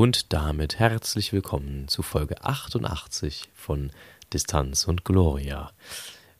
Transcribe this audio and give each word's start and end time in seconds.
Und 0.00 0.32
damit 0.32 0.78
herzlich 0.78 1.30
willkommen 1.34 1.86
zu 1.86 2.00
Folge 2.00 2.42
88 2.42 3.50
von 3.52 3.90
Distanz 4.32 4.88
und 4.88 5.04
Gloria. 5.04 5.72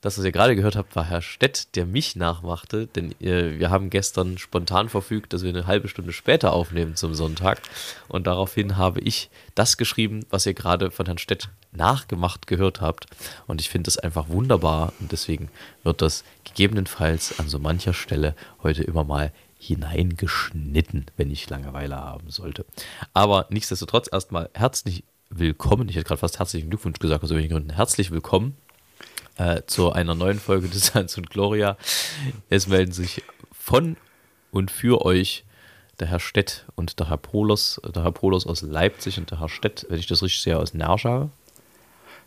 Das, 0.00 0.16
was 0.16 0.24
ihr 0.24 0.32
gerade 0.32 0.56
gehört 0.56 0.76
habt, 0.76 0.96
war 0.96 1.04
Herr 1.04 1.20
Stett, 1.20 1.76
der 1.76 1.84
mich 1.84 2.16
nachmachte, 2.16 2.86
denn 2.86 3.12
äh, 3.20 3.58
wir 3.58 3.68
haben 3.68 3.90
gestern 3.90 4.38
spontan 4.38 4.88
verfügt, 4.88 5.34
dass 5.34 5.42
wir 5.42 5.50
eine 5.50 5.66
halbe 5.66 5.88
Stunde 5.88 6.14
später 6.14 6.54
aufnehmen 6.54 6.96
zum 6.96 7.12
Sonntag. 7.12 7.60
Und 8.08 8.26
daraufhin 8.26 8.78
habe 8.78 9.00
ich 9.00 9.28
das 9.54 9.76
geschrieben, 9.76 10.24
was 10.30 10.46
ihr 10.46 10.54
gerade 10.54 10.90
von 10.90 11.04
Herrn 11.04 11.18
Stett 11.18 11.50
nachgemacht 11.70 12.46
gehört 12.46 12.80
habt. 12.80 13.08
Und 13.46 13.60
ich 13.60 13.68
finde 13.68 13.88
das 13.88 13.98
einfach 13.98 14.30
wunderbar 14.30 14.94
und 15.00 15.12
deswegen 15.12 15.50
wird 15.82 16.00
das 16.00 16.24
gegebenenfalls 16.44 17.38
an 17.38 17.50
so 17.50 17.58
mancher 17.58 17.92
Stelle 17.92 18.34
heute 18.62 18.84
immer 18.84 19.04
mal 19.04 19.32
hineingeschnitten, 19.60 21.06
wenn 21.18 21.30
ich 21.30 21.48
Langeweile 21.50 21.96
haben 21.96 22.30
sollte. 22.30 22.64
Aber 23.12 23.46
nichtsdestotrotz 23.50 24.08
erstmal 24.10 24.48
herzlich 24.54 25.04
willkommen. 25.28 25.88
Ich 25.90 25.96
hätte 25.96 26.06
gerade 26.06 26.18
fast 26.18 26.38
herzlichen 26.38 26.70
Glückwunsch 26.70 26.98
gesagt, 26.98 27.22
aus 27.22 27.30
irgendwelchen 27.30 27.56
Gründen. 27.56 27.76
Herzlich 27.76 28.10
willkommen 28.10 28.56
äh, 29.36 29.60
zu 29.66 29.92
einer 29.92 30.14
neuen 30.14 30.40
Folge 30.40 30.68
des 30.68 30.94
Hans 30.94 31.18
und 31.18 31.28
Gloria. 31.28 31.76
Es 32.48 32.68
melden 32.68 32.92
sich 32.92 33.22
von 33.52 33.98
und 34.50 34.70
für 34.70 35.04
euch 35.04 35.44
der 36.00 36.08
Herr 36.08 36.20
Stett 36.20 36.64
und 36.74 36.98
der 36.98 37.10
Herr 37.10 37.18
Polos, 37.18 37.82
der 37.94 38.02
Herr 38.02 38.12
Polos 38.12 38.46
aus 38.46 38.62
Leipzig 38.62 39.18
und 39.18 39.30
der 39.30 39.40
Herr 39.40 39.50
Stett, 39.50 39.84
wenn 39.90 39.98
ich 39.98 40.06
das 40.06 40.22
richtig 40.22 40.40
sehe, 40.40 40.58
aus 40.58 40.72
Nerschau. 40.72 41.28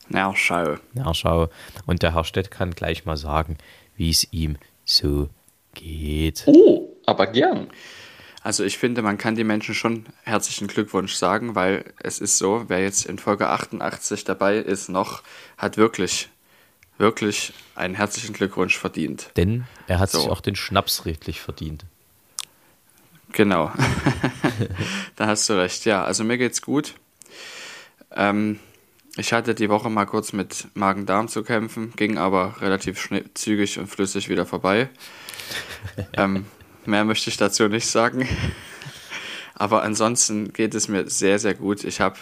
Nerschau. 0.08 0.76
Nerschau. 0.94 1.50
Und 1.88 2.04
der 2.04 2.14
Herr 2.14 2.26
Stett 2.26 2.52
kann 2.52 2.76
gleich 2.76 3.06
mal 3.06 3.18
sagen, 3.18 3.58
wie 3.96 4.12
es 4.12 4.32
ihm 4.32 4.58
so 4.86 5.30
geht. 5.74 6.44
Oh, 6.46 6.83
aber 7.06 7.28
gern. 7.28 7.70
Also 8.42 8.64
ich 8.64 8.78
finde, 8.78 9.02
man 9.02 9.18
kann 9.18 9.36
die 9.36 9.46
Menschen 9.46 9.74
schon 9.74 10.06
herzlichen 10.24 10.68
Glückwunsch 10.68 11.14
sagen, 11.14 11.56
weil 11.56 11.86
es 12.00 12.20
ist 12.20 12.38
so, 12.38 12.66
wer 12.68 12.82
jetzt 12.82 13.06
in 13.06 13.18
Folge 13.18 13.48
88 13.48 14.26
dabei 14.26 14.58
ist 14.58 14.90
noch, 14.90 15.24
hat 15.58 15.78
wirklich 15.78 16.30
wirklich 16.98 17.54
einen 17.76 17.96
herzlichen 17.96 18.34
Glückwunsch 18.34 18.78
verdient. 18.78 19.30
Denn 19.36 19.66
er 19.88 20.00
hat 20.00 20.12
so. 20.12 20.20
sich 20.20 20.30
auch 20.30 20.42
den 20.42 20.56
Schnaps 20.56 21.06
redlich 21.06 21.42
verdient. 21.42 21.86
Genau. 23.32 23.72
da 25.16 25.28
hast 25.28 25.50
du 25.50 25.54
recht. 25.54 25.86
Ja, 25.86 26.04
also 26.04 26.24
mir 26.24 26.38
geht's 26.38 26.62
gut. 26.62 26.94
Ähm, 28.12 28.60
ich 29.18 29.34
hatte 29.34 29.56
die 29.56 29.70
Woche 29.70 29.90
mal 29.90 30.06
kurz 30.06 30.34
mit 30.34 30.68
Magen-Darm 30.76 31.28
zu 31.28 31.44
kämpfen, 31.44 31.94
ging 31.96 32.18
aber 32.18 32.62
relativ 32.62 33.10
zügig 33.34 33.80
und 33.80 33.88
flüssig 33.88 34.30
wieder 34.30 34.46
vorbei. 34.46 34.90
ähm, 36.14 36.46
mehr 36.88 37.06
möchte 37.06 37.30
ich 37.30 37.38
dazu 37.38 37.68
nicht 37.68 37.88
sagen. 37.88 38.28
aber 39.56 39.84
ansonsten 39.84 40.54
geht 40.54 40.76
es 40.76 40.88
mir 40.88 41.10
sehr, 41.10 41.40
sehr 41.40 41.54
gut. 41.54 41.84
Ich 41.84 42.02
habe, 42.02 42.18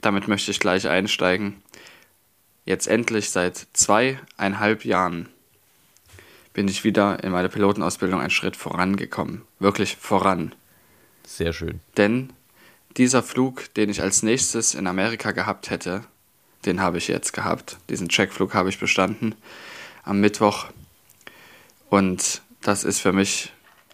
damit 0.00 0.28
möchte 0.28 0.50
ich 0.50 0.60
gleich 0.60 0.88
einsteigen, 0.88 1.62
jetzt 2.64 2.86
endlich 2.86 3.30
seit 3.30 3.66
zweieinhalb 3.72 4.84
Jahren 4.84 5.28
bin 6.52 6.68
ich 6.68 6.82
wieder 6.82 7.22
in 7.22 7.30
meiner 7.30 7.48
Pilotenausbildung 7.48 8.20
einen 8.20 8.30
Schritt 8.30 8.56
vorangekommen. 8.56 9.42
Wirklich 9.60 9.96
voran. 9.96 10.54
Sehr 11.24 11.52
schön. 11.52 11.80
Denn 11.96 12.32
dieser 12.96 13.22
Flug, 13.22 13.72
den 13.74 13.90
ich 13.90 14.02
als 14.02 14.22
nächstes 14.22 14.74
in 14.74 14.86
Amerika 14.86 15.30
gehabt 15.30 15.70
hätte, 15.70 16.02
den 16.64 16.80
habe 16.80 16.98
ich 16.98 17.06
jetzt 17.06 17.32
gehabt. 17.32 17.78
Diesen 17.88 18.08
Checkflug 18.08 18.54
habe 18.54 18.70
ich 18.70 18.80
bestanden 18.80 19.34
am 20.02 20.20
Mittwoch. 20.20 20.66
Und 21.90 22.42
das 22.60 22.82
ist 22.82 22.98
für 22.98 23.12
mich 23.12 23.52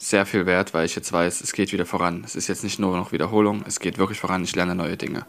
sehr 0.09 0.26
viel 0.26 0.47
wert, 0.47 0.75
weil 0.75 0.84
ich 0.84 0.94
jetzt 0.94 1.12
weiß, 1.12 1.41
es 1.41 1.53
geht 1.53 1.72
wieder 1.72 1.87
voran. 1.87 2.22
Es 2.25 2.37
ist 2.37 2.48
jetzt 2.48 2.62
nicht 2.62 2.78
nur 2.78 2.97
noch 2.97 3.12
Wiederholung, 3.12 3.65
es 3.66 3.81
geht 3.81 3.97
wirklich 3.98 4.20
voran. 4.20 4.44
Ich 4.44 4.54
lerne 4.54 4.75
neue 4.75 4.97
Dinge. 4.97 5.26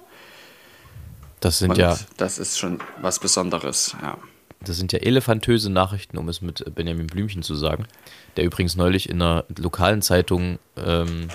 Das 1.39 1.59
sind 1.59 1.71
Und 1.71 1.77
ja. 1.77 1.97
Das 2.17 2.39
ist 2.39 2.59
schon 2.59 2.79
was 3.01 3.19
Besonderes, 3.19 3.95
ja. 4.01 4.17
Das 4.61 4.77
sind 4.77 4.91
ja 4.93 4.99
elefantöse 4.99 5.69
Nachrichten, 5.69 6.17
um 6.17 6.27
es 6.27 6.41
mit 6.41 6.63
Benjamin 6.73 7.07
Blümchen 7.07 7.43
zu 7.43 7.55
sagen, 7.55 7.85
der 8.35 8.45
übrigens 8.45 8.75
neulich 8.75 9.09
in 9.09 9.21
einer 9.21 9.45
lokalen 9.57 10.01
Zeitung, 10.01 10.57
ähm, 10.75 11.27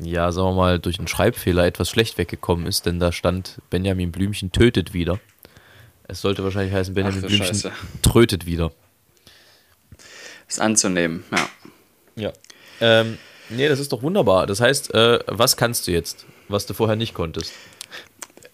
ja, 0.00 0.32
sagen 0.32 0.48
wir 0.48 0.54
mal, 0.54 0.78
durch 0.78 0.98
einen 0.98 1.08
Schreibfehler 1.08 1.66
etwas 1.66 1.90
schlecht 1.90 2.16
weggekommen 2.16 2.66
ist, 2.66 2.86
denn 2.86 2.98
da 2.98 3.12
stand 3.12 3.60
Benjamin 3.68 4.10
Blümchen 4.10 4.52
tötet 4.52 4.94
wieder. 4.94 5.20
Es 6.04 6.22
sollte 6.22 6.42
wahrscheinlich 6.42 6.72
heißen, 6.74 6.94
Benjamin 6.94 7.20
Blümchen 7.20 7.46
Scheiße. 7.46 7.72
trötet 8.02 8.46
wieder. 8.46 8.72
Ist 10.48 10.60
anzunehmen, 10.60 11.24
ja. 11.30 11.48
Ja. 12.20 12.32
Ähm, 12.80 13.18
nee, 13.48 13.68
das 13.68 13.80
ist 13.80 13.92
doch 13.92 14.02
wunderbar. 14.02 14.46
Das 14.46 14.60
heißt, 14.60 14.94
äh, 14.94 15.20
was 15.26 15.56
kannst 15.56 15.86
du 15.86 15.92
jetzt, 15.92 16.26
was 16.48 16.66
du 16.66 16.74
vorher 16.74 16.96
nicht 16.96 17.14
konntest? 17.14 17.52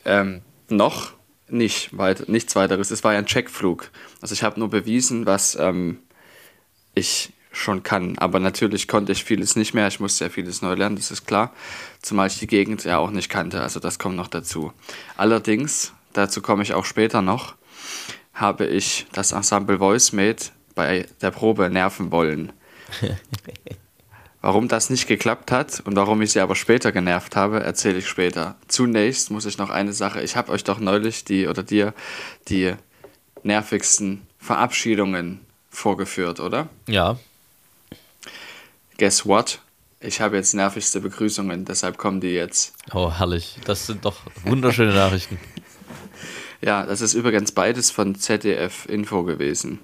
Ähm, 0.04 0.42
noch 0.68 1.12
nicht, 1.48 1.96
weit, 1.96 2.28
nichts 2.28 2.56
weiteres. 2.56 2.90
Es 2.90 3.04
war 3.04 3.12
ja 3.12 3.18
ein 3.18 3.26
Checkflug. 3.26 3.90
Also 4.20 4.32
ich 4.32 4.42
habe 4.42 4.58
nur 4.58 4.70
bewiesen, 4.70 5.26
was 5.26 5.56
ähm, 5.56 5.98
ich 6.94 7.32
schon 7.52 7.82
kann. 7.82 8.18
Aber 8.18 8.38
natürlich 8.38 8.86
konnte 8.86 9.12
ich 9.12 9.24
vieles 9.24 9.56
nicht 9.56 9.74
mehr. 9.74 9.88
Ich 9.88 10.00
musste 10.00 10.24
ja 10.24 10.30
vieles 10.30 10.62
neu 10.62 10.74
lernen, 10.74 10.96
das 10.96 11.10
ist 11.10 11.26
klar. 11.26 11.52
Zumal 12.02 12.28
ich 12.28 12.38
die 12.38 12.46
Gegend 12.46 12.84
ja 12.84 12.98
auch 12.98 13.10
nicht 13.10 13.30
kannte. 13.30 13.62
Also 13.62 13.80
das 13.80 13.98
kommt 13.98 14.16
noch 14.16 14.28
dazu. 14.28 14.72
Allerdings, 15.16 15.92
dazu 16.12 16.42
komme 16.42 16.62
ich 16.62 16.74
auch 16.74 16.84
später 16.84 17.22
noch, 17.22 17.54
habe 18.34 18.66
ich 18.66 19.06
das 19.12 19.32
Ensemble 19.32 19.80
VoiceMate 19.80 20.50
bei 20.74 21.06
der 21.22 21.30
Probe 21.30 21.70
nerven 21.70 22.12
wollen. 22.12 22.52
Warum 24.46 24.68
das 24.68 24.90
nicht 24.90 25.08
geklappt 25.08 25.50
hat 25.50 25.80
und 25.86 25.96
warum 25.96 26.22
ich 26.22 26.30
sie 26.30 26.38
aber 26.38 26.54
später 26.54 26.92
genervt 26.92 27.34
habe, 27.34 27.64
erzähle 27.64 27.98
ich 27.98 28.06
später. 28.06 28.54
Zunächst 28.68 29.32
muss 29.32 29.44
ich 29.44 29.58
noch 29.58 29.70
eine 29.70 29.92
Sache. 29.92 30.22
Ich 30.22 30.36
habe 30.36 30.52
euch 30.52 30.62
doch 30.62 30.78
neulich 30.78 31.24
die 31.24 31.48
oder 31.48 31.64
dir 31.64 31.94
die 32.46 32.74
nervigsten 33.42 34.24
Verabschiedungen 34.38 35.40
vorgeführt, 35.68 36.38
oder? 36.38 36.68
Ja. 36.86 37.18
Guess 38.98 39.26
what? 39.26 39.58
Ich 39.98 40.20
habe 40.20 40.36
jetzt 40.36 40.54
nervigste 40.54 41.00
Begrüßungen, 41.00 41.64
deshalb 41.64 41.98
kommen 41.98 42.20
die 42.20 42.28
jetzt. 42.28 42.74
Oh, 42.92 43.10
herrlich. 43.10 43.56
Das 43.64 43.86
sind 43.86 44.04
doch 44.04 44.20
wunderschöne 44.44 44.94
Nachrichten. 44.94 45.40
ja, 46.60 46.86
das 46.86 47.00
ist 47.00 47.14
übrigens 47.14 47.50
beides 47.50 47.90
von 47.90 48.14
ZDF 48.14 48.86
Info 48.86 49.24
gewesen. 49.24 49.80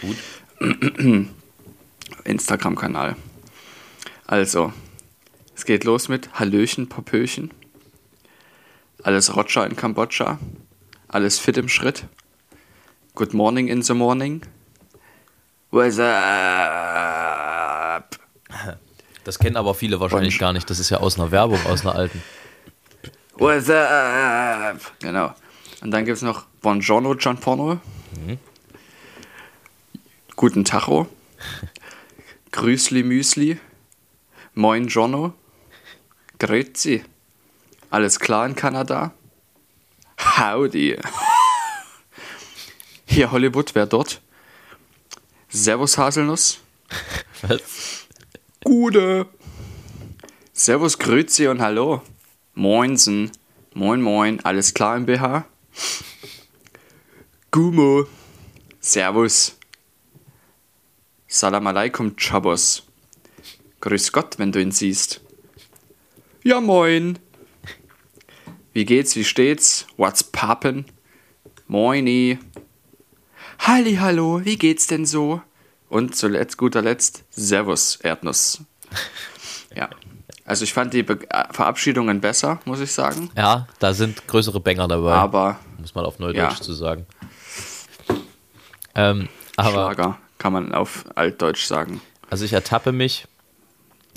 Gut. 0.00 0.16
Instagram-Kanal. 2.24 3.16
Also, 4.26 4.72
es 5.54 5.64
geht 5.64 5.84
los 5.84 6.08
mit 6.08 6.30
Hallöchen, 6.34 6.88
Popöchen. 6.88 7.52
Alles 9.02 9.36
Roger 9.36 9.66
in 9.66 9.76
Kambodscha. 9.76 10.38
Alles 11.08 11.38
fit 11.38 11.58
im 11.58 11.68
Schritt. 11.68 12.06
Good 13.14 13.34
morning 13.34 13.68
in 13.68 13.82
the 13.82 13.94
morning. 13.94 14.42
What's 15.70 15.98
up? 15.98 16.08
Das 19.24 19.38
kennen 19.38 19.56
aber 19.56 19.74
viele 19.74 20.00
wahrscheinlich 20.00 20.38
gar 20.38 20.52
nicht. 20.52 20.68
Das 20.68 20.78
ist 20.78 20.90
ja 20.90 20.98
aus 20.98 21.18
einer 21.18 21.30
Werbung, 21.30 21.58
aus 21.64 21.80
einer 21.80 21.94
alten. 21.94 22.22
What's 23.36 23.70
up? 23.70 24.92
Genau. 25.00 25.32
Und 25.80 25.90
dann 25.90 26.04
gibt 26.04 26.16
es 26.18 26.22
noch 26.22 26.44
Buongiorno 26.60 27.14
Gianforno. 27.14 27.80
Mhm. 28.16 28.38
Guten 30.36 30.66
Tacho. 30.66 31.06
Grüßli 32.54 33.02
Müsli. 33.02 33.58
Moin 34.54 34.86
Jono. 34.86 35.34
Grüezi. 36.38 37.02
Alles 37.90 38.20
klar 38.20 38.46
in 38.46 38.54
Kanada? 38.54 39.12
Howdy. 40.20 40.96
Hier 43.06 43.32
Hollywood, 43.32 43.74
wer 43.74 43.86
dort? 43.86 44.22
Servus 45.48 45.98
Haselnuss. 45.98 46.60
Was? 47.42 48.06
Gute. 48.62 49.26
Servus 50.52 50.96
Grüezi 50.96 51.48
und 51.48 51.60
Hallo. 51.60 52.02
Moinsen. 52.54 53.32
Moin 53.74 54.00
Moin. 54.00 54.38
Alles 54.44 54.72
klar 54.72 54.96
im 54.96 55.06
BH? 55.06 55.44
Gumo. 57.50 58.06
Servus. 58.78 59.56
Salam 61.34 61.66
alaikum, 61.66 62.14
Chabos. 62.16 62.84
Grüß 63.80 64.12
Gott, 64.12 64.38
wenn 64.38 64.52
du 64.52 64.60
ihn 64.60 64.70
siehst. 64.70 65.20
Ja, 66.44 66.60
moin. 66.60 67.18
Wie 68.72 68.84
geht's, 68.84 69.16
wie 69.16 69.24
steht's? 69.24 69.84
What's 69.96 70.22
poppin'? 70.22 70.84
Moini. 71.66 72.38
Halli, 73.58 73.96
hallo, 73.96 74.44
wie 74.44 74.56
geht's 74.56 74.86
denn 74.86 75.06
so? 75.06 75.42
Und 75.88 76.14
zuletzt, 76.14 76.56
guter 76.56 76.82
Letzt, 76.82 77.24
Servus, 77.30 77.96
Erdnuss. 77.96 78.60
Ja. 79.74 79.90
Also 80.44 80.62
ich 80.62 80.72
fand 80.72 80.94
die 80.94 81.02
Be 81.02 81.18
äh, 81.30 81.52
Verabschiedungen 81.52 82.20
besser, 82.20 82.60
muss 82.64 82.78
ich 82.78 82.92
sagen. 82.92 83.28
Ja, 83.36 83.66
da 83.80 83.92
sind 83.92 84.28
größere 84.28 84.60
Banger 84.60 84.86
dabei. 84.86 85.14
Aber 85.14 85.58
muss 85.80 85.96
man 85.96 86.04
auf 86.04 86.20
Neudeutsch 86.20 86.58
Ja. 86.58 86.62
zu 86.62 86.72
sagen. 86.74 87.06
Ähm, 88.94 89.28
aber 89.56 89.72
Schlager 89.92 90.18
kann 90.38 90.52
man 90.52 90.74
auf 90.74 91.04
Altdeutsch 91.14 91.64
sagen. 91.66 92.00
also 92.30 92.44
ich 92.44 92.52
ertappe 92.52 92.92
mich, 92.92 93.26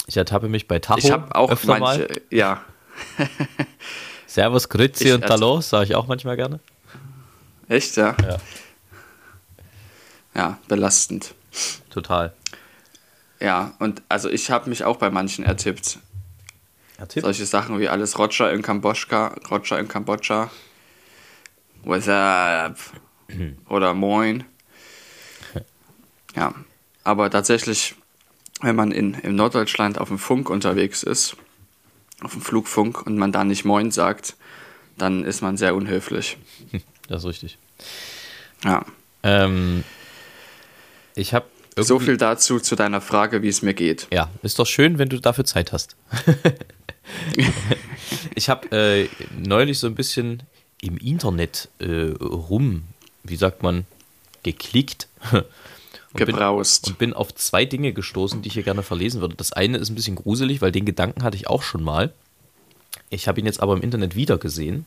ich 0.08 0.18
ertappe 0.18 0.48
mich 0.50 0.68
bei 0.68 0.80
Tacho 0.80 1.00
Ich 1.00 1.12
habe 1.12 1.36
auch 1.36 1.52
öfter 1.52 1.80
manche, 1.80 2.02
mal. 2.08 2.22
ja, 2.32 2.62
Servus, 4.28 4.70
Grüezi 4.70 5.12
und 5.12 5.26
Hallo, 5.30 5.62
sage 5.62 5.86
ich 5.86 5.96
auch 5.96 6.08
manchmal 6.08 6.36
gerne. 6.36 6.60
echt, 7.70 7.96
ja. 7.98 8.16
Ja. 8.24 8.38
Ja, 10.36 10.58
belastend. 10.68 11.34
Total. 11.90 12.34
Ja, 13.40 13.74
und 13.80 14.02
also 14.10 14.30
ich 14.30 14.52
habe 14.52 14.70
mich 14.70 14.84
auch 14.84 14.98
bei 14.98 15.10
manchen 15.10 15.44
ertippt. 15.46 16.00
Ertippt? 16.98 17.24
Solche 17.24 17.46
Sachen 17.46 17.80
wie 17.80 17.88
alles 17.90 18.18
Roger 18.20 18.52
in 18.52 18.62
Kambodscha, 18.62 19.36
Roger 19.50 19.80
in 19.80 19.88
Kambodscha. 19.88 20.50
What's 21.84 22.08
up? 22.08 22.78
Oder 23.70 23.94
Moin. 23.94 24.44
Ja, 26.38 26.54
aber 27.04 27.32
tatsächlich, 27.32 27.96
wenn 28.62 28.76
man 28.76 28.92
in, 28.92 29.16
in 29.16 29.36
Norddeutschland 29.36 29.98
auf 29.98 30.10
dem 30.10 30.20
Funk 30.20 30.52
unterwegs 30.52 31.02
ist, 31.02 31.36
auf 32.22 32.34
dem 32.34 32.42
Flugfunk 32.42 33.06
und 33.06 33.18
man 33.18 33.32
da 33.32 33.44
nicht 33.44 33.66
Moin 33.66 33.90
sagt, 33.92 34.36
dann 34.98 35.24
ist 35.24 35.42
man 35.42 35.58
sehr 35.58 35.76
unhöflich. 35.76 36.38
Das 37.08 37.24
ist 37.24 37.30
richtig. 37.30 37.58
Ja. 38.66 38.86
Ähm, 39.24 39.86
ich 41.16 41.34
habe 41.34 41.46
So 41.78 42.00
viel 42.00 42.18
dazu 42.18 42.60
zu 42.60 42.76
deiner 42.76 43.00
Frage, 43.00 43.42
wie 43.42 43.48
es 43.48 43.62
mir 43.62 43.74
geht. 43.74 44.08
Ja, 44.12 44.30
ist 44.44 44.60
doch 44.60 44.68
schön, 44.68 44.98
wenn 44.98 45.08
du 45.08 45.22
dafür 45.22 45.46
Zeit 45.46 45.72
hast. 45.72 45.96
ich 48.36 48.50
habe 48.50 48.76
äh, 48.76 49.10
neulich 49.38 49.80
so 49.80 49.88
ein 49.88 49.96
bisschen 49.96 50.44
im 50.82 50.98
Internet 50.98 51.70
äh, 51.80 52.12
rum, 52.20 52.84
wie 53.24 53.38
sagt 53.38 53.64
man, 53.64 53.86
geklickt. 54.44 55.08
Und 56.14 56.26
bin, 56.26 56.28
Gebraust. 56.28 56.88
und 56.88 56.98
bin 56.98 57.14
auf 57.14 57.36
zwei 57.36 57.66
Dinge 57.66 57.94
gestoßen, 57.94 58.42
die 58.42 58.48
ich 58.48 58.54
hier 58.54 58.64
gerne 58.64 58.84
verlesen 58.84 59.22
würde. 59.22 59.36
Das 59.36 59.54
eine 59.54 59.78
ist 59.78 59.90
ein 59.90 59.96
bisschen 59.96 60.16
gruselig, 60.16 60.62
weil 60.62 60.72
den 60.72 60.86
Gedanken 60.86 61.24
hatte 61.24 61.36
ich 61.36 61.48
auch 61.48 61.64
schon 61.64 61.84
mal. 61.84 62.14
Ich 63.10 63.28
habe 63.28 63.40
ihn 63.40 63.46
jetzt 63.46 63.62
aber 63.62 63.74
im 63.76 63.82
Internet 63.82 64.16
wieder 64.16 64.38
gesehen. 64.38 64.86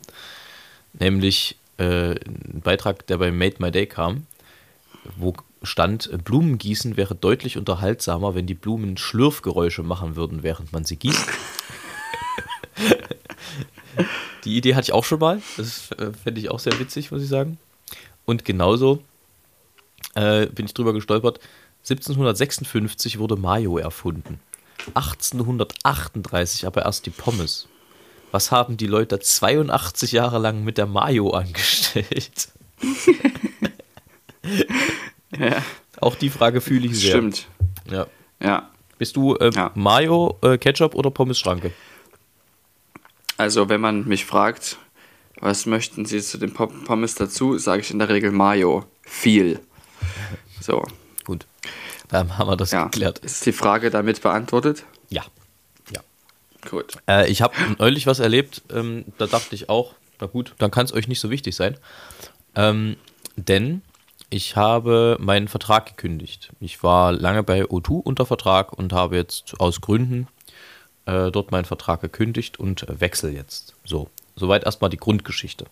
Nämlich 0.93 1.56
äh, 1.78 2.12
ein 2.12 2.61
Beitrag, 2.64 3.06
der 3.06 3.19
bei 3.19 3.31
Made 3.31 3.56
My 3.58 3.70
Day 3.70 3.87
kam, 3.87 4.26
wo 5.17 5.34
stand, 5.62 6.11
Blumengießen 6.25 6.96
wäre 6.96 7.14
deutlich 7.14 7.58
unterhaltsamer, 7.58 8.34
wenn 8.34 8.46
die 8.46 8.55
Blumen 8.55 8.96
Schlürfgeräusche 8.96 9.82
machen 9.82 10.17
würden, 10.17 10.43
während 10.43 10.72
man 10.72 10.84
sie 10.84 10.96
gießt. 10.96 11.28
die 14.44 14.56
Idee 14.56 14.75
hatte 14.75 14.87
ich 14.87 14.93
auch 14.93 15.05
schon 15.05 15.20
mal. 15.20 15.43
Das 15.56 15.90
äh, 15.93 16.12
fände 16.12 16.40
ich 16.40 16.50
auch 16.50 16.61
sehr 16.61 16.78
witzig, 16.78 17.11
muss 17.11 17.22
ich 17.22 17.28
sagen. 17.28 17.58
Und 18.25 18.44
genauso 18.44 19.02
äh, 20.14 20.46
bin 20.46 20.66
ich 20.66 20.74
drüber 20.74 20.92
gestolpert. 20.92 21.40
1756 21.82 23.18
wurde 23.18 23.36
Mayo 23.36 23.78
erfunden. 23.78 24.38
1838 24.94 26.66
aber 26.66 26.82
erst 26.84 27.06
die 27.06 27.10
Pommes. 27.10 27.68
Was 28.32 28.50
haben 28.52 28.76
die 28.76 28.86
Leute 28.86 29.18
82 29.18 30.12
Jahre 30.12 30.38
lang 30.38 30.62
mit 30.64 30.78
der 30.78 30.86
Mayo 30.86 31.30
angestellt? 31.30 32.48
Ja, 35.38 35.62
Auch 36.00 36.16
die 36.16 36.30
Frage 36.30 36.60
fühle 36.60 36.86
ich 36.86 36.98
sehr. 37.00 37.10
stimmt. 37.12 37.46
Ja. 37.90 38.06
Ja. 38.42 38.70
Bist 38.98 39.16
du 39.16 39.36
äh, 39.36 39.50
Ja. 39.54 39.70
Mayo, 39.74 40.38
äh, 40.42 40.58
Ketchup 40.58 40.94
oder 40.94 41.10
Pommes-Schranke? 41.10 41.72
Also, 43.36 43.68
wenn 43.68 43.80
man 43.80 44.06
mich 44.08 44.26
fragt, 44.26 44.76
was 45.40 45.66
möchten 45.66 46.04
Sie 46.04 46.20
zu 46.20 46.36
den 46.38 46.52
Pom- 46.52 46.84
Pommes 46.84 47.14
dazu, 47.14 47.56
sage 47.58 47.82
ich 47.82 47.90
in 47.90 47.98
der 47.98 48.08
Regel 48.08 48.32
Mayo. 48.32 48.84
Viel. 49.02 49.60
So, 50.60 50.84
Gut. 51.24 51.46
Dann 52.08 52.38
haben 52.38 52.48
wir 52.48 52.56
das 52.56 52.72
ja. 52.72 52.84
geklärt. 52.84 53.20
Ist 53.20 53.46
die 53.46 53.52
Frage 53.52 53.90
damit 53.90 54.20
beantwortet? 54.20 54.84
Ja. 55.10 55.24
ja. 55.92 56.00
Gut. 56.68 56.94
Äh, 57.08 57.30
ich 57.30 57.42
habe 57.42 57.54
neulich 57.78 58.06
was 58.06 58.18
erlebt, 58.18 58.62
ähm, 58.72 59.04
da 59.18 59.26
dachte 59.26 59.54
ich 59.54 59.68
auch, 59.68 59.94
na 60.20 60.26
gut, 60.26 60.54
dann 60.58 60.70
kann 60.70 60.84
es 60.84 60.92
euch 60.92 61.08
nicht 61.08 61.20
so 61.20 61.30
wichtig 61.30 61.54
sein. 61.54 61.76
Ähm, 62.54 62.96
denn 63.36 63.82
ich 64.28 64.56
habe 64.56 65.16
meinen 65.20 65.48
Vertrag 65.48 65.86
gekündigt. 65.86 66.50
Ich 66.60 66.82
war 66.82 67.12
lange 67.12 67.42
bei 67.42 67.62
O2 67.62 68.02
unter 68.02 68.26
Vertrag 68.26 68.72
und 68.72 68.92
habe 68.92 69.16
jetzt 69.16 69.60
aus 69.60 69.80
Gründen 69.80 70.26
äh, 71.06 71.30
dort 71.30 71.52
meinen 71.52 71.64
Vertrag 71.64 72.00
gekündigt 72.00 72.58
und 72.58 72.84
wechsle 72.88 73.30
jetzt. 73.30 73.74
So, 73.84 74.10
soweit 74.36 74.64
erstmal 74.64 74.90
die 74.90 74.98
Grundgeschichte. 74.98 75.66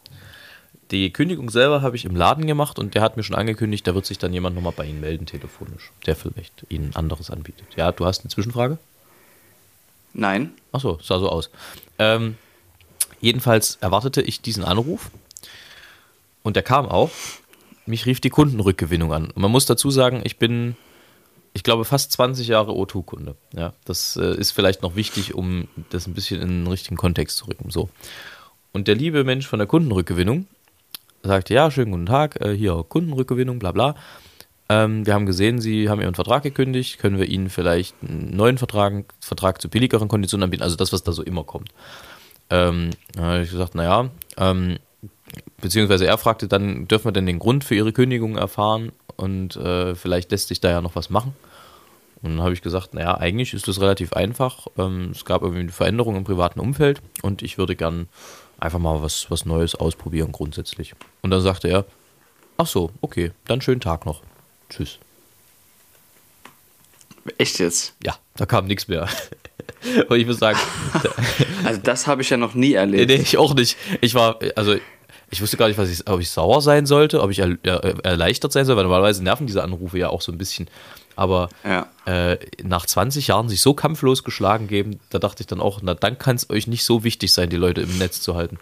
Die 0.91 1.13
Kündigung 1.13 1.51
selber 1.51 1.83
habe 1.83 1.97
ich 1.97 2.07
im 2.07 2.17
Laden 2.17 2.47
gemacht 2.47 2.79
und 2.79 2.95
der 2.95 3.03
hat 3.03 3.17
mir 3.17 3.23
schon 3.23 3.37
angekündigt, 3.37 3.87
da 3.87 3.95
wird 3.95 4.07
sich 4.07 4.19
dann 4.19 4.33
jemand 4.33 4.57
nochmal 4.57 4.73
bei 4.75 4.87
Ihnen 4.87 5.01
melden, 5.01 5.27
telefonisch, 5.27 5.93
der 6.07 6.17
vielleicht 6.17 6.65
Ihnen 6.71 6.97
anderes 6.97 7.31
anbietet. 7.31 7.67
Ja, 7.77 7.93
du 7.93 8.07
hast 8.07 8.21
eine 8.21 8.31
Zwischenfrage? 8.31 8.79
Nein? 10.15 10.53
Achso, 10.73 10.99
sah 11.03 11.19
so 11.19 11.29
aus. 11.29 11.51
Ähm, 11.99 12.37
jedenfalls 13.21 13.77
erwartete 13.83 14.23
ich 14.23 14.41
diesen 14.41 14.65
Anruf 14.65 15.11
und 16.43 16.57
der 16.57 16.63
kam 16.63 16.87
auch. 16.87 17.11
Mich 17.85 18.07
rief 18.07 18.21
die 18.21 18.31
Kundenrückgewinnung 18.31 19.13
an. 19.13 19.31
Und 19.31 19.39
man 19.39 19.51
muss 19.51 19.67
dazu 19.67 19.91
sagen, 19.91 20.23
ich 20.25 20.39
bin, 20.39 20.77
ich 21.53 21.63
glaube, 21.63 21.85
fast 21.85 22.13
20 22.13 22.49
Jahre 22.49 22.73
O2-Kunde. 22.73 23.35
Ja, 23.55 23.73
das 23.85 24.17
äh, 24.17 24.35
ist 24.35 24.53
vielleicht 24.53 24.83
noch 24.83 24.97
wichtig, 24.97 25.35
um 25.35 25.69
das 25.91 26.07
ein 26.07 26.15
bisschen 26.15 26.41
in 26.41 26.49
den 26.49 26.67
richtigen 26.67 26.97
Kontext 26.97 27.39
zu 27.39 27.47
rücken. 27.47 27.71
So. 27.71 27.89
Und 28.73 28.89
der 28.89 28.95
liebe 28.95 29.25
Mensch 29.25 29.47
von 29.47 29.59
der 29.59 29.69
Kundenrückgewinnung 29.69 30.47
sagte, 31.23 31.55
ja, 31.55 31.71
schönen 31.71 31.93
guten 31.93 32.07
Tag, 32.07 32.41
äh, 32.41 32.55
hier 32.55 32.85
Kundenrückgewinnung, 32.89 33.59
bla 33.59 33.73
bla. 33.73 33.95
Ähm, 34.69 35.07
wir 35.07 35.15
haben 35.15 35.27
gesehen, 35.27 35.61
Sie 35.61 35.89
haben 35.89 36.01
Ihren 36.01 36.15
Vertrag 36.15 36.43
gekündigt. 36.43 36.99
Können 36.99 37.19
wir 37.19 37.27
Ihnen 37.27 37.49
vielleicht 37.49 37.95
einen 38.03 38.37
neuen 38.37 38.59
Vertrag, 38.59 39.05
Vertrag 39.21 39.63
zu 39.63 39.69
billigeren 39.69 40.09
Konditionen 40.09 40.45
anbieten? 40.45 40.63
Also 40.63 40.77
das, 40.77 40.93
was 40.93 41.03
da 41.03 41.13
so 41.13 41.23
immer 41.23 41.45
kommt. 41.45 41.71
Ähm, 42.51 42.91
da 43.15 43.23
habe 43.23 43.43
ich 43.43 43.51
gesagt, 43.51 43.75
naja, 43.75 44.11
ähm, 44.37 44.79
beziehungsweise 45.61 46.07
er 46.07 46.19
fragte 46.19 46.49
dann, 46.49 46.87
dürfen 46.87 47.07
wir 47.07 47.13
denn 47.13 47.27
den 47.27 47.39
Grund 47.39 47.65
für 47.65 47.75
Ihre 47.75 47.93
Kündigung 47.93 48.37
erfahren? 48.37 48.93
Und 49.17 49.57
äh, 49.57 49.95
vielleicht 49.95 50.31
lässt 50.31 50.49
sich 50.49 50.61
da 50.61 50.71
ja 50.71 50.81
noch 50.81 50.97
was 50.97 51.11
machen. 51.11 51.35
Und 52.23 52.31
dann 52.31 52.43
habe 52.43 52.53
ich 52.53 52.63
gesagt, 52.63 52.95
naja, 52.95 53.17
eigentlich 53.17 53.55
ist 53.55 53.69
das 53.69 53.81
relativ 53.81 54.13
einfach. 54.13 54.67
Ähm, 54.77 55.11
es 55.13 55.25
gab 55.25 55.43
irgendwie 55.43 55.63
eine 55.63 55.73
Veränderung 55.73 56.17
im 56.17 56.25
privaten 56.25 56.61
Umfeld 56.61 57.01
und 57.23 57.43
ich 57.43 57.59
würde 57.59 57.77
gern 57.77 58.09
einfach 58.59 58.79
mal 58.79 59.03
was, 59.03 59.31
was 59.31 59.45
Neues 59.47 59.75
ausprobieren 59.75 60.33
grundsätzlich. 60.33 60.95
Und 61.23 61.31
dann 61.31 61.41
sagte 61.41 61.69
er, 61.69 61.85
ach 62.57 62.67
so, 62.67 62.91
okay, 63.01 63.33
dann 63.47 63.61
schönen 63.61 63.81
Tag 63.81 64.07
noch. 64.07 64.23
Tschüss. 64.69 64.99
Echt 67.37 67.59
jetzt? 67.59 67.95
Ja, 68.05 68.17
da 68.37 68.47
kam 68.47 68.67
nichts 68.67 68.89
mehr. 68.89 69.09
Und 70.09 70.19
ich 70.19 70.27
muss 70.27 70.39
sagen, 70.39 70.59
Also, 71.65 71.81
das 71.83 72.07
habe 72.07 72.23
ich 72.23 72.31
ja 72.31 72.37
noch 72.37 72.55
nie 72.55 72.73
erlebt. 72.73 73.11
nee, 73.11 73.17
ich 73.17 73.37
auch 73.37 73.55
nicht. 73.55 73.77
Ich 74.01 74.15
war, 74.15 74.39
also, 74.57 74.77
ich 75.31 75.43
wusste 75.43 75.57
gar 75.57 75.69
nicht, 75.69 75.79
was 75.79 75.91
ich, 75.91 76.09
ob 76.09 76.21
ich 76.21 76.31
sauer 76.31 76.63
sein 76.63 76.87
sollte, 76.87 77.21
ob 77.21 77.31
ich 77.31 77.41
er, 77.41 77.57
er, 77.63 78.05
erleichtert 78.05 78.53
sein 78.53 78.65
soll, 78.65 78.77
weil 78.77 78.85
normalerweise 78.85 79.23
nerven 79.23 79.47
diese 79.47 79.63
Anrufe 79.63 79.99
ja 79.99 80.09
auch 80.09 80.23
so 80.23 80.33
ein 80.33 80.39
bisschen. 80.39 80.69
Aber 81.19 81.49
Ja. 81.65 81.89
äh, 82.07 82.39
nach 82.63 82.87
20 82.87 83.27
Jahren 83.27 83.49
sich 83.49 83.61
so 83.61 83.75
kampflos 83.75 84.23
geschlagen 84.23 84.69
geben, 84.69 85.01
da 85.11 85.19
dachte 85.19 85.43
ich 85.43 85.49
dann 85.49 85.61
auch, 85.61 85.81
na 85.83 85.95
dann 85.95 86.17
kann 86.17 86.37
es 86.37 86.49
euch 86.49 86.69
nicht 86.69 86.85
so 86.85 87.03
wichtig 87.03 87.33
sein, 87.33 87.51
die 87.51 87.57
Leute 87.57 87.81
im 87.81 87.99
Netz 87.99 88.21
zu 88.21 88.37
halten. 88.37 88.59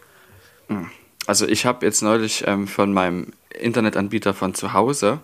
Also 1.26 1.46
ich 1.46 1.66
habe 1.66 1.84
jetzt 1.84 2.02
neulich 2.02 2.44
ähm, 2.46 2.66
von 2.66 2.94
meinem 2.94 3.34
Internetanbieter 3.50 4.32
von 4.32 4.54
zu 4.54 4.72
Hause 4.72 5.20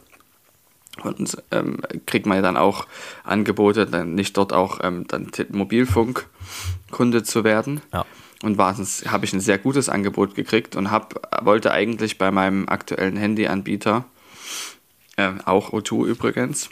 und 1.03 1.39
ähm, 1.51 1.79
kriegt 2.05 2.27
man 2.27 2.37
ja 2.37 2.43
dann 2.43 2.59
auch 2.59 2.87
Angebote, 3.25 3.87
dann 3.87 4.15
nicht 4.15 4.37
dort 4.37 4.53
auch 4.53 4.81
ähm, 4.83 5.07
dann 5.09 5.31
Mobilfunkkunde 5.49 7.23
zu 7.23 7.45
werden. 7.45 7.81
Ja. 7.95 8.05
Und 8.43 8.59
habe 8.59 9.25
ich 9.25 9.33
ein 9.33 9.41
sehr 9.41 9.57
gutes 9.57 9.89
Angebot 9.89 10.35
gekriegt 10.35 10.77
und 10.77 10.91
hab, 10.91 11.47
wollte 11.47 11.71
eigentlich 11.71 12.19
bei 12.19 12.31
meinem 12.31 12.69
aktuellen 12.69 13.17
Handyanbieter, 13.17 14.05
äh, 15.17 15.31
auch 15.47 15.73
O2 15.73 16.05
übrigens, 16.07 16.69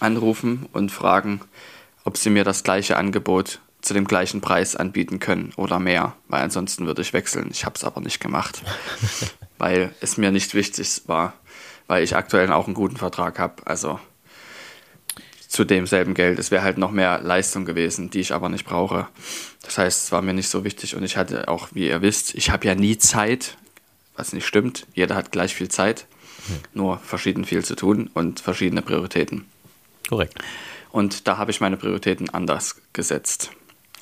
anrufen 0.00 0.66
und 0.72 0.90
fragen, 0.90 1.40
ob 2.04 2.16
sie 2.16 2.30
mir 2.30 2.44
das 2.44 2.62
gleiche 2.62 2.96
Angebot 2.96 3.60
zu 3.80 3.94
dem 3.94 4.06
gleichen 4.06 4.40
Preis 4.40 4.76
anbieten 4.76 5.18
können 5.18 5.52
oder 5.56 5.78
mehr, 5.78 6.14
weil 6.28 6.42
ansonsten 6.42 6.86
würde 6.86 7.02
ich 7.02 7.12
wechseln. 7.12 7.48
Ich 7.50 7.64
habe 7.64 7.76
es 7.76 7.84
aber 7.84 8.00
nicht 8.00 8.20
gemacht, 8.20 8.62
weil 9.58 9.94
es 10.00 10.16
mir 10.16 10.30
nicht 10.30 10.54
wichtig 10.54 11.02
war, 11.06 11.34
weil 11.86 12.02
ich 12.02 12.16
aktuell 12.16 12.50
auch 12.50 12.66
einen 12.66 12.74
guten 12.74 12.96
Vertrag 12.96 13.38
habe. 13.38 13.66
Also 13.66 14.00
zu 15.54 15.64
demselben 15.64 16.14
Geld. 16.14 16.40
Es 16.40 16.50
wäre 16.50 16.64
halt 16.64 16.78
noch 16.78 16.90
mehr 16.90 17.20
Leistung 17.22 17.64
gewesen, 17.64 18.10
die 18.10 18.18
ich 18.18 18.34
aber 18.34 18.48
nicht 18.48 18.66
brauche. 18.66 19.06
Das 19.62 19.78
heißt, 19.78 20.04
es 20.04 20.12
war 20.12 20.20
mir 20.20 20.34
nicht 20.34 20.48
so 20.48 20.64
wichtig 20.64 20.96
und 20.96 21.04
ich 21.04 21.16
hatte 21.16 21.46
auch, 21.46 21.68
wie 21.72 21.86
ihr 21.86 22.02
wisst, 22.02 22.34
ich 22.34 22.50
habe 22.50 22.66
ja 22.66 22.74
nie 22.74 22.98
Zeit, 22.98 23.56
was 24.16 24.32
nicht 24.32 24.46
stimmt. 24.46 24.86
Jeder 24.94 25.14
hat 25.14 25.30
gleich 25.30 25.54
viel 25.54 25.68
Zeit, 25.68 26.06
hm. 26.48 26.56
nur 26.72 26.98
verschieden 26.98 27.44
viel 27.44 27.64
zu 27.64 27.76
tun 27.76 28.10
und 28.14 28.40
verschiedene 28.40 28.82
Prioritäten. 28.82 29.46
Korrekt. 30.08 30.38
Und 30.90 31.26
da 31.26 31.38
habe 31.38 31.50
ich 31.50 31.60
meine 31.60 31.76
Prioritäten 31.76 32.30
anders 32.30 32.76
gesetzt 32.92 33.50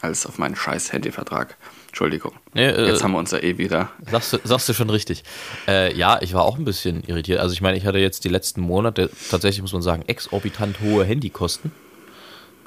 als 0.02 0.26
auf 0.26 0.38
meinen 0.38 0.56
scheiß 0.56 0.92
Handyvertrag. 0.92 1.56
Entschuldigung. 1.86 2.32
Nee, 2.54 2.66
äh, 2.68 2.86
Jetzt 2.88 3.04
haben 3.04 3.12
wir 3.12 3.18
uns 3.18 3.30
ja 3.30 3.38
eh 3.38 3.58
wieder. 3.58 3.90
Sagst 4.10 4.32
du, 4.32 4.38
sagst 4.44 4.68
du 4.68 4.72
schon 4.72 4.90
richtig. 4.90 5.22
Äh, 5.68 5.94
ja, 5.94 6.20
ich 6.20 6.34
war 6.34 6.42
auch 6.42 6.58
ein 6.58 6.64
bisschen 6.64 7.02
irritiert. 7.04 7.38
Also 7.38 7.52
ich 7.52 7.60
meine, 7.60 7.76
ich 7.76 7.86
hatte 7.86 7.98
jetzt 7.98 8.24
die 8.24 8.28
letzten 8.28 8.60
Monate 8.60 9.10
tatsächlich, 9.30 9.62
muss 9.62 9.72
man 9.72 9.82
sagen, 9.82 10.02
exorbitant 10.06 10.80
hohe 10.80 11.04
Handykosten. 11.04 11.70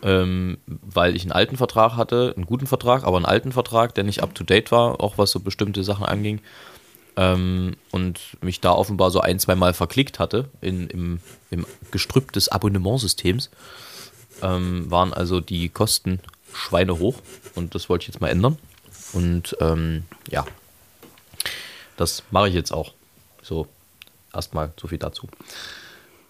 Ähm, 0.04 0.58
weil 0.68 1.16
ich 1.16 1.24
einen 1.24 1.32
alten 1.32 1.58
Vertrag 1.58 1.96
hatte, 1.96 2.34
einen 2.36 2.46
guten 2.46 2.68
Vertrag, 2.68 3.04
aber 3.04 3.18
einen 3.18 3.26
alten 3.26 3.52
Vertrag, 3.52 3.96
der 3.96 4.04
nicht 4.04 4.22
up-to-date 4.22 4.72
war, 4.72 5.02
auch 5.02 5.18
was 5.18 5.32
so 5.32 5.40
bestimmte 5.40 5.84
Sachen 5.84 6.06
anging. 6.06 6.42
Ähm, 7.18 7.76
und 7.92 8.20
mich 8.42 8.60
da 8.60 8.72
offenbar 8.72 9.12
so 9.12 9.22
ein, 9.22 9.40
zwei 9.40 9.56
Mal 9.56 9.74
verklickt 9.74 10.20
hatte 10.20 10.50
in, 10.62 10.88
im, 10.88 11.20
im 11.50 11.66
Gestrüpp 11.92 12.32
des 12.34 12.50
Abonnementsystems. 12.50 13.50
Ähm, 14.42 14.92
waren 14.92 15.14
also 15.14 15.40
die 15.40 15.70
Kosten 15.70 16.20
schweinehoch 16.54 17.16
und 17.56 17.74
das 17.74 17.90
wollte 17.90 18.04
ich 18.04 18.08
jetzt 18.10 18.22
mal 18.22 18.28
ändern. 18.28 18.58
Und 19.14 19.56
ähm, 19.62 20.04
ja, 20.30 20.46
das 21.98 22.24
mache 22.32 22.50
ich 22.50 22.54
jetzt 22.54 22.72
auch. 22.72 22.94
So, 23.42 23.68
erstmal 24.34 24.74
so 24.80 24.88
viel 24.88 24.98
dazu. 24.98 25.28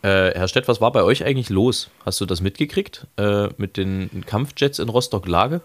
Äh, 0.01 0.35
Herr 0.35 0.47
Stett, 0.47 0.67
was 0.67 0.81
war 0.81 0.91
bei 0.91 1.01
euch 1.01 1.23
eigentlich 1.23 1.49
los? 1.49 1.89
Hast 2.05 2.21
du 2.21 2.25
das 2.25 2.41
mitgekriegt 2.41 3.07
äh, 3.17 3.47
mit 3.57 3.77
den 3.77 4.23
Kampfjets 4.25 4.77
in 4.77 4.89
Rostock-Lage 4.89 5.61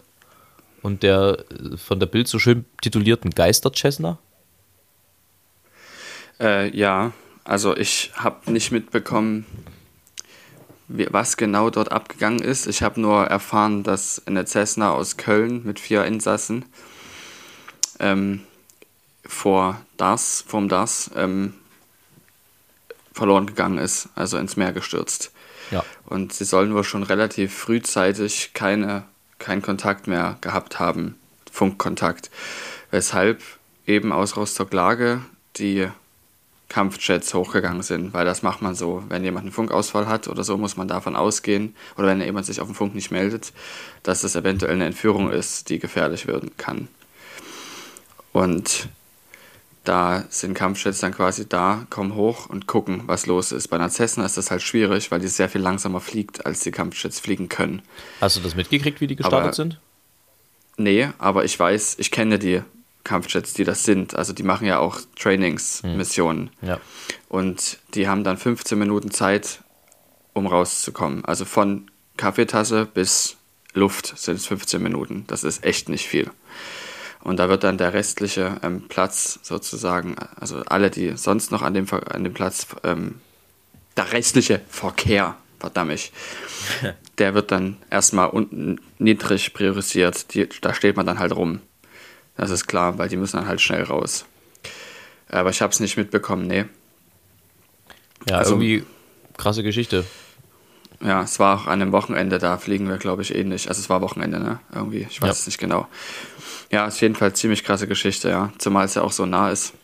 und 0.82 1.02
der 1.02 1.44
äh, 1.50 1.76
von 1.76 2.00
der 2.00 2.06
Bild 2.06 2.26
so 2.26 2.38
schön 2.38 2.64
titulierten 2.80 3.32
Geister-Cessna? 3.32 4.18
Äh, 6.40 6.74
ja, 6.76 7.12
also 7.44 7.76
ich 7.76 8.12
habe 8.14 8.50
nicht 8.50 8.72
mitbekommen, 8.72 9.44
was 10.88 11.36
genau 11.36 11.70
dort 11.70 11.92
abgegangen 11.92 12.40
ist. 12.40 12.66
Ich 12.66 12.82
habe 12.82 13.00
nur 13.00 13.26
erfahren, 13.26 13.82
dass 13.82 14.26
eine 14.26 14.44
Cessna 14.46 14.90
aus 14.90 15.16
Köln 15.16 15.62
mit 15.64 15.78
vier 15.78 16.04
Insassen 16.04 16.64
ähm, 18.00 18.40
vor 19.24 19.80
das, 19.96 20.44
vom 20.46 20.68
das 20.68 21.10
ähm, 21.14 21.54
verloren 23.12 23.46
gegangen 23.46 23.78
ist, 23.78 24.08
also 24.16 24.38
ins 24.38 24.56
Meer 24.56 24.72
gestürzt. 24.72 25.30
Ja. 25.70 25.84
Und 26.06 26.32
sie 26.32 26.44
sollen 26.44 26.74
wohl 26.74 26.84
schon 26.84 27.02
relativ 27.02 27.54
frühzeitig 27.54 28.50
keine, 28.54 29.04
keinen 29.38 29.62
Kontakt 29.62 30.06
mehr 30.06 30.38
gehabt 30.40 30.80
haben, 30.80 31.16
Funkkontakt. 31.52 32.30
Weshalb 32.90 33.42
eben 33.86 34.10
aus 34.10 34.36
Rostock-Lage 34.36 35.20
die 35.56 35.88
Kampfjets 36.70 37.34
hochgegangen 37.34 37.82
sind, 37.82 38.14
weil 38.14 38.24
das 38.24 38.42
macht 38.42 38.62
man 38.62 38.74
so. 38.74 39.02
Wenn 39.08 39.24
jemand 39.24 39.44
einen 39.44 39.52
Funkausfall 39.52 40.06
hat 40.06 40.28
oder 40.28 40.44
so, 40.44 40.56
muss 40.56 40.76
man 40.76 40.88
davon 40.88 41.16
ausgehen, 41.16 41.74
oder 41.98 42.06
wenn 42.06 42.22
jemand 42.22 42.46
sich 42.46 42.60
auf 42.60 42.68
dem 42.68 42.76
Funk 42.76 42.94
nicht 42.94 43.10
meldet, 43.10 43.52
dass 44.04 44.22
es 44.22 44.36
eventuell 44.36 44.74
eine 44.74 44.86
Entführung 44.86 45.30
ist, 45.30 45.68
die 45.68 45.80
gefährlich 45.80 46.28
werden 46.28 46.52
kann. 46.56 46.88
Und 48.32 48.88
da 49.82 50.24
sind 50.28 50.54
Kampfjets 50.54 51.00
dann 51.00 51.12
quasi 51.12 51.48
da, 51.48 51.86
kommen 51.90 52.14
hoch 52.14 52.46
und 52.46 52.68
gucken, 52.68 53.02
was 53.06 53.26
los 53.26 53.50
ist. 53.50 53.66
Bei 53.68 53.76
einer 53.76 53.90
Cessna 53.90 54.24
ist 54.24 54.36
das 54.36 54.52
halt 54.52 54.62
schwierig, 54.62 55.10
weil 55.10 55.18
die 55.18 55.26
sehr 55.26 55.48
viel 55.48 55.60
langsamer 55.60 56.00
fliegt, 56.00 56.46
als 56.46 56.60
die 56.60 56.70
Kampfjets 56.70 57.18
fliegen 57.18 57.48
können. 57.48 57.82
Hast 58.20 58.36
du 58.36 58.40
das 58.40 58.54
mitgekriegt, 58.54 59.00
wie 59.00 59.08
die 59.08 59.16
gestartet 59.16 59.44
aber, 59.44 59.52
sind? 59.54 59.80
Nee, 60.76 61.08
aber 61.18 61.44
ich 61.44 61.58
weiß, 61.58 61.96
ich 61.98 62.12
kenne 62.12 62.38
die 62.38 62.62
Kampfjets, 63.04 63.54
die 63.54 63.64
das 63.64 63.84
sind. 63.84 64.14
Also 64.14 64.32
die 64.32 64.42
machen 64.42 64.66
ja 64.66 64.78
auch 64.78 65.00
Trainingsmissionen. 65.18 66.50
Hm. 66.60 66.68
Ja. 66.68 66.80
Und 67.28 67.78
die 67.94 68.08
haben 68.08 68.24
dann 68.24 68.36
15 68.36 68.78
Minuten 68.78 69.10
Zeit, 69.10 69.60
um 70.32 70.46
rauszukommen. 70.46 71.24
Also 71.24 71.44
von 71.44 71.90
Kaffeetasse 72.16 72.86
bis 72.86 73.36
Luft 73.72 74.18
sind 74.18 74.36
es 74.36 74.46
15 74.46 74.82
Minuten. 74.82 75.24
Das 75.26 75.44
ist 75.44 75.64
echt 75.64 75.88
nicht 75.88 76.08
viel. 76.08 76.30
Und 77.22 77.36
da 77.38 77.48
wird 77.48 77.64
dann 77.64 77.78
der 77.78 77.92
restliche 77.92 78.56
ähm, 78.62 78.88
Platz 78.88 79.38
sozusagen, 79.42 80.16
also 80.36 80.62
alle, 80.66 80.90
die 80.90 81.16
sonst 81.16 81.52
noch 81.52 81.62
an 81.62 81.74
dem, 81.74 81.86
an 81.90 82.24
dem 82.24 82.32
Platz, 82.32 82.66
ähm, 82.82 83.20
der 83.96 84.12
restliche 84.12 84.62
Verkehr, 84.68 85.36
verdammt, 85.58 86.12
der 87.18 87.34
wird 87.34 87.50
dann 87.50 87.76
erstmal 87.90 88.28
unten 88.30 88.80
niedrig 88.98 89.52
priorisiert. 89.52 90.32
Die, 90.34 90.48
da 90.60 90.72
steht 90.72 90.96
man 90.96 91.06
dann 91.06 91.18
halt 91.18 91.36
rum. 91.36 91.60
Das 92.40 92.48
ist 92.48 92.66
klar, 92.66 92.96
weil 92.96 93.10
die 93.10 93.18
müssen 93.18 93.36
dann 93.36 93.46
halt 93.46 93.60
schnell 93.60 93.82
raus. 93.82 94.24
Aber 95.28 95.50
ich 95.50 95.60
habe 95.60 95.74
es 95.74 95.78
nicht 95.78 95.98
mitbekommen, 95.98 96.46
nee. 96.46 96.64
Ja, 98.26 98.38
also, 98.38 98.52
irgendwie 98.52 98.82
krasse 99.36 99.62
Geschichte. 99.62 100.06
Ja, 101.02 101.22
es 101.22 101.38
war 101.38 101.60
auch 101.60 101.66
an 101.66 101.82
einem 101.82 101.92
Wochenende, 101.92 102.38
da 102.38 102.56
fliegen 102.56 102.88
wir, 102.88 102.96
glaube 102.96 103.20
ich, 103.20 103.34
ähnlich. 103.34 103.68
Also 103.68 103.80
es 103.80 103.90
war 103.90 104.00
Wochenende, 104.00 104.40
ne? 104.40 104.58
Irgendwie, 104.74 105.06
ich 105.10 105.20
weiß 105.20 105.28
ja. 105.28 105.32
es 105.32 105.46
nicht 105.46 105.58
genau. 105.58 105.86
Ja, 106.70 106.86
ist 106.86 106.94
auf 106.94 107.02
jeden 107.02 107.14
Fall 107.14 107.34
ziemlich 107.34 107.62
krasse 107.62 107.86
Geschichte, 107.86 108.30
ja. 108.30 108.50
Zumal 108.56 108.86
es 108.86 108.94
ja 108.94 109.02
auch 109.02 109.12
so 109.12 109.26
nah 109.26 109.50
ist. 109.50 109.74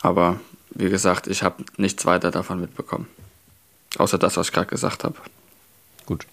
Aber 0.00 0.40
wie 0.70 0.88
gesagt, 0.88 1.26
ich 1.26 1.42
habe 1.42 1.62
nichts 1.76 2.06
weiter 2.06 2.30
davon 2.30 2.58
mitbekommen. 2.58 3.06
Außer 3.98 4.16
das, 4.16 4.38
was 4.38 4.46
ich 4.46 4.54
gerade 4.54 4.68
gesagt 4.68 5.04
habe. 5.04 5.16
Gut. 6.06 6.26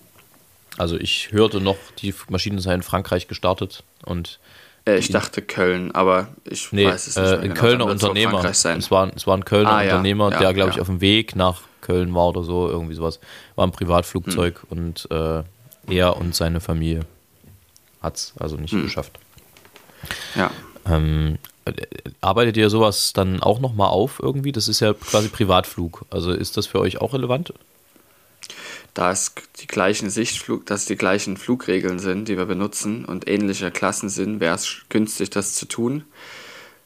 Also 0.77 0.97
ich 0.97 1.31
hörte 1.31 1.61
noch, 1.61 1.77
die 2.01 2.13
Maschinen 2.29 2.59
seien 2.59 2.75
in 2.75 2.83
Frankreich 2.83 3.27
gestartet 3.27 3.83
und 4.05 4.39
äh, 4.85 4.97
ich 4.97 5.09
dachte 5.09 5.41
Köln, 5.41 5.91
aber 5.91 6.27
ich 6.45 6.71
nee, 6.71 6.85
weiß 6.85 7.07
es 7.07 7.15
nicht. 7.15 7.25
Äh, 7.25 7.35
ein 7.35 7.41
genau. 7.41 7.53
Kölner 7.55 7.85
Unternehmer. 7.85 8.43
Es 8.45 8.91
war, 8.91 9.11
es 9.15 9.27
war 9.27 9.37
ein 9.37 9.45
Kölner 9.45 9.71
ah, 9.71 9.81
Unternehmer, 9.81 10.31
ja, 10.31 10.39
der, 10.39 10.53
glaube 10.53 10.71
ja. 10.71 10.75
ich, 10.75 10.81
auf 10.81 10.87
dem 10.87 11.01
Weg 11.01 11.35
nach 11.35 11.61
Köln 11.81 12.13
war 12.13 12.29
oder 12.29 12.43
so, 12.43 12.69
irgendwie 12.69 12.95
sowas. 12.95 13.19
War 13.55 13.67
ein 13.67 13.71
Privatflugzeug 13.71 14.61
hm. 14.69 14.77
und 14.77 15.07
äh, 15.11 15.43
er 15.87 16.17
und 16.17 16.35
seine 16.35 16.59
Familie 16.59 17.01
hat 18.01 18.15
es 18.15 18.33
also 18.39 18.55
nicht 18.55 18.71
hm. 18.71 18.83
geschafft. 18.83 19.19
Ja. 20.35 20.51
Ähm, 20.85 21.37
arbeitet 22.21 22.57
ihr 22.57 22.69
sowas 22.69 23.13
dann 23.13 23.41
auch 23.41 23.59
nochmal 23.59 23.89
auf 23.89 24.19
irgendwie? 24.21 24.51
Das 24.51 24.67
ist 24.67 24.79
ja 24.79 24.93
quasi 24.93 25.27
Privatflug. 25.29 26.05
Also 26.09 26.31
ist 26.31 26.57
das 26.57 26.67
für 26.67 26.79
euch 26.79 27.01
auch 27.01 27.13
relevant? 27.13 27.53
Da 28.93 29.11
es 29.11 29.33
die 29.59 29.67
gleichen 29.67 30.09
Sichtflug, 30.09 30.65
dass 30.65 30.85
die 30.85 30.95
gleichen 30.95 31.37
Flugregeln 31.37 31.99
sind, 31.99 32.27
die 32.27 32.37
wir 32.37 32.45
benutzen 32.45 33.05
und 33.05 33.27
ähnliche 33.29 33.71
Klassen 33.71 34.09
sind, 34.09 34.39
wäre 34.39 34.55
es 34.55 34.81
günstig, 34.89 35.29
das 35.29 35.53
zu 35.53 35.65
tun. 35.65 36.03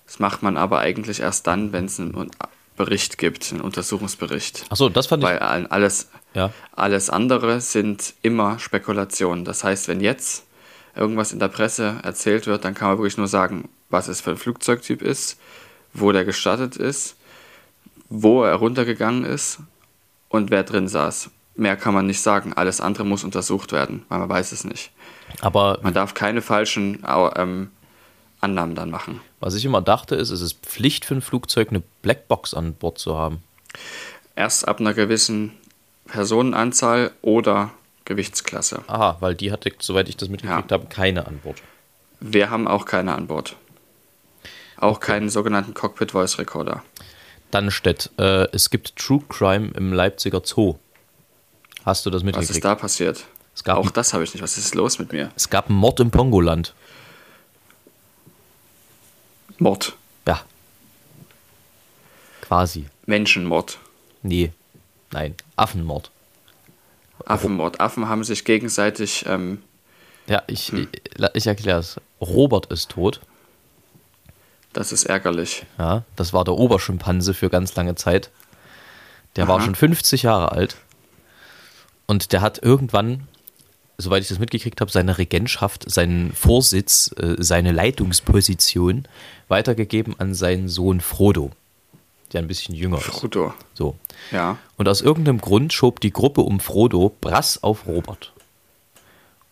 Das 0.05 0.19
macht 0.19 0.43
man 0.43 0.57
aber 0.57 0.79
eigentlich 0.79 1.21
erst 1.21 1.47
dann, 1.47 1.71
wenn 1.71 1.85
es 1.85 1.99
einen 1.99 2.29
Bericht 2.75 3.17
gibt, 3.17 3.51
einen 3.51 3.61
Untersuchungsbericht. 3.61 4.65
Achso, 4.69 4.89
das 4.89 5.07
fand 5.07 5.23
ich. 5.23 5.29
Weil 5.29 5.39
alles, 5.39 6.09
ja. 6.33 6.51
alles 6.75 7.09
andere 7.09 7.61
sind 7.61 8.13
immer 8.21 8.59
Spekulationen. 8.59 9.45
Das 9.45 9.63
heißt, 9.63 9.87
wenn 9.87 10.01
jetzt 10.01 10.45
irgendwas 10.95 11.31
in 11.31 11.39
der 11.39 11.47
Presse 11.47 11.99
erzählt 12.03 12.47
wird, 12.47 12.65
dann 12.65 12.73
kann 12.73 12.89
man 12.89 12.97
wirklich 12.97 13.17
nur 13.17 13.27
sagen, 13.27 13.69
was 13.89 14.07
es 14.07 14.21
für 14.21 14.31
ein 14.31 14.37
Flugzeugtyp 14.37 15.01
ist, 15.01 15.39
wo 15.93 16.11
der 16.11 16.25
gestartet 16.25 16.75
ist, 16.75 17.15
wo 18.09 18.43
er 18.43 18.55
runtergegangen 18.55 19.25
ist 19.25 19.59
und 20.29 20.51
wer 20.51 20.63
drin 20.63 20.87
saß. 20.87 21.29
Mehr 21.55 21.77
kann 21.77 21.93
man 21.93 22.07
nicht 22.07 22.21
sagen. 22.21 22.53
Alles 22.53 22.81
andere 22.81 23.05
muss 23.05 23.23
untersucht 23.23 23.71
werden, 23.71 24.05
weil 24.09 24.19
man 24.19 24.29
weiß 24.29 24.51
es 24.51 24.63
nicht. 24.63 24.91
Aber 25.41 25.79
man 25.83 25.93
darf 25.93 26.13
keine 26.13 26.41
falschen 26.41 27.03
ähm, 27.35 27.69
Annahmen 28.41 28.75
dann 28.75 28.89
machen. 28.89 29.21
Was 29.39 29.55
ich 29.55 29.65
immer 29.65 29.81
dachte, 29.81 30.15
ist, 30.15 30.29
es 30.29 30.41
ist 30.41 30.65
Pflicht 30.65 31.05
für 31.05 31.15
ein 31.15 31.21
Flugzeug, 31.21 31.69
eine 31.69 31.83
Blackbox 32.01 32.53
an 32.53 32.73
Bord 32.73 32.97
zu 32.97 33.17
haben. 33.17 33.43
Erst 34.35 34.67
ab 34.67 34.79
einer 34.79 34.93
gewissen 34.93 35.51
Personenanzahl 36.07 37.11
oder 37.21 37.71
Gewichtsklasse. 38.05 38.83
Aha, 38.87 39.17
weil 39.19 39.35
die 39.35 39.51
hatte, 39.51 39.71
soweit 39.79 40.09
ich 40.09 40.17
das 40.17 40.29
mitgekriegt 40.29 40.71
ja. 40.71 40.77
habe, 40.77 40.87
keine 40.87 41.25
an 41.27 41.39
Bord. 41.39 41.61
Wir 42.19 42.49
haben 42.49 42.67
auch 42.67 42.85
keine 42.85 43.13
an 43.15 43.27
Bord. 43.27 43.55
Auch 44.77 44.97
okay. 44.97 45.13
keinen 45.13 45.29
sogenannten 45.29 45.73
Cockpit 45.73 46.11
Voice 46.11 46.37
Recorder. 46.39 46.83
Dann 47.51 47.71
steht, 47.71 48.09
äh, 48.17 48.47
es 48.51 48.69
gibt 48.69 48.95
True 48.95 49.21
Crime 49.29 49.71
im 49.75 49.93
Leipziger 49.93 50.41
Zoo. 50.43 50.75
Hast 51.85 52.05
du 52.05 52.09
das 52.09 52.23
mitgekriegt? 52.23 52.49
Was 52.49 52.55
ist 52.55 52.63
da 52.63 52.75
passiert? 52.75 53.25
auch 53.67 53.91
das 53.91 54.13
habe 54.13 54.23
ich 54.23 54.33
nicht. 54.33 54.41
Was 54.41 54.57
ist 54.57 54.73
los 54.75 54.99
mit 54.99 55.11
mir? 55.11 55.31
Es 55.35 55.49
gab 55.49 55.69
einen 55.69 55.77
Mord 55.77 55.99
im 55.99 56.11
Pongoland. 56.11 56.73
Mord? 59.59 59.95
Ja. 60.27 60.41
Quasi. 62.41 62.85
Menschenmord? 63.05 63.77
Nee. 64.23 64.51
Nein. 65.11 65.35
Affenmord. 65.55 66.09
Affenmord. 67.25 67.79
Affen 67.79 68.09
haben 68.09 68.23
sich 68.23 68.43
gegenseitig. 68.45 69.25
Ähm, 69.27 69.61
ja, 70.27 70.41
ich, 70.47 70.69
hm. 70.69 70.87
ich, 70.91 71.27
ich 71.33 71.47
erkläre 71.47 71.79
es. 71.79 71.99
Robert 72.19 72.67
ist 72.67 72.89
tot. 72.89 73.21
Das 74.71 74.91
ist 74.91 75.03
ärgerlich. 75.03 75.65
Ja, 75.77 76.03
das 76.15 76.33
war 76.33 76.43
der 76.43 76.55
Oberschimpanse 76.55 77.33
für 77.33 77.49
ganz 77.49 77.75
lange 77.75 77.95
Zeit. 77.95 78.31
Der 79.35 79.43
Aha. 79.45 79.53
war 79.53 79.61
schon 79.61 79.75
50 79.75 80.23
Jahre 80.23 80.51
alt. 80.51 80.77
Und 82.07 82.31
der 82.31 82.41
hat 82.41 82.61
irgendwann, 82.61 83.27
soweit 83.97 84.23
ich 84.23 84.29
das 84.29 84.39
mitgekriegt 84.39 84.81
habe, 84.81 84.91
seine 84.91 85.17
Regentschaft, 85.17 85.89
seinen 85.89 86.33
Vorsitz, 86.33 87.13
äh, 87.17 87.35
seine 87.37 87.71
Leitungsposition 87.71 89.07
weitergegeben 89.47 90.15
an 90.19 90.33
seinen 90.33 90.67
Sohn 90.69 91.01
Frodo, 91.01 91.51
der 92.31 92.41
ein 92.41 92.47
bisschen 92.47 92.75
jünger 92.75 92.97
ist. 92.97 93.05
Frodo. 93.05 93.53
So. 93.73 93.95
Ja. 94.31 94.57
Und 94.77 94.87
aus 94.87 95.01
irgendeinem 95.01 95.39
Grund 95.39 95.73
schob 95.73 95.99
die 95.99 96.11
Gruppe 96.11 96.41
um 96.41 96.59
Frodo 96.59 97.15
Brass 97.21 97.61
auf 97.63 97.87
Robert 97.87 98.33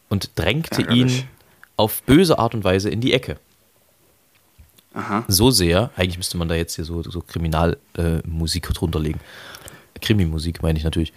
und 0.10 0.32
drängte 0.36 0.82
ihn 0.82 1.24
auf 1.78 2.04
böse 2.04 2.38
Art 2.38 2.54
und 2.54 2.64
Weise 2.64 2.90
in 2.90 3.02
die 3.02 3.14
Ecke. 3.14 3.38
Aha. 4.94 5.24
So 5.28 5.52
sehr, 5.52 5.90
eigentlich 5.96 6.18
müsste 6.18 6.38
man 6.38 6.50
da 6.50 6.56
jetzt 6.56 6.76
hier 6.76 6.84
so, 6.84 7.02
so 7.02 7.22
Kriminalmusik 7.22 8.70
äh, 8.70 8.74
drunter 8.74 9.00
legen. 9.00 9.20
Krimi-Musik 10.02 10.62
meine 10.62 10.78
ich 10.78 10.84
natürlich. 10.84 11.14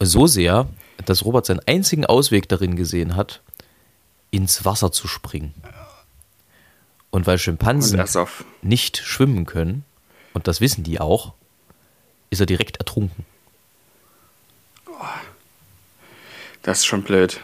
So 0.00 0.26
sehr, 0.26 0.68
dass 1.04 1.24
Robert 1.24 1.46
seinen 1.46 1.60
einzigen 1.66 2.06
Ausweg 2.06 2.48
darin 2.48 2.74
gesehen 2.74 3.16
hat, 3.16 3.42
ins 4.30 4.64
Wasser 4.64 4.92
zu 4.92 5.08
springen. 5.08 5.54
Und 7.10 7.26
weil 7.26 7.34
Und 7.34 7.40
Schimpansen 7.40 8.00
auf. 8.16 8.44
nicht 8.62 8.96
schwimmen 8.98 9.44
können, 9.44 9.84
und 10.32 10.46
das 10.46 10.60
wissen 10.60 10.84
die 10.84 11.00
auch, 11.00 11.34
ist 12.30 12.40
er 12.40 12.46
direkt 12.46 12.76
ertrunken. 12.78 13.26
Das 16.62 16.78
ist 16.78 16.86
schon 16.86 17.02
blöd. 17.02 17.40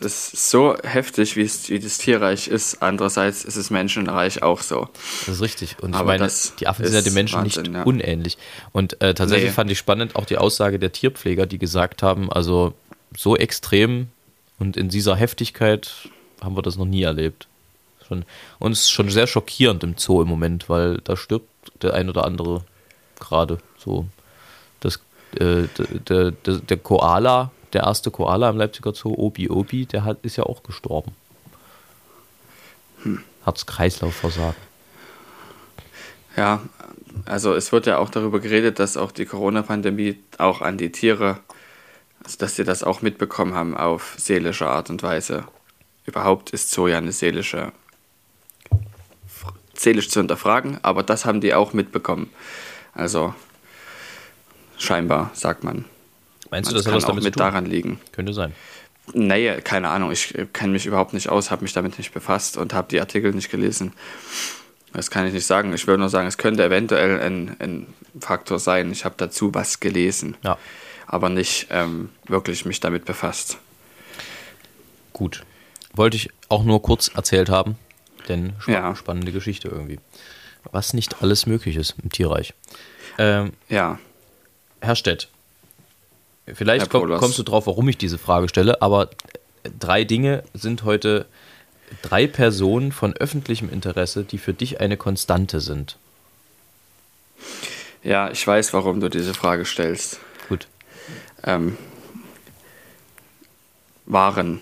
Es 0.00 0.32
ist 0.32 0.50
so 0.50 0.76
heftig, 0.82 1.36
wie, 1.36 1.42
es, 1.42 1.68
wie 1.68 1.78
das 1.78 1.98
Tierreich 1.98 2.48
ist. 2.48 2.82
Andererseits 2.82 3.44
ist 3.44 3.56
es 3.56 3.70
Menschenreich 3.70 4.42
auch 4.42 4.60
so. 4.60 4.88
Das 5.26 5.36
ist 5.36 5.42
richtig. 5.42 5.76
Und 5.80 5.90
ich 5.90 5.96
Aber 5.96 6.08
meine, 6.08 6.24
das 6.24 6.54
die 6.58 6.66
Affen 6.66 6.84
sind 6.84 6.94
ja 6.94 7.02
den 7.02 7.14
Menschen 7.14 7.40
Wahnsinn, 7.40 7.62
nicht 7.62 7.74
ja. 7.74 7.82
unähnlich. 7.82 8.38
Und 8.72 9.00
äh, 9.00 9.14
tatsächlich 9.14 9.50
Nee. 9.50 9.54
fand 9.54 9.70
ich 9.70 9.78
spannend 9.78 10.16
auch 10.16 10.26
die 10.26 10.38
Aussage 10.38 10.78
der 10.78 10.92
Tierpfleger, 10.92 11.46
die 11.46 11.58
gesagt 11.58 12.02
haben, 12.02 12.32
also 12.32 12.74
so 13.16 13.36
extrem 13.36 14.08
und 14.58 14.76
in 14.76 14.88
dieser 14.88 15.16
Heftigkeit 15.16 15.92
haben 16.42 16.56
wir 16.56 16.62
das 16.62 16.76
noch 16.76 16.84
nie 16.86 17.02
erlebt. 17.02 17.48
Schon, 18.06 18.24
und 18.58 18.72
es 18.72 18.82
ist 18.82 18.90
schon 18.90 19.10
sehr 19.10 19.26
schockierend 19.26 19.82
im 19.82 19.94
Zoo 19.96 20.22
im 20.22 20.28
Moment, 20.28 20.68
weil 20.68 20.98
da 21.04 21.16
stirbt 21.16 21.48
der 21.82 21.94
ein 21.94 22.08
oder 22.08 22.24
andere 22.24 22.64
gerade 23.18 23.58
so. 23.78 24.06
Das, 24.80 24.96
äh, 25.36 25.64
der, 26.08 26.32
der, 26.32 26.56
der 26.58 26.76
Koala, 26.76 27.50
der 27.74 27.82
erste 27.82 28.10
Koala 28.10 28.50
im 28.50 28.56
Leipziger 28.56 28.94
Zoo, 28.94 29.14
Obi 29.16 29.50
Obi, 29.50 29.86
der 29.86 30.04
hat, 30.04 30.18
ist 30.22 30.36
ja 30.36 30.44
auch 30.44 30.62
gestorben. 30.62 31.12
Hm. 33.02 33.22
Herz-Kreislauf-Versagen. 33.44 34.56
Ja, 36.36 36.62
also 37.26 37.54
es 37.54 37.70
wird 37.72 37.86
ja 37.86 37.98
auch 37.98 38.10
darüber 38.10 38.40
geredet, 38.40 38.78
dass 38.78 38.96
auch 38.96 39.12
die 39.12 39.26
Corona-Pandemie 39.26 40.18
auch 40.38 40.62
an 40.62 40.78
die 40.78 40.90
Tiere, 40.90 41.38
also 42.24 42.38
dass 42.38 42.56
sie 42.56 42.64
das 42.64 42.82
auch 42.82 43.02
mitbekommen 43.02 43.54
haben 43.54 43.76
auf 43.76 44.14
seelische 44.18 44.66
Art 44.66 44.90
und 44.90 45.02
Weise. 45.02 45.44
Überhaupt 46.06 46.50
ist 46.50 46.70
Zoo 46.70 46.88
ja 46.88 46.98
eine 46.98 47.12
seelische, 47.12 47.72
seelisch 49.74 50.10
zu 50.10 50.20
hinterfragen, 50.20 50.78
aber 50.82 51.02
das 51.02 51.24
haben 51.24 51.40
die 51.40 51.54
auch 51.54 51.72
mitbekommen. 51.72 52.30
Also 52.94 53.34
scheinbar, 54.76 55.30
sagt 55.34 55.64
man. 55.64 55.84
Meinst 56.54 56.70
du, 56.70 56.74
Das 56.74 56.84
das 56.84 56.90
kann 56.90 56.96
was 56.96 57.04
auch 57.04 57.08
damit 57.08 57.22
zu 57.24 57.26
mit 57.30 57.40
daran 57.40 57.66
liegen. 57.66 58.00
Könnte 58.12 58.32
sein. 58.32 58.52
Nee, 59.12 59.60
keine 59.62 59.88
Ahnung. 59.88 60.12
Ich 60.12 60.34
kenne 60.52 60.72
mich 60.72 60.86
überhaupt 60.86 61.12
nicht 61.12 61.28
aus, 61.28 61.50
habe 61.50 61.62
mich 61.62 61.72
damit 61.72 61.98
nicht 61.98 62.14
befasst 62.14 62.56
und 62.56 62.72
habe 62.72 62.88
die 62.88 63.00
Artikel 63.00 63.32
nicht 63.32 63.50
gelesen. 63.50 63.92
Das 64.92 65.10
kann 65.10 65.26
ich 65.26 65.32
nicht 65.32 65.46
sagen. 65.46 65.72
Ich 65.74 65.86
würde 65.88 65.98
nur 66.00 66.08
sagen, 66.08 66.28
es 66.28 66.38
könnte 66.38 66.64
eventuell 66.64 67.20
ein, 67.20 67.56
ein 67.58 67.86
Faktor 68.20 68.58
sein. 68.60 68.92
Ich 68.92 69.04
habe 69.04 69.16
dazu 69.18 69.52
was 69.52 69.80
gelesen, 69.80 70.36
Ja, 70.44 70.56
aber 71.08 71.28
nicht 71.28 71.66
ähm, 71.70 72.10
wirklich 72.28 72.64
mich 72.64 72.78
damit 72.80 73.04
befasst. 73.04 73.58
gut. 75.12 75.42
Wollte 75.92 76.16
ich 76.16 76.30
auch 76.48 76.64
nur 76.64 76.80
kurz 76.82 77.08
erzählt 77.08 77.48
haben, 77.50 77.76
denn 78.28 78.54
spa 78.60 78.72
Ja. 78.72 78.96
spannende 78.96 79.32
Geschichte 79.32 79.68
irgendwie. 79.68 79.98
Was 80.72 80.94
nicht 80.94 81.22
alles 81.22 81.46
möglich 81.46 81.76
ist 81.76 81.94
im 82.02 82.10
Tierreich. 82.10 82.54
Ähm, 83.18 83.52
Ja, 83.68 83.98
Herr 84.80 84.96
Stett, 84.96 85.28
vielleicht 86.52 86.90
komm, 86.90 87.08
kommst 87.16 87.38
du 87.38 87.42
drauf, 87.42 87.66
warum 87.66 87.88
ich 87.88 87.98
diese 87.98 88.18
Frage 88.18 88.48
stelle, 88.48 88.82
aber 88.82 89.10
drei 89.78 90.04
Dinge 90.04 90.44
sind 90.52 90.84
heute 90.84 91.26
drei 92.02 92.26
Personen 92.26 92.92
von 92.92 93.14
öffentlichem 93.14 93.70
Interesse, 93.70 94.24
die 94.24 94.38
für 94.38 94.52
dich 94.52 94.80
eine 94.80 94.96
Konstante 94.96 95.60
sind. 95.60 95.96
ja, 98.02 98.30
ich 98.30 98.46
weiß, 98.46 98.72
warum 98.72 99.00
du 99.00 99.08
diese 99.08 99.34
Frage 99.34 99.64
stellst. 99.64 100.20
Gut. 100.48 100.66
Ähm, 101.42 101.76
waren 104.06 104.60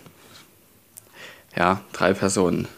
ja 1.57 1.83
drei 1.92 2.14
Personen 2.14 2.68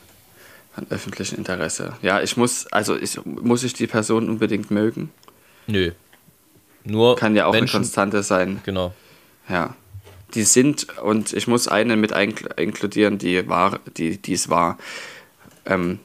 von 0.74 0.86
öffentlichem 0.90 1.38
Interesse. 1.38 1.96
Ja, 2.02 2.20
ich 2.20 2.36
muss, 2.36 2.66
also 2.68 2.96
ich, 2.96 3.24
muss 3.24 3.62
ich 3.62 3.74
die 3.74 3.86
Person 3.86 4.28
unbedingt 4.28 4.70
mögen? 4.70 5.12
Nö. 5.66 5.92
Nur 6.84 7.16
Kann 7.16 7.34
ja 7.34 7.46
auch 7.46 7.52
Menschen, 7.52 7.76
eine 7.76 7.82
Konstante 7.82 8.22
sein. 8.22 8.60
Genau. 8.64 8.94
Ja. 9.48 9.74
Die 10.34 10.42
sind, 10.42 10.98
und 10.98 11.32
ich 11.32 11.46
muss 11.46 11.68
eine 11.68 11.96
mit 11.96 12.12
inkludieren, 12.12 13.18
die 13.18 13.48
war, 13.48 13.80
die, 13.96 14.18
die 14.18 14.32
es 14.32 14.48
war. 14.48 14.78
Ähm, 15.64 16.00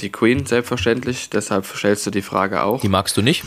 die 0.00 0.10
Queen, 0.10 0.46
selbstverständlich, 0.46 1.30
deshalb 1.30 1.66
stellst 1.66 2.06
du 2.06 2.10
die 2.10 2.22
Frage 2.22 2.62
auch. 2.62 2.80
Die 2.80 2.88
magst 2.88 3.16
du 3.16 3.22
nicht? 3.22 3.44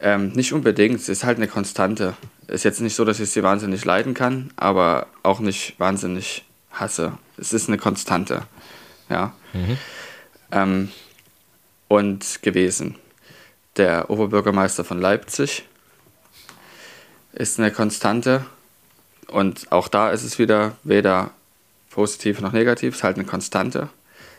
Ähm, 0.00 0.32
nicht 0.32 0.52
unbedingt, 0.52 0.96
es 0.96 1.08
ist 1.08 1.24
halt 1.24 1.38
eine 1.38 1.48
Konstante. 1.48 2.14
Ist 2.48 2.64
jetzt 2.64 2.80
nicht 2.80 2.94
so, 2.94 3.04
dass 3.04 3.20
ich 3.20 3.30
sie 3.30 3.42
wahnsinnig 3.42 3.84
leiden 3.84 4.14
kann, 4.14 4.50
aber 4.56 5.06
auch 5.22 5.40
nicht 5.40 5.78
wahnsinnig 5.78 6.44
hasse. 6.72 7.12
Es 7.38 7.52
ist 7.52 7.68
eine 7.68 7.78
Konstante. 7.78 8.42
Ja. 9.08 9.32
Ähm, 10.50 10.90
und 11.88 12.42
gewesen. 12.42 12.96
Der 13.76 14.10
Oberbürgermeister 14.10 14.84
von 14.84 15.00
Leipzig 15.00 15.66
ist 17.32 17.58
eine 17.58 17.70
Konstante. 17.70 18.44
Und 19.28 19.72
auch 19.72 19.88
da 19.88 20.10
ist 20.10 20.24
es 20.24 20.38
wieder 20.38 20.76
weder 20.82 21.30
positiv 21.90 22.40
noch 22.40 22.52
negativ, 22.52 22.90
es 22.90 22.98
ist 22.98 23.04
halt 23.04 23.16
eine 23.16 23.26
Konstante. 23.26 23.88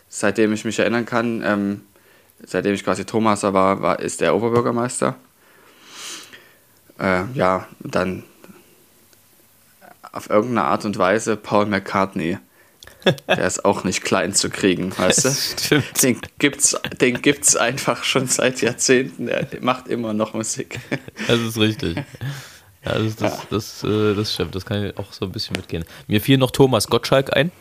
Seitdem 0.08 0.54
ich 0.54 0.66
mich 0.66 0.78
erinnern 0.78 1.06
kann, 1.06 1.42
ähm, 1.44 1.82
seitdem 2.46 2.74
ich 2.74 2.84
quasi 2.84 3.06
Thomaser 3.06 3.54
war, 3.54 3.82
war 3.82 4.00
ist 4.00 4.22
der 4.22 4.36
Oberbürgermeister. 4.36 5.16
Äh, 7.00 7.24
ja, 7.34 7.68
dann 7.80 8.24
auf 10.12 10.30
irgendeine 10.30 10.66
Art 10.68 10.86
und 10.86 10.98
Weise 11.00 11.36
Paul 11.36 11.66
McCartney. 11.66 12.38
Der 13.28 13.46
ist 13.46 13.66
auch 13.66 13.84
nicht 13.84 14.04
klein 14.04 14.34
zu 14.34 14.50
kriegen, 14.50 14.98
weißt 14.98 15.26
du? 15.26 15.30
Stimmt. 15.32 16.04
Den 16.04 16.22
gibt's, 16.40 16.78
den 17.02 17.22
gibt's 17.22 17.56
einfach 17.56 18.04
schon 18.04 18.28
seit 18.28 18.62
Jahrzehnten. 18.62 19.28
Der 19.28 19.48
macht 19.62 19.88
immer 19.88 20.14
noch 20.14 20.34
Musik. 20.34 20.80
Das 21.28 21.40
ist 21.40 21.58
richtig. 21.58 21.98
Ja, 22.86 23.00
das, 23.00 23.16
das, 23.16 23.48
das, 23.50 23.84
äh, 23.84 24.14
das 24.14 24.34
stimmt. 24.34 24.56
Das 24.56 24.66
kann 24.66 24.86
ich 24.86 24.98
auch 24.98 25.14
so 25.14 25.26
ein 25.26 25.32
bisschen 25.32 25.56
mitgehen. 25.56 25.86
Mir 26.08 26.22
fiel 26.22 26.38
noch 26.38 26.52
Thomas 26.52 26.88
Gottschalk 26.88 27.36
ein, 27.36 27.52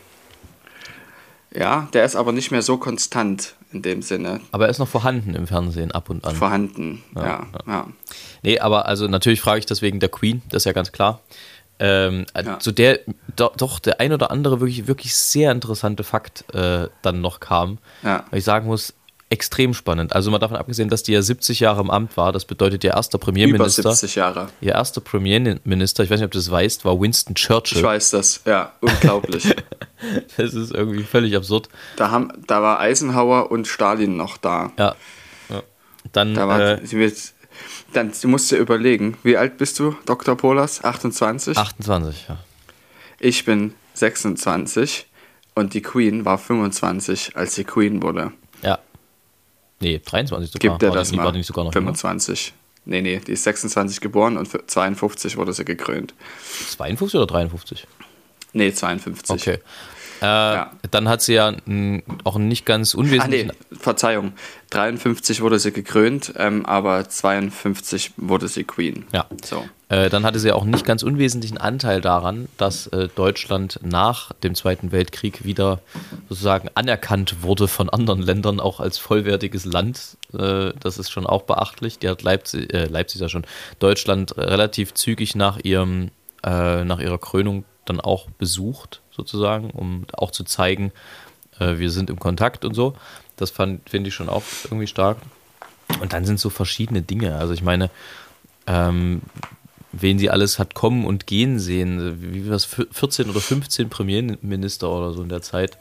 Ja, 1.55 1.89
der 1.93 2.05
ist 2.05 2.17
aber 2.17 2.33
nicht 2.33 2.51
mehr 2.51 2.63
so 2.63 2.77
konstant 2.77 3.55
in 3.73 3.83
dem 3.83 4.03
Sinne 4.03 4.41
aber 4.51 4.67
er 4.67 4.71
ist 4.71 4.79
noch 4.79 4.89
vorhanden 4.89 5.35
im 5.35 5.47
Fernsehen 5.47 5.93
ab 5.93 6.11
und 6.11 6.25
an. 6.27 6.35
vorhanden. 6.37 7.03
Ja, 7.17 7.47
ja. 7.67 7.87
Nee, 8.43 8.59
aber 8.59 8.87
also 8.87 9.09
natürlich 9.09 9.41
frage 9.41 9.61
ich 9.61 9.67
das 9.67 9.81
wegen 9.81 9.99
der 9.99 10.11
Queen, 10.11 10.43
das 10.51 10.63
ist 10.63 10.67
ja 10.67 10.73
ganz 10.73 10.93
klar. 10.93 11.21
Ähm, 11.85 12.27
Ja. 12.37 12.61
Zu 12.61 12.71
der 12.71 13.01
do, 13.35 13.51
doch 13.57 13.81
der 13.81 14.01
ein 14.01 14.13
oder 14.13 14.31
andere 14.31 14.61
wirklich, 14.61 14.87
wirklich 14.87 15.17
sehr 15.17 15.51
interessante 15.51 16.05
Fakt 16.05 16.45
äh, 16.55 16.89
dann 17.03 17.21
noch 17.21 17.41
kam. 17.41 17.79
Ja. 18.05 18.25
Weil 18.31 18.39
ich 18.39 18.45
sagen 18.45 18.69
muss, 18.69 18.95
extrem 19.31 19.73
spannend. 19.75 20.15
Also 20.15 20.31
mal 20.31 20.39
davon 20.39 20.59
abgesehen, 20.59 20.91
dass 20.91 21.03
die 21.03 21.13
ja 21.13 21.23
70 21.23 21.59
Jahre 21.61 21.81
im 21.81 21.91
Amt 21.91 22.17
war, 22.17 22.33
das 22.33 22.45
bedeutet, 22.45 22.85
ihr 22.85 22.91
erster 22.91 23.17
Über 23.17 23.25
Premierminister, 23.25 23.91
70 23.91 24.15
Jahre. 24.15 24.49
ihr 24.61 24.73
erster 24.73 25.01
Premierminister, 25.01 26.05
ich 26.05 26.11
weiß 26.11 26.21
nicht, 26.21 26.27
ob 26.27 26.33
du 26.33 26.39
das 26.39 26.51
weißt, 26.51 26.85
war 26.85 27.01
Winston 27.01 27.35
Churchill. 27.35 27.79
Ich 27.79 27.85
weiß 27.85 28.11
das, 28.11 28.43
ja, 28.45 28.73
unglaublich. 28.81 29.55
Das 30.37 30.53
ist 30.53 30.75
irgendwie 30.75 31.05
völlig 31.05 31.37
absurd. 31.37 31.69
da, 31.95 32.11
haben, 32.11 32.33
da 32.49 32.61
war 32.61 32.81
Eisenhower 32.81 33.53
und 33.53 33.69
Stalin 33.69 34.17
noch 34.17 34.37
da. 34.37 34.73
Ja. 34.77 34.97
ja. 35.49 35.63
Dann 36.11 36.35
Da 36.35 36.49
war, 36.49 36.61
äh, 36.61 36.91
wird, 36.91 37.17
dann, 37.93 38.13
du 38.21 38.29
musst 38.29 38.51
dir 38.51 38.57
überlegen, 38.57 39.17
wie 39.23 39.37
alt 39.37 39.59
bist 39.59 39.79
du, 39.79 39.97
Dr. 40.07 40.37
Polas? 40.37 40.83
28? 40.85 41.57
28, 41.57 42.27
ja. 42.29 42.39
Ich 43.19 43.45
bin 43.45 43.75
26 43.95 45.07
und 45.55 45.75
die 45.75 45.83
Queen 45.83 46.25
war 46.25 46.39
25, 46.39 47.37
als 47.37 47.55
sie 47.55 47.65
Queen 47.65 48.03
wurde. 48.03 48.33
Ja. 48.63 48.79
Nee, 49.81 50.01
23 50.05 50.51
sogar. 50.51 50.71
Gibt 50.79 50.83
er 50.83 50.91
das 50.91 51.11
die, 51.11 51.17
mal? 51.17 51.25
War 51.25 51.33
die 51.33 51.39
nicht 51.39 51.47
sogar 51.47 51.65
noch 51.65 51.75
jünger? 51.75 51.95
25. 51.95 52.55
Nee, 52.85 53.01
nee, 53.01 53.21
die 53.21 53.33
ist 53.33 53.45
26 53.45 54.01
geboren 54.01 54.37
und 54.37 54.47
für 54.47 54.67
52 54.67 55.37
wurde 55.37 55.53
sie 55.53 55.65
gekrönt. 55.65 56.15
52 56.71 57.17
oder 57.17 57.27
53? 57.27 57.87
Nee, 58.55 58.73
52. 58.73 59.31
Okay. 59.31 59.59
Äh, 60.23 60.25
ja. 60.25 60.71
Dann 60.91 61.09
hat 61.09 61.21
sie 61.21 61.35
ja 61.35 61.53
n, 61.67 62.03
auch 62.23 62.39
nicht 62.39 62.65
ganz 62.65 62.95
unwesentlich. 62.95 63.51
Ah, 63.51 63.53
nee, 63.71 63.77
Verzeihung. 63.77 64.33
53 64.71 65.43
wurde 65.43 65.59
sie 65.59 65.73
gekrönt, 65.73 66.33
ähm, 66.37 66.65
aber 66.65 67.09
52 67.09 68.13
wurde 68.17 68.47
sie 68.47 68.63
Queen. 68.63 69.05
Ja. 69.13 69.27
So. 69.45 69.65
Äh, 69.89 70.09
dann 70.11 70.25
hatte 70.25 70.39
sie 70.39 70.53
auch 70.53 70.65
nicht 70.65 70.87
ganz 70.87 71.03
unwesentlichen 71.03 71.59
Anteil 71.59 72.01
daran, 72.01 72.49
dass 72.57 72.87
äh, 72.87 73.09
Deutschland 73.15 73.81
nach 73.83 74.33
dem 74.33 74.55
Zweiten 74.55 74.93
Weltkrieg 74.93 75.45
wieder 75.45 75.81
sozusagen 76.29 76.71
anerkannt 76.75 77.43
wurde 77.43 77.67
von 77.67 77.91
anderen 77.91 78.23
Ländern, 78.23 78.61
auch 78.61 78.79
als 78.79 78.99
vollwertiges 78.99 79.65
Land. 79.65 80.17
Äh, 80.33 80.73
das 80.79 80.99
ist 80.99 81.11
schon 81.11 81.27
auch 81.27 81.43
beachtlich. 81.43 81.99
Die 81.99 82.09
hat 82.09 82.23
Leipzig, 82.23 82.73
äh, 82.73 82.87
Leipzig 82.87 83.21
ja 83.21 83.29
schon, 83.29 83.45
Deutschland 83.81 84.39
relativ 84.39 84.95
zügig 84.95 85.35
nach 85.35 85.59
ihrem 85.63 86.11
äh, 86.45 86.85
nach 86.85 86.99
ihrer 86.99 87.19
Krönung 87.19 87.65
dann 87.85 88.01
auch 88.01 88.29
besucht, 88.39 89.01
sozusagen, 89.11 89.71
um 89.71 90.07
auch 90.13 90.31
zu 90.31 90.45
zeigen, 90.45 90.93
äh, 91.59 91.79
wir 91.79 91.91
sind 91.91 92.11
im 92.11 92.19
Kontakt 92.19 92.65
und 92.65 92.75
so. 92.75 92.95
Das 93.37 93.51
finde 93.51 94.09
ich 94.09 94.15
schon 94.15 94.29
auch 94.29 94.43
irgendwie 94.65 94.87
stark. 94.87 95.19
Und 96.01 96.13
dann 96.13 96.25
sind 96.25 96.39
so 96.41 96.51
verschiedene 96.51 97.03
Dinge. 97.03 97.37
Also 97.37 97.53
ich 97.53 97.63
meine, 97.63 97.91
ähm, 98.67 99.23
wen 99.93 100.19
sie 100.19 100.31
alles 100.31 100.59
hat 100.59 100.75
kommen 100.75 101.05
und 101.05 101.27
gehen 101.27 101.59
sehen, 101.59 102.23
wie 102.33 102.49
war 102.49 102.57
es, 102.57 102.65
14 102.65 103.29
oder 103.29 103.41
15 103.41 103.91
Premierminister 103.91 104.91
oder 104.91 105.13
so 105.13 105.23
in 105.23 105.29
der 105.29 105.43
Zeit. 105.43 105.79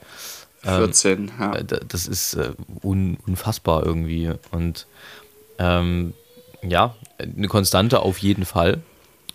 14, 0.64 1.18
ähm, 1.18 1.32
ja. 1.40 1.56
Äh, 1.56 1.64
das 1.64 2.08
ist 2.08 2.36
äh, 2.36 2.52
un, 2.84 3.18
unfassbar 3.26 3.86
irgendwie. 3.86 4.32
Und 4.52 4.88
ähm, 5.58 6.14
ja, 6.62 6.96
eine 7.18 7.48
Konstante 7.48 8.02
auf 8.02 8.18
jeden 8.20 8.46
Fall. 8.46 8.82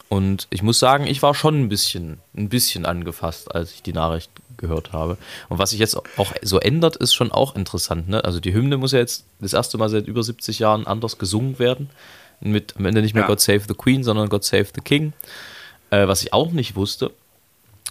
Und 0.09 0.47
ich 0.51 0.63
muss 0.63 0.79
sagen, 0.79 1.07
ich 1.07 1.23
war 1.23 1.35
schon 1.35 1.63
ein 1.63 1.69
bisschen, 1.69 2.21
ein 2.37 2.49
bisschen 2.49 2.87
angefasst, 2.87 3.53
als 3.55 3.73
ich 3.73 3.83
die 3.83 3.93
Nachricht 3.93 4.31
gehört 4.57 4.93
habe. 4.93 5.19
Und 5.49 5.59
was 5.59 5.71
sich 5.71 5.81
jetzt 5.81 5.97
auch 5.97 6.33
so 6.43 6.61
ändert, 6.61 6.97
ist 6.97 7.15
schon 7.15 7.33
auch 7.33 7.57
interessant. 7.57 8.09
Ne? 8.09 8.25
Also 8.25 8.41
die 8.41 8.55
Hymne 8.55 8.77
muss 8.77 8.93
ja 8.93 9.01
jetzt 9.01 9.25
das 9.41 9.53
erste 9.53 9.79
Mal 9.79 9.89
seit 9.89 10.07
über 10.07 10.23
70 10.23 10.59
Jahren 10.59 10.87
anders 10.87 11.19
gesungen 11.19 11.59
werden. 11.59 11.91
Mit 12.41 12.77
am 12.77 12.85
Ende 12.85 13.03
nicht 13.03 13.15
mehr 13.15 13.25
ja. 13.25 13.29
God 13.29 13.41
Save 13.41 13.63
the 13.67 13.75
Queen, 13.75 14.05
sondern 14.05 14.29
God 14.29 14.45
Save 14.45 14.69
the 14.75 14.81
King. 14.81 15.13
Äh, 15.91 16.07
was 16.07 16.23
ich 16.23 16.33
auch 16.33 16.53
nicht 16.53 16.77
wusste, 16.77 17.11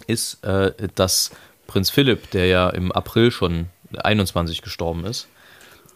ist, 0.06 0.42
äh, 0.44 0.72
dass 0.94 1.32
Prinz 1.66 1.90
Philipp, 1.90 2.30
der 2.30 2.46
ja 2.46 2.70
im 2.70 2.92
April 2.92 3.30
schon 3.30 3.66
21 3.96 4.62
gestorben 4.62 5.04
ist, 5.04 5.28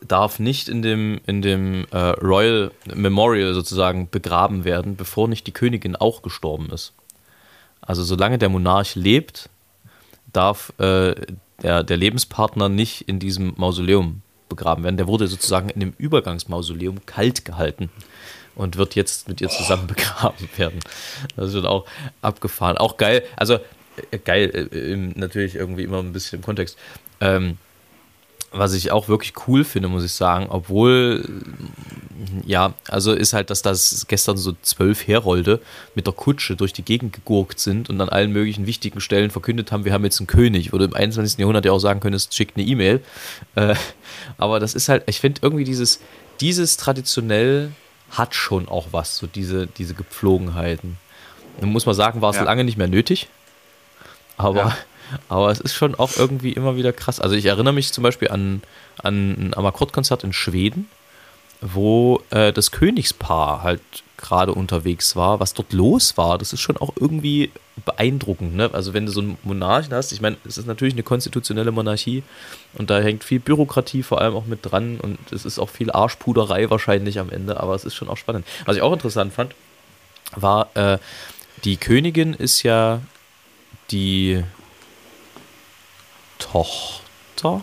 darf 0.06 0.38
nicht 0.38 0.68
in 0.68 0.82
dem, 0.82 1.20
in 1.26 1.42
dem 1.42 1.86
äh, 1.90 1.98
Royal 1.98 2.70
Memorial 2.94 3.54
sozusagen 3.54 4.08
begraben 4.10 4.64
werden, 4.64 4.96
bevor 4.96 5.28
nicht 5.28 5.46
die 5.46 5.52
Königin 5.52 5.96
auch 5.96 6.22
gestorben 6.22 6.70
ist. 6.70 6.92
Also 7.80 8.02
solange 8.02 8.38
der 8.38 8.48
Monarch 8.48 8.94
lebt, 8.94 9.48
darf 10.32 10.72
äh, 10.78 11.14
der, 11.62 11.82
der 11.82 11.96
Lebenspartner 11.96 12.68
nicht 12.68 13.02
in 13.02 13.18
diesem 13.18 13.54
Mausoleum 13.56 14.22
begraben 14.48 14.84
werden. 14.84 14.96
Der 14.96 15.06
wurde 15.06 15.28
sozusagen 15.28 15.70
in 15.70 15.80
dem 15.80 15.94
Übergangsmausoleum 15.96 17.06
kalt 17.06 17.44
gehalten 17.44 17.90
und 18.54 18.76
wird 18.76 18.94
jetzt 18.94 19.28
mit 19.28 19.40
ihr 19.40 19.48
zusammen 19.48 19.86
begraben 19.86 20.48
werden. 20.56 20.80
Das 21.36 21.52
wird 21.52 21.66
auch 21.66 21.86
abgefahren. 22.22 22.76
Auch 22.76 22.96
geil, 22.96 23.22
also 23.36 23.58
äh, 24.10 24.18
geil, 24.18 24.68
äh, 24.72 24.96
natürlich 24.96 25.54
irgendwie 25.54 25.84
immer 25.84 25.98
ein 25.98 26.12
bisschen 26.12 26.40
im 26.40 26.44
Kontext. 26.44 26.78
Ähm, 27.20 27.58
was 28.52 28.74
ich 28.74 28.90
auch 28.90 29.08
wirklich 29.08 29.32
cool 29.46 29.64
finde, 29.64 29.88
muss 29.88 30.04
ich 30.04 30.12
sagen, 30.12 30.46
obwohl, 30.48 31.28
ja, 32.44 32.74
also 32.88 33.12
ist 33.12 33.32
halt, 33.32 33.50
dass 33.50 33.62
das 33.62 34.06
gestern 34.08 34.36
so 34.36 34.54
zwölf 34.62 35.06
Herolde 35.06 35.60
mit 35.94 36.06
der 36.06 36.14
Kutsche 36.14 36.56
durch 36.56 36.72
die 36.72 36.82
Gegend 36.82 37.12
gegurkt 37.12 37.60
sind 37.60 37.88
und 37.88 38.00
an 38.00 38.08
allen 38.08 38.32
möglichen 38.32 38.66
wichtigen 38.66 39.00
Stellen 39.00 39.30
verkündet 39.30 39.70
haben, 39.70 39.84
wir 39.84 39.92
haben 39.92 40.04
jetzt 40.04 40.18
einen 40.18 40.26
König. 40.26 40.72
Oder 40.72 40.86
im 40.86 40.94
21. 40.94 41.38
Jahrhundert 41.38 41.64
ja 41.64 41.72
auch 41.72 41.78
sagen 41.78 42.00
können, 42.00 42.14
es 42.14 42.28
schickt 42.30 42.56
eine 42.56 42.66
E-Mail. 42.66 43.02
Äh, 43.54 43.76
aber 44.36 44.58
das 44.58 44.74
ist 44.74 44.88
halt, 44.88 45.04
ich 45.06 45.20
finde 45.20 45.40
irgendwie 45.42 45.64
dieses, 45.64 46.00
dieses 46.40 46.76
traditionell 46.76 47.70
hat 48.10 48.34
schon 48.34 48.68
auch 48.68 48.88
was, 48.90 49.16
so 49.16 49.28
diese, 49.28 49.68
diese 49.68 49.94
Gepflogenheiten. 49.94 50.98
Dann 51.60 51.70
muss 51.70 51.86
man 51.86 51.94
sagen, 51.94 52.20
war 52.20 52.30
es 52.30 52.36
ja. 52.36 52.42
lange 52.42 52.64
nicht 52.64 52.76
mehr 52.76 52.88
nötig. 52.88 53.28
Aber 54.36 54.60
ja. 54.60 54.76
Aber 55.28 55.50
es 55.50 55.60
ist 55.60 55.74
schon 55.74 55.94
auch 55.94 56.16
irgendwie 56.16 56.52
immer 56.52 56.76
wieder 56.76 56.92
krass. 56.92 57.20
Also 57.20 57.34
ich 57.34 57.46
erinnere 57.46 57.74
mich 57.74 57.92
zum 57.92 58.02
Beispiel 58.02 58.28
an, 58.28 58.62
an 59.02 59.32
ein 59.32 59.54
Amakord-Konzert 59.54 60.24
in 60.24 60.32
Schweden, 60.32 60.88
wo 61.60 62.22
äh, 62.30 62.52
das 62.52 62.70
Königspaar 62.70 63.62
halt 63.62 63.80
gerade 64.20 64.52
unterwegs 64.52 65.16
war, 65.16 65.40
was 65.40 65.54
dort 65.54 65.72
los 65.72 66.16
war, 66.16 66.38
das 66.38 66.52
ist 66.52 66.60
schon 66.60 66.76
auch 66.76 66.92
irgendwie 67.00 67.50
beeindruckend. 67.84 68.54
Ne? 68.54 68.70
Also 68.72 68.92
wenn 68.92 69.06
du 69.06 69.12
so 69.12 69.20
einen 69.20 69.38
Monarchen 69.42 69.94
hast, 69.94 70.12
ich 70.12 70.20
meine, 70.20 70.36
es 70.44 70.58
ist 70.58 70.66
natürlich 70.66 70.94
eine 70.94 71.02
konstitutionelle 71.02 71.72
Monarchie 71.72 72.22
und 72.74 72.90
da 72.90 73.00
hängt 73.00 73.24
viel 73.24 73.40
Bürokratie 73.40 74.02
vor 74.02 74.20
allem 74.20 74.34
auch 74.36 74.44
mit 74.44 74.60
dran 74.62 75.00
und 75.00 75.18
es 75.32 75.44
ist 75.44 75.58
auch 75.58 75.70
viel 75.70 75.90
Arschpuderei 75.90 76.68
wahrscheinlich 76.70 77.18
am 77.18 77.30
Ende, 77.30 77.58
aber 77.60 77.74
es 77.74 77.84
ist 77.84 77.94
schon 77.94 78.08
auch 78.08 78.18
spannend. 78.18 78.46
Was 78.66 78.76
ich 78.76 78.82
auch 78.82 78.92
interessant 78.92 79.32
fand, 79.32 79.54
war, 80.36 80.68
äh, 80.76 80.98
die 81.64 81.76
Königin 81.76 82.34
ist 82.34 82.62
ja 82.62 83.00
die 83.90 84.42
Tochter, 86.50 87.62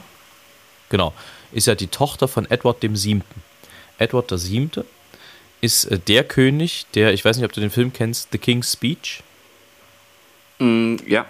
genau, 0.90 1.14
ist 1.52 1.68
ja 1.68 1.76
die 1.76 1.88
Tochter 1.88 2.28
von 2.28 2.50
Edward 2.50 2.84
dem 2.84 2.96
Siebten. 2.96 3.44
Edward 3.98 4.32
der 4.32 4.38
Siebte 4.38 4.86
ist 5.62 5.86
äh, 5.86 6.00
der 6.00 6.24
König, 6.24 6.86
der, 6.94 7.14
ich 7.14 7.26
weiß 7.26 7.38
nicht, 7.38 7.46
ob 7.46 7.54
du 7.54 7.62
den 7.62 7.70
Film 7.70 7.92
kennst, 7.94 8.30
The 8.32 8.38
King's 8.38 8.74
Speech. 8.74 9.24
Mm, 10.60 10.96
ja. 11.06 11.26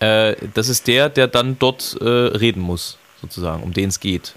Äh, 0.00 0.36
das 0.54 0.68
ist 0.68 0.86
der, 0.86 1.08
der 1.08 1.28
dann 1.28 1.58
dort 1.58 1.96
äh, 2.00 2.04
reden 2.04 2.60
muss, 2.60 2.98
sozusagen, 3.20 3.62
um 3.62 3.72
den 3.72 3.88
es 3.88 4.00
geht. 4.00 4.34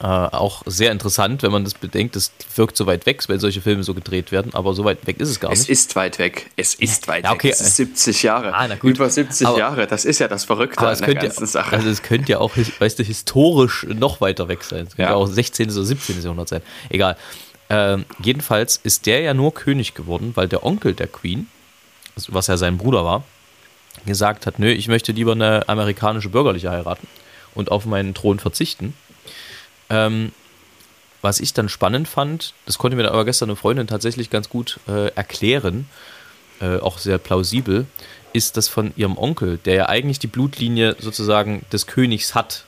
Äh, 0.00 0.06
auch 0.06 0.62
sehr 0.66 0.90
interessant, 0.90 1.42
wenn 1.44 1.52
man 1.52 1.62
das 1.62 1.74
bedenkt. 1.74 2.16
Das 2.16 2.32
wirkt 2.56 2.76
so 2.76 2.86
weit 2.86 3.06
weg, 3.06 3.22
weil 3.28 3.38
solche 3.38 3.60
Filme 3.60 3.84
so 3.84 3.94
gedreht 3.94 4.32
werden, 4.32 4.52
aber 4.52 4.74
so 4.74 4.84
weit 4.84 5.06
weg 5.06 5.20
ist 5.20 5.28
es 5.28 5.38
gar 5.38 5.50
nicht. 5.50 5.60
Es 5.60 5.68
ist 5.68 5.94
weit 5.94 6.18
weg. 6.18 6.50
Es 6.56 6.74
ist 6.74 7.06
weit 7.06 7.24
ja, 7.24 7.32
okay. 7.32 7.48
weg. 7.48 7.54
Es 7.54 7.60
ist 7.60 7.76
70 7.76 8.22
Jahre. 8.24 8.54
Ah, 8.54 8.68
Über 8.82 9.08
70 9.08 9.46
aber, 9.46 9.58
Jahre. 9.58 9.86
Das 9.86 10.04
ist 10.04 10.18
ja 10.18 10.26
das 10.26 10.44
Verrückte 10.44 10.86
an 10.86 10.98
der 10.98 11.14
ganzen 11.14 11.44
ja, 11.44 11.46
Sache. 11.46 11.76
Also 11.76 11.88
es 11.88 12.02
könnte 12.02 12.32
ja 12.32 12.38
auch, 12.38 12.52
weißt 12.56 12.98
du, 12.98 13.04
historisch 13.04 13.86
noch 13.88 14.20
weiter 14.20 14.48
weg 14.48 14.64
sein. 14.64 14.86
Es 14.88 14.96
könnte 14.96 15.12
ja. 15.12 15.14
auch 15.14 15.26
16. 15.26 15.70
oder 15.70 15.84
17. 15.84 16.22
Jahrhundert 16.22 16.48
sein. 16.48 16.62
Egal. 16.90 17.16
Ähm, 17.70 18.04
jedenfalls 18.22 18.80
ist 18.82 19.06
der 19.06 19.20
ja 19.20 19.32
nur 19.32 19.54
König 19.54 19.94
geworden, 19.94 20.32
weil 20.34 20.48
der 20.48 20.66
Onkel 20.66 20.94
der 20.94 21.06
Queen, 21.06 21.48
was 22.28 22.48
ja 22.48 22.56
sein 22.56 22.78
Bruder 22.78 23.04
war, 23.04 23.24
gesagt 24.06 24.46
hat, 24.46 24.58
nö, 24.58 24.70
ich 24.70 24.88
möchte 24.88 25.12
lieber 25.12 25.32
eine 25.32 25.68
amerikanische 25.68 26.28
Bürgerliche 26.28 26.70
heiraten 26.70 27.06
und 27.54 27.70
auf 27.70 27.86
meinen 27.86 28.14
Thron 28.14 28.38
verzichten. 28.38 28.94
Ähm, 29.90 30.32
was 31.24 31.40
ich 31.40 31.54
dann 31.54 31.70
spannend 31.70 32.06
fand, 32.06 32.52
das 32.66 32.76
konnte 32.76 32.96
mir 32.96 33.10
aber 33.10 33.24
gestern 33.24 33.48
eine 33.48 33.56
Freundin 33.56 33.86
tatsächlich 33.86 34.28
ganz 34.28 34.50
gut 34.50 34.78
äh, 34.86 35.08
erklären, 35.14 35.88
äh, 36.60 36.76
auch 36.78 36.98
sehr 36.98 37.16
plausibel, 37.16 37.86
ist 38.34 38.56
das 38.58 38.68
von 38.68 38.92
ihrem 38.96 39.16
Onkel, 39.16 39.58
der 39.64 39.74
ja 39.74 39.88
eigentlich 39.88 40.18
die 40.18 40.26
Blutlinie 40.26 40.96
sozusagen 40.98 41.64
des 41.72 41.86
Königs 41.86 42.34
hat. 42.34 42.64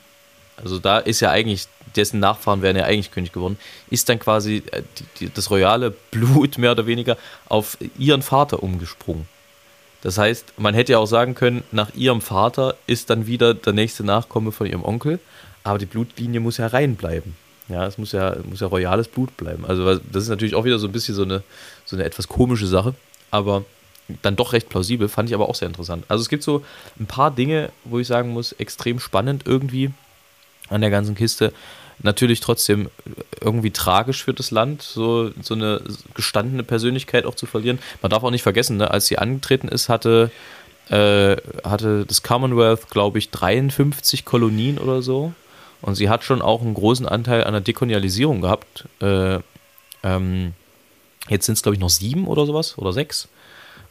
Also 0.56 0.78
da 0.78 0.98
ist 0.98 1.20
ja 1.20 1.30
eigentlich, 1.30 1.66
dessen 1.96 2.18
Nachfahren 2.18 2.62
wären 2.62 2.76
ja 2.76 2.84
eigentlich 2.84 3.10
König 3.10 3.32
geworden, 3.32 3.58
ist 3.90 4.08
dann 4.08 4.18
quasi 4.18 4.62
äh, 4.72 4.82
die, 4.98 5.26
die, 5.26 5.34
das 5.34 5.50
royale 5.50 5.90
Blut 5.90 6.56
mehr 6.56 6.72
oder 6.72 6.86
weniger 6.86 7.18
auf 7.48 7.76
ihren 7.98 8.22
Vater 8.22 8.62
umgesprungen. 8.62 9.28
Das 10.00 10.18
heißt, 10.18 10.54
man 10.56 10.74
hätte 10.74 10.92
ja 10.92 10.98
auch 10.98 11.06
sagen 11.06 11.34
können, 11.34 11.62
nach 11.72 11.94
ihrem 11.94 12.20
Vater 12.20 12.76
ist 12.86 13.10
dann 13.10 13.26
wieder 13.26 13.54
der 13.54 13.72
nächste 13.72 14.04
Nachkomme 14.04 14.52
von 14.52 14.66
ihrem 14.66 14.84
Onkel 14.84 15.18
aber 15.66 15.78
die 15.78 15.86
Blutlinie 15.86 16.40
muss 16.40 16.58
ja 16.58 16.68
rein 16.68 16.96
bleiben. 16.96 17.36
Ja, 17.68 17.86
es 17.86 17.98
muss 17.98 18.12
ja, 18.12 18.36
muss 18.48 18.60
ja 18.60 18.68
royales 18.68 19.08
Blut 19.08 19.36
bleiben. 19.36 19.66
Also 19.66 19.96
das 19.96 20.22
ist 20.22 20.28
natürlich 20.28 20.54
auch 20.54 20.64
wieder 20.64 20.78
so 20.78 20.86
ein 20.86 20.92
bisschen 20.92 21.14
so 21.14 21.22
eine, 21.22 21.42
so 21.84 21.96
eine 21.96 22.04
etwas 22.04 22.28
komische 22.28 22.66
Sache, 22.66 22.94
aber 23.30 23.64
dann 24.22 24.36
doch 24.36 24.52
recht 24.52 24.68
plausibel, 24.68 25.08
fand 25.08 25.28
ich 25.28 25.34
aber 25.34 25.48
auch 25.48 25.56
sehr 25.56 25.66
interessant. 25.66 26.04
Also 26.06 26.22
es 26.22 26.28
gibt 26.28 26.44
so 26.44 26.64
ein 27.00 27.06
paar 27.06 27.32
Dinge, 27.32 27.70
wo 27.84 27.98
ich 27.98 28.06
sagen 28.06 28.30
muss, 28.30 28.52
extrem 28.52 29.00
spannend 29.00 29.42
irgendwie 29.46 29.90
an 30.68 30.80
der 30.80 30.90
ganzen 30.90 31.16
Kiste. 31.16 31.52
Natürlich 31.98 32.38
trotzdem 32.38 32.88
irgendwie 33.40 33.72
tragisch 33.72 34.22
für 34.22 34.34
das 34.34 34.52
Land, 34.52 34.82
so, 34.82 35.30
so 35.40 35.54
eine 35.54 35.80
gestandene 36.14 36.62
Persönlichkeit 36.62 37.24
auch 37.24 37.34
zu 37.34 37.46
verlieren. 37.46 37.80
Man 38.00 38.10
darf 38.10 38.22
auch 38.22 38.30
nicht 38.30 38.42
vergessen, 38.42 38.76
ne, 38.76 38.90
als 38.90 39.06
sie 39.06 39.18
angetreten 39.18 39.66
ist, 39.66 39.88
hatte, 39.88 40.30
äh, 40.88 41.36
hatte 41.64 42.04
das 42.06 42.22
Commonwealth, 42.22 42.90
glaube 42.90 43.18
ich, 43.18 43.30
53 43.30 44.24
Kolonien 44.24 44.78
oder 44.78 45.02
so. 45.02 45.32
Und 45.86 45.94
sie 45.94 46.08
hat 46.08 46.24
schon 46.24 46.42
auch 46.42 46.62
einen 46.62 46.74
großen 46.74 47.06
Anteil 47.06 47.44
an 47.44 47.52
der 47.52 47.60
Dekolonialisierung 47.60 48.40
gehabt. 48.40 48.86
Äh, 49.00 49.38
ähm, 50.02 50.52
jetzt 51.28 51.46
sind 51.46 51.54
es, 51.54 51.62
glaube 51.62 51.76
ich, 51.76 51.80
noch 51.80 51.90
sieben 51.90 52.26
oder 52.26 52.44
sowas 52.44 52.76
oder 52.76 52.92
sechs. 52.92 53.28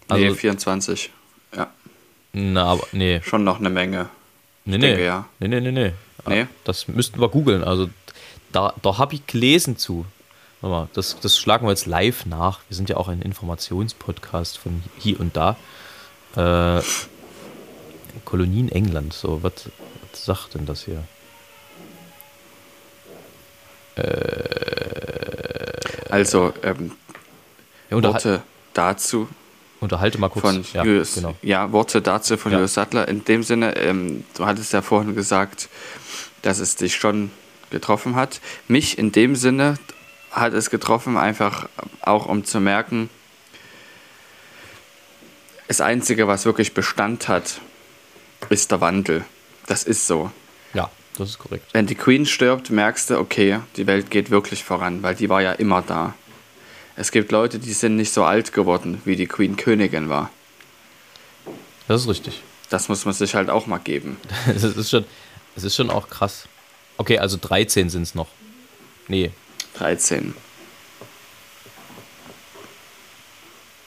Also, 0.09 0.25
nee, 0.25 0.35
24. 0.35 1.09
Ja. 1.55 1.71
Na, 2.33 2.65
aber 2.65 2.85
nee. 2.91 3.21
Schon 3.23 3.45
noch 3.45 3.59
eine 3.59 3.69
Menge. 3.69 4.09
Nee, 4.65 4.77
nee. 4.77 4.87
Denke, 4.87 5.05
ja. 5.05 5.25
nee. 5.39 5.47
Nee, 5.47 5.61
nee, 5.61 5.71
nee. 5.71 5.93
nee. 6.27 6.47
Das 6.65 6.89
müssten 6.89 7.21
wir 7.21 7.29
googeln. 7.29 7.63
Also 7.63 7.89
da, 8.51 8.73
da 8.81 8.97
habe 8.97 9.15
ich 9.15 9.25
gelesen 9.25 9.77
zu. 9.77 10.05
Mal, 10.61 10.89
das, 10.91 11.17
das 11.21 11.39
schlagen 11.39 11.65
wir 11.65 11.71
jetzt 11.71 11.85
live 11.85 12.25
nach. 12.25 12.59
Wir 12.67 12.75
sind 12.75 12.89
ja 12.89 12.97
auch 12.97 13.07
ein 13.07 13.21
Informationspodcast 13.21 14.57
von 14.57 14.83
hier 14.99 15.17
und 15.21 15.37
da. 15.37 15.55
Äh, 16.35 16.81
Kolonien 18.25 18.67
England. 18.69 19.13
So, 19.13 19.43
was 19.43 19.69
sagt 20.11 20.55
denn 20.55 20.65
das 20.65 20.83
hier? 20.83 21.05
Also, 26.09 26.53
ähm, 26.63 26.91
Ja, 27.89 28.01
Worte 28.03 28.43
dazu 28.73 29.27
Unterhalte 29.79 30.17
mal 30.17 30.29
kurz. 30.29 30.41
von 30.45 30.65
ja, 30.73 30.83
genau. 30.83 31.35
ja, 31.41 31.71
Worte 31.71 32.01
dazu 32.01 32.37
von 32.37 32.51
Ja. 32.51 32.57
Julius 32.57 32.73
Sattler. 32.73 33.07
In 33.07 33.23
dem 33.25 33.43
Sinne, 33.43 33.75
ähm, 33.77 34.23
du 34.35 34.45
hattest 34.45 34.73
ja 34.73 34.81
vorhin 34.81 35.15
gesagt, 35.15 35.69
dass 36.41 36.59
es 36.59 36.75
dich 36.75 36.95
schon 36.95 37.31
getroffen 37.69 38.15
hat. 38.15 38.39
Mich 38.67 38.97
in 38.97 39.11
dem 39.11 39.35
Sinne 39.35 39.77
hat 40.31 40.53
es 40.53 40.69
getroffen, 40.69 41.17
einfach 41.17 41.67
auch 42.01 42.25
um 42.25 42.43
zu 42.45 42.59
merken, 42.59 43.09
das 45.67 45.81
Einzige, 45.81 46.27
was 46.27 46.45
wirklich 46.45 46.73
Bestand 46.73 47.27
hat, 47.27 47.59
ist 48.49 48.71
der 48.71 48.81
Wandel. 48.81 49.25
Das 49.67 49.83
ist 49.83 50.05
so. 50.07 50.31
Das 51.17 51.29
ist 51.29 51.39
korrekt. 51.39 51.67
Wenn 51.71 51.85
die 51.85 51.95
Queen 51.95 52.25
stirbt, 52.25 52.69
merkst 52.69 53.09
du, 53.09 53.19
okay, 53.19 53.59
die 53.77 53.87
Welt 53.87 54.11
geht 54.11 54.31
wirklich 54.31 54.63
voran, 54.63 55.01
weil 55.01 55.15
die 55.15 55.29
war 55.29 55.41
ja 55.41 55.53
immer 55.53 55.81
da. 55.81 56.13
Es 56.97 57.11
gibt 57.11 57.31
Leute, 57.31 57.59
die 57.59 57.73
sind 57.73 57.95
nicht 57.95 58.13
so 58.13 58.23
alt 58.23 58.53
geworden, 58.53 59.01
wie 59.05 59.15
die 59.15 59.27
Queen 59.27 59.55
Königin 59.55 60.09
war. 60.09 60.29
Das 61.87 62.01
ist 62.01 62.07
richtig. 62.07 62.41
Das 62.69 62.89
muss 62.89 63.05
man 63.05 63.13
sich 63.13 63.35
halt 63.35 63.49
auch 63.49 63.67
mal 63.67 63.77
geben. 63.77 64.17
Es 64.47 64.63
ist 64.63 64.89
schon, 64.89 65.05
es 65.55 65.63
ist 65.63 65.75
schon 65.75 65.89
auch 65.89 66.09
krass. 66.09 66.47
Okay, 66.97 67.19
also 67.19 67.37
13 67.39 67.89
sind 67.89 68.03
es 68.03 68.15
noch. 68.15 68.27
Nee, 69.07 69.31
13. 69.77 70.33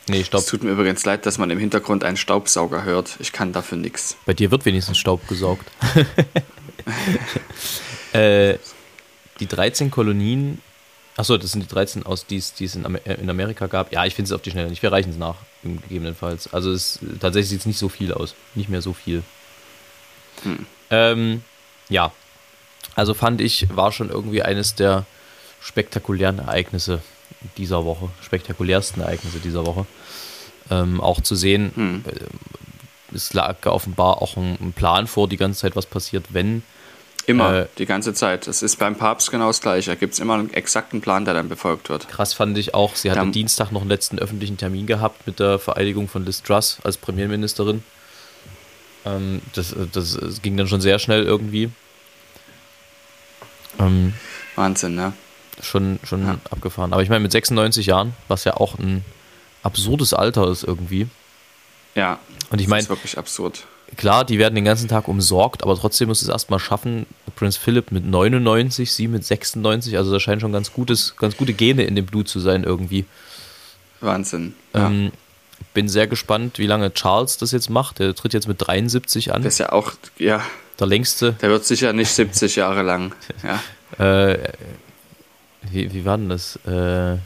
nee, 0.09 0.25
stopp. 0.25 0.41
Es 0.41 0.47
tut 0.47 0.63
mir 0.63 0.71
übrigens 0.71 1.05
leid, 1.05 1.27
dass 1.27 1.39
man 1.39 1.51
im 1.51 1.59
Hintergrund 1.59 2.05
einen 2.05 2.17
Staubsauger 2.17 2.85
hört. 2.85 3.17
Ich 3.21 3.33
kann 3.33 3.53
dafür 3.53 3.79
nichts. 3.79 4.17
Bei 4.27 4.35
dir 4.35 4.51
wird 4.51 4.65
wenigstens 4.65 4.99
Staub 4.99 5.27
gesaugt. 5.29 5.67
äh, 8.13 8.59
die 9.41 9.47
13 9.47 9.91
Kolonien. 9.91 10.61
Achso, 11.17 11.37
das 11.37 11.53
sind 11.53 11.63
die 11.63 11.69
13 11.69 12.07
aus, 12.07 12.27
die 12.27 12.37
es 12.37 12.55
die 12.55 12.65
es 12.65 12.77
in, 12.77 12.87
Amer 12.87 13.05
äh, 13.05 13.15
in 13.15 13.29
Amerika 13.29 13.67
gab. 13.67 13.93
Ja, 13.93 14.05
ich 14.05 14.15
finde 14.15 14.29
es 14.29 14.33
auf 14.33 14.43
die 14.43 14.51
Schnelle 14.51 14.71
nicht. 14.71 14.83
Wir 14.83 14.93
reichen 14.93 15.11
es 15.11 15.19
nach, 15.19 15.37
gegebenenfalls. 15.63 16.53
Also 16.53 16.71
es, 16.73 17.01
tatsächlich 17.21 17.51
sieht 17.51 17.61
es 17.61 17.67
nicht 17.67 17.79
so 17.79 17.89
viel 17.89 18.13
aus. 18.13 18.35
Nicht 18.55 18.69
mehr 18.69 18.83
so 18.83 18.93
viel. 18.93 19.23
Ähm, 20.91 21.43
ja. 21.89 22.13
Also 22.95 23.15
fand 23.15 23.41
ich, 23.41 23.75
war 23.75 23.93
schon 23.93 24.11
irgendwie 24.11 24.43
eines 24.43 24.75
der 24.75 25.07
spektakulären 25.61 26.39
Ereignisse 26.39 27.03
dieser 27.57 27.85
Woche. 27.85 28.11
Spektakulärsten 28.23 29.03
Ereignisse 29.03 29.39
dieser 29.39 29.67
Woche. 29.67 29.87
Ähm, 30.71 31.01
auch 31.01 31.21
zu 31.21 31.35
sehen, 31.35 32.05
äh, 32.07 32.11
es 33.15 33.33
lag 33.33 33.65
offenbar 33.67 34.21
auch 34.23 34.37
ein, 34.37 34.57
ein 34.61 34.73
Plan 34.73 35.07
vor, 35.07 35.29
die 35.29 35.37
ganze 35.37 35.61
Zeit, 35.61 35.77
was 35.77 35.87
passiert, 35.87 36.27
wenn. 36.31 36.63
Immer, 37.27 37.55
Äh, 37.55 37.67
die 37.77 37.85
ganze 37.87 38.15
Zeit. 38.15 38.49
Es 38.49 38.63
ist 38.63 38.79
beim 38.79 38.97
Papst 38.97 39.31
genau 39.31 39.49
das 39.49 39.61
Gleiche. 39.61 39.91
Da 39.91 39.95
gibt 39.97 40.15
es 40.15 40.19
immer 40.19 40.35
einen 40.35 40.53
exakten 40.55 41.01
Plan, 41.03 41.25
der 41.27 41.35
dann 41.35 41.49
befolgt 41.49 41.91
wird. 41.91 42.09
Krass 42.09 42.33
fand 42.33 42.57
ich 42.57 42.73
auch, 42.75 42.95
sie 42.97 43.11
hat 43.11 43.19
am 43.19 43.33
Dienstag 43.33 43.71
noch 43.71 43.83
einen 43.83 43.91
letzten 43.91 44.19
öffentlichen 44.19 44.57
Termin 44.57 44.87
gehabt 44.87 45.27
mit 45.27 45.39
der 45.39 45.59
Vereidigung 45.59 46.09
von 46.09 46.25
Liz 46.25 46.43
Truss 46.43 46.79
als 46.85 46.97
Premierministerin. 46.97 47.83
Ähm, 49.05 49.43
das, 49.55 49.75
das, 49.93 50.17
das 50.21 50.41
ging 50.43 50.57
dann 50.57 50.69
schon 50.69 50.81
sehr 50.81 50.99
schnell 50.99 51.23
irgendwie. 51.25 51.71
Ähm, 53.79 54.15
Wahnsinn, 54.57 54.95
ne? 54.95 55.13
schon 55.61 55.99
schon 56.05 56.25
Ja. 56.25 56.39
abgefahren. 56.51 56.93
Aber 56.93 57.03
ich 57.03 57.09
meine, 57.09 57.21
mit 57.21 57.33
96 57.33 57.87
Jahren, 57.87 58.15
was 58.29 58.45
ja 58.45 58.57
auch 58.57 58.79
ein 58.79 59.05
absurdes 59.63 60.15
Alter 60.15 60.49
ist 60.49 60.63
irgendwie. 60.63 61.09
Ja. 61.99 62.19
Und 62.51 62.61
ich 62.61 62.67
das 62.67 62.71
meine, 62.71 62.83
ist 62.83 62.89
wirklich 62.89 63.19
absurd. 63.19 63.67
klar, 63.97 64.25
die 64.25 64.39
werden 64.39 64.55
den 64.55 64.65
ganzen 64.65 64.89
Tag 64.89 65.09
umsorgt, 65.09 65.63
aber 65.63 65.77
trotzdem 65.77 66.09
muss 66.09 66.23
es 66.23 66.29
erstmal 66.29 66.59
schaffen. 66.61 67.07
Prinz 67.37 67.57
Philipp 67.57 67.93
mit 67.93 68.07
99, 68.07 68.93
sie 68.93 69.09
mit 69.09 69.25
96, 69.25 69.97
also 69.97 70.13
da 70.13 70.21
scheinen 70.21 70.41
schon 70.41 70.53
ganz 70.53 70.73
gutes, 70.73 71.15
ganz 71.17 71.37
gute 71.37 71.53
Gene 71.53 71.85
in 71.85 71.95
dem 71.97 72.07
Blut 72.07 72.29
zu 72.29 72.41
sein 72.41 72.65
irgendwie. 72.65 73.05
Wahnsinn. 74.01 74.55
Ja. 74.75 74.87
Ähm, 74.87 75.13
bin 75.75 75.89
sehr 75.89 76.07
gespannt, 76.07 76.59
wie 76.59 76.67
lange 76.67 76.95
Charles 76.95 77.37
das 77.37 77.51
jetzt 77.51 77.69
macht. 77.69 77.99
Der 77.99 78.15
tritt 78.15 78.33
jetzt 78.33 78.47
mit 78.49 78.57
73 78.65 79.35
an. 79.35 79.43
Das 79.43 79.55
ist 79.55 79.59
ja 79.59 79.73
auch, 79.73 79.93
ja, 80.19 80.41
Der 80.79 80.87
längste. 80.87 81.33
der 81.35 81.51
wird 81.51 81.65
sicher 81.65 81.93
nicht 81.93 82.11
70 82.11 82.57
Jahre 82.57 82.83
lang. 82.83 83.13
Ja. 83.99 84.31
Äh, 84.31 84.39
wie, 85.71 85.93
wie 85.93 86.05
war 86.05 86.17
denn 86.17 86.29
das? 86.29 86.57
Äh, 86.67 87.17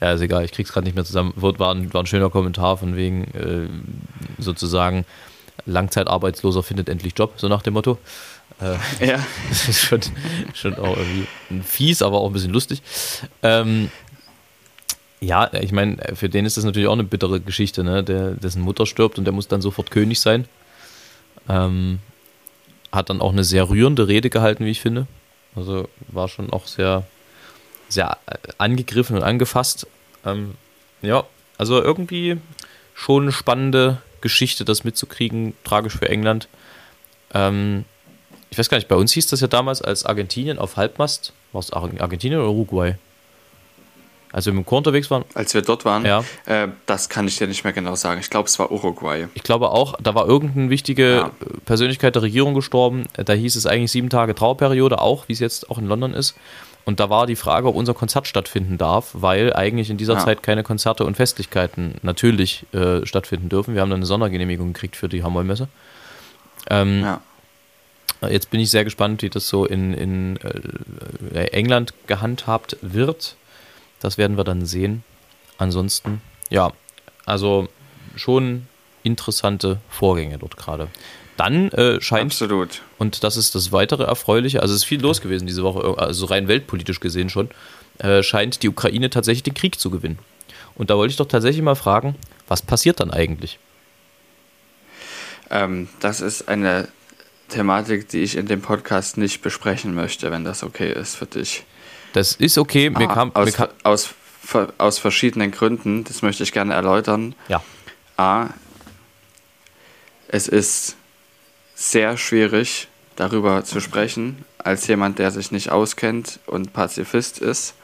ja, 0.00 0.12
ist 0.12 0.20
egal, 0.20 0.44
ich 0.44 0.52
krieg's 0.52 0.72
gerade 0.72 0.84
nicht 0.84 0.94
mehr 0.94 1.04
zusammen. 1.04 1.32
War, 1.36 1.74
ein, 1.74 1.92
war 1.92 2.02
ein 2.02 2.06
schöner 2.06 2.30
Kommentar 2.30 2.76
von 2.76 2.96
wegen 2.96 3.24
äh, 3.34 3.68
sozusagen 4.42 5.04
Langzeitarbeitsloser 5.66 6.62
findet 6.62 6.88
endlich 6.88 7.14
Job, 7.16 7.34
so 7.36 7.48
nach 7.48 7.62
dem 7.62 7.74
Motto. 7.74 7.98
Äh, 8.60 9.06
ja. 9.06 9.26
Das 9.48 9.68
ist 9.68 9.80
schon, 9.80 10.00
schon 10.54 10.74
auch 10.76 10.96
irgendwie 10.96 11.26
fies, 11.62 12.02
aber 12.02 12.18
auch 12.18 12.28
ein 12.28 12.32
bisschen 12.32 12.52
lustig. 12.52 12.82
Ähm, 13.42 13.90
ja, 15.20 15.52
ich 15.52 15.72
meine, 15.72 15.98
für 16.14 16.30
den 16.30 16.46
ist 16.46 16.56
das 16.56 16.64
natürlich 16.64 16.88
auch 16.88 16.94
eine 16.94 17.04
bittere 17.04 17.40
Geschichte, 17.40 17.84
ne? 17.84 18.02
Der, 18.02 18.30
dessen 18.32 18.62
Mutter 18.62 18.86
stirbt 18.86 19.18
und 19.18 19.24
der 19.24 19.34
muss 19.34 19.48
dann 19.48 19.60
sofort 19.60 19.90
König 19.90 20.18
sein. 20.20 20.46
Ähm, 21.48 21.98
hat 22.90 23.10
dann 23.10 23.20
auch 23.20 23.32
eine 23.32 23.44
sehr 23.44 23.68
rührende 23.68 24.08
Rede 24.08 24.30
gehalten, 24.30 24.64
wie 24.64 24.70
ich 24.70 24.80
finde. 24.80 25.06
Also 25.54 25.88
war 26.08 26.28
schon 26.28 26.50
auch 26.52 26.66
sehr, 26.66 27.06
sehr 27.90 28.16
äh, 28.26 28.36
angegriffen 28.58 29.16
und 29.16 29.22
angefasst. 29.22 29.86
Ähm, 30.24 30.54
ja, 31.02 31.24
also 31.58 31.82
irgendwie 31.82 32.38
schon 32.94 33.24
eine 33.24 33.32
spannende 33.32 33.98
Geschichte, 34.22 34.64
das 34.64 34.84
mitzukriegen. 34.84 35.54
Tragisch 35.64 35.96
für 35.98 36.08
England. 36.08 36.48
Ähm, 37.34 37.84
ich 38.50 38.58
weiß 38.58 38.68
gar 38.68 38.78
nicht, 38.78 38.88
bei 38.88 38.96
uns 38.96 39.12
hieß 39.12 39.26
das 39.28 39.40
ja 39.40 39.46
damals 39.46 39.80
als 39.82 40.04
Argentinien 40.06 40.58
auf 40.58 40.76
Halbmast. 40.76 41.32
War 41.52 41.60
es 41.60 41.72
Ar- 41.72 41.90
Argentinien 42.00 42.40
oder 42.40 42.50
Uruguay? 42.50 42.94
Als 44.32 44.46
wir 44.46 44.52
mit 44.52 44.64
dem 44.64 44.66
Chor 44.66 44.78
unterwegs 44.78 45.10
waren, 45.10 45.24
Als 45.34 45.54
wir 45.54 45.62
dort 45.62 45.84
waren, 45.84 46.04
Ja. 46.04 46.24
äh, 46.46 46.68
das 46.86 47.08
kann 47.08 47.26
ich 47.26 47.36
dir 47.38 47.48
nicht 47.48 47.64
mehr 47.64 47.72
genau 47.72 47.96
sagen. 47.96 48.20
Ich 48.20 48.30
glaube, 48.30 48.46
es 48.48 48.56
war 48.60 48.70
Uruguay. 48.70 49.26
ich 49.34 49.42
glaube 49.42 49.70
auch, 49.70 49.96
da 50.00 50.14
war 50.14 50.28
irgendeine 50.28 50.70
wichtige 50.70 51.10
Ja. 51.16 51.26
äh, 51.26 51.58
Persönlichkeit 51.64 52.14
der 52.14 52.22
Regierung 52.22 52.54
gestorben. 52.54 53.06
Äh, 53.16 53.24
Da 53.24 53.32
hieß 53.32 53.56
es 53.56 53.66
eigentlich 53.66 53.90
sieben 53.90 54.08
Tage 54.08 54.34
Trauerperiode, 54.36 55.00
auch 55.00 55.26
wie 55.26 55.32
es 55.32 55.40
jetzt 55.40 55.68
auch 55.68 55.78
in 55.78 55.86
London 55.86 56.14
ist. 56.14 56.34
Und 56.90 56.98
da 56.98 57.08
war 57.08 57.28
die 57.28 57.36
Frage, 57.36 57.68
ob 57.68 57.76
unser 57.76 57.94
Konzert 57.94 58.26
stattfinden 58.26 58.76
darf, 58.76 59.10
weil 59.12 59.52
eigentlich 59.52 59.90
in 59.90 59.96
dieser 59.96 60.14
Ja. 60.14 60.24
Zeit 60.24 60.42
keine 60.42 60.64
Konzerte 60.64 61.04
und 61.04 61.14
Festlichkeiten 61.14 61.94
natürlich 62.02 62.66
äh, 62.72 63.06
stattfinden 63.06 63.48
dürfen. 63.48 63.74
Wir 63.74 63.80
haben 63.82 63.90
dann 63.90 64.00
eine 64.00 64.06
Sondergenehmigung 64.06 64.72
gekriegt 64.72 64.96
für 64.96 65.08
die 65.08 65.22
Hammermesse. 65.22 65.68
Ähm, 66.68 67.02
Ja. 67.02 67.20
Jetzt 68.28 68.50
bin 68.50 68.58
ich 68.58 68.72
sehr 68.72 68.82
gespannt, 68.82 69.22
wie 69.22 69.30
das 69.30 69.46
so 69.48 69.66
in, 69.66 69.94
in 69.94 70.36
äh, 71.32 71.44
England 71.52 71.94
gehandhabt 72.08 72.76
wird. 72.82 73.36
Das 74.00 74.18
werden 74.18 74.36
wir 74.36 74.42
dann 74.42 74.66
sehen. 74.66 75.04
Ansonsten, 75.58 76.20
ja, 76.50 76.72
also 77.24 77.68
schon 78.16 78.66
interessante 79.04 79.78
Vorgänge 79.88 80.38
dort 80.38 80.56
gerade. 80.56 80.88
Dann 81.40 81.70
äh, 81.72 82.02
scheint, 82.02 82.32
Absolut. 82.32 82.82
und 82.98 83.24
das 83.24 83.38
ist 83.38 83.54
das 83.54 83.72
weitere 83.72 84.02
Erfreuliche, 84.02 84.60
also 84.60 84.74
es 84.74 84.80
ist 84.82 84.84
viel 84.84 85.00
los 85.00 85.22
gewesen 85.22 85.46
diese 85.46 85.62
Woche, 85.62 85.96
also 85.96 86.26
rein 86.26 86.48
weltpolitisch 86.48 87.00
gesehen 87.00 87.30
schon, 87.30 87.48
äh, 87.96 88.22
scheint 88.22 88.62
die 88.62 88.68
Ukraine 88.68 89.08
tatsächlich 89.08 89.44
den 89.44 89.54
Krieg 89.54 89.80
zu 89.80 89.88
gewinnen. 89.88 90.18
Und 90.74 90.90
da 90.90 90.98
wollte 90.98 91.12
ich 91.12 91.16
doch 91.16 91.28
tatsächlich 91.28 91.62
mal 91.62 91.76
fragen, 91.76 92.14
was 92.46 92.60
passiert 92.60 93.00
dann 93.00 93.10
eigentlich? 93.10 93.58
Ähm, 95.48 95.88
das 96.00 96.20
ist 96.20 96.46
eine 96.48 96.88
Thematik, 97.48 98.10
die 98.10 98.18
ich 98.18 98.36
in 98.36 98.44
dem 98.44 98.60
Podcast 98.60 99.16
nicht 99.16 99.40
besprechen 99.40 99.94
möchte, 99.94 100.30
wenn 100.30 100.44
das 100.44 100.62
okay 100.62 100.92
ist 100.92 101.16
für 101.16 101.24
dich. 101.24 101.64
Das 102.12 102.32
ist 102.34 102.58
okay, 102.58 102.90
mir 102.90 103.08
Ah, 103.08 103.14
kam, 103.14 103.34
aus, 103.34 103.46
mir 103.46 103.52
kam 103.52 103.68
aus, 103.82 104.10
aus 104.76 104.98
verschiedenen 104.98 105.52
Gründen, 105.52 106.04
das 106.04 106.20
möchte 106.20 106.42
ich 106.42 106.52
gerne 106.52 106.74
erläutern. 106.74 107.34
ja, 107.48 107.62
A, 108.18 108.48
es 110.28 110.46
ist 110.46 110.96
sehr 111.80 112.18
schwierig, 112.18 112.88
darüber 113.16 113.64
zu 113.64 113.80
sprechen, 113.80 114.44
als 114.58 114.86
jemand, 114.86 115.18
der 115.18 115.30
sich 115.30 115.50
nicht 115.50 115.70
auskennt 115.70 116.38
und 116.44 116.74
Pazifist 116.74 117.38
ist, 117.38 117.74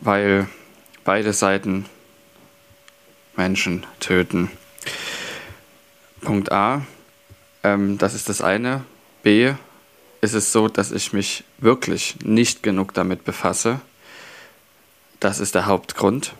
weil 0.00 0.48
beide 1.02 1.32
Seiten 1.32 1.86
Menschen 3.36 3.84
töten. 3.98 4.52
Punkt 6.20 6.52
A, 6.52 6.86
ähm, 7.64 7.98
das 7.98 8.14
ist 8.14 8.28
das 8.28 8.40
eine. 8.40 8.84
B, 9.24 9.52
ist 10.20 10.34
es 10.34 10.52
so, 10.52 10.68
dass 10.68 10.92
ich 10.92 11.12
mich 11.12 11.42
wirklich 11.58 12.16
nicht 12.22 12.62
genug 12.62 12.94
damit 12.94 13.24
befasse. 13.24 13.80
Das 15.18 15.40
ist 15.40 15.56
der 15.56 15.66
Hauptgrund, 15.66 16.34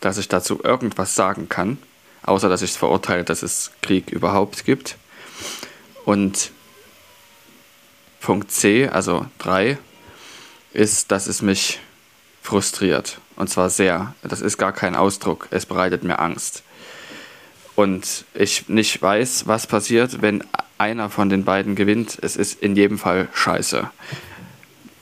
dass 0.00 0.16
ich 0.16 0.28
dazu 0.28 0.60
irgendwas 0.62 1.16
sagen 1.16 1.48
kann, 1.48 1.78
außer 2.22 2.48
dass 2.48 2.62
ich 2.62 2.70
es 2.70 2.76
verurteile, 2.76 3.24
dass 3.24 3.42
es 3.42 3.72
Krieg 3.82 4.10
überhaupt 4.10 4.64
gibt. 4.64 4.96
Und 6.10 6.50
Punkt 8.20 8.50
C, 8.50 8.88
also 8.88 9.26
3, 9.38 9.78
ist, 10.72 11.12
dass 11.12 11.28
es 11.28 11.40
mich 11.40 11.78
frustriert. 12.42 13.20
Und 13.36 13.48
zwar 13.48 13.70
sehr. 13.70 14.12
Das 14.24 14.40
ist 14.40 14.58
gar 14.58 14.72
kein 14.72 14.96
Ausdruck. 14.96 15.46
Es 15.52 15.66
bereitet 15.66 16.02
mir 16.02 16.18
Angst. 16.18 16.64
und 17.76 18.24
ich 18.34 18.68
nicht 18.68 19.00
weiß, 19.00 19.46
was 19.46 19.68
passiert, 19.68 20.20
wenn 20.20 20.42
einer 20.78 21.10
von 21.10 21.28
den 21.28 21.44
beiden 21.44 21.76
gewinnt. 21.76 22.18
Es 22.20 22.34
ist 22.34 22.60
in 22.60 22.74
jedem 22.74 22.98
Fall 22.98 23.28
scheiße, 23.32 23.88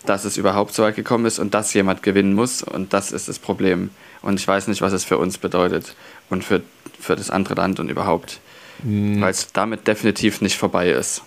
dass 0.05 0.27
es 0.27 0.37
überhaupt 0.37 0.75
so 0.75 0.83
weit 0.83 0.97
gekommen 0.97 1.25
ist 1.25 1.39
und 1.39 1.55
dass 1.55 1.73
jemand 1.73 2.03
gewinnen 2.03 2.35
muss. 2.35 2.63
Und 2.63 2.93
das 2.93 3.13
ist 3.13 3.29
das 3.29 3.39
Problem. 3.39 3.89
Und 4.21 4.39
ich 4.39 4.47
weiß 4.47 4.69
nicht, 4.69 4.83
was 4.83 4.93
es 4.93 5.05
für 5.05 5.17
uns 5.17 5.39
bedeutet 5.39 5.97
und 6.29 6.45
für, 6.45 6.61
für 7.01 7.17
das 7.17 7.31
andere 7.31 7.55
Land 7.55 7.81
und 7.81 7.89
überhaupt. 7.89 8.41
Mhm. 8.83 9.21
Weil 9.21 9.31
es 9.31 9.53
damit 9.53 9.87
definitiv 9.87 10.41
nicht 10.41 10.57
vorbei 10.57 10.91
ist. 10.91 11.23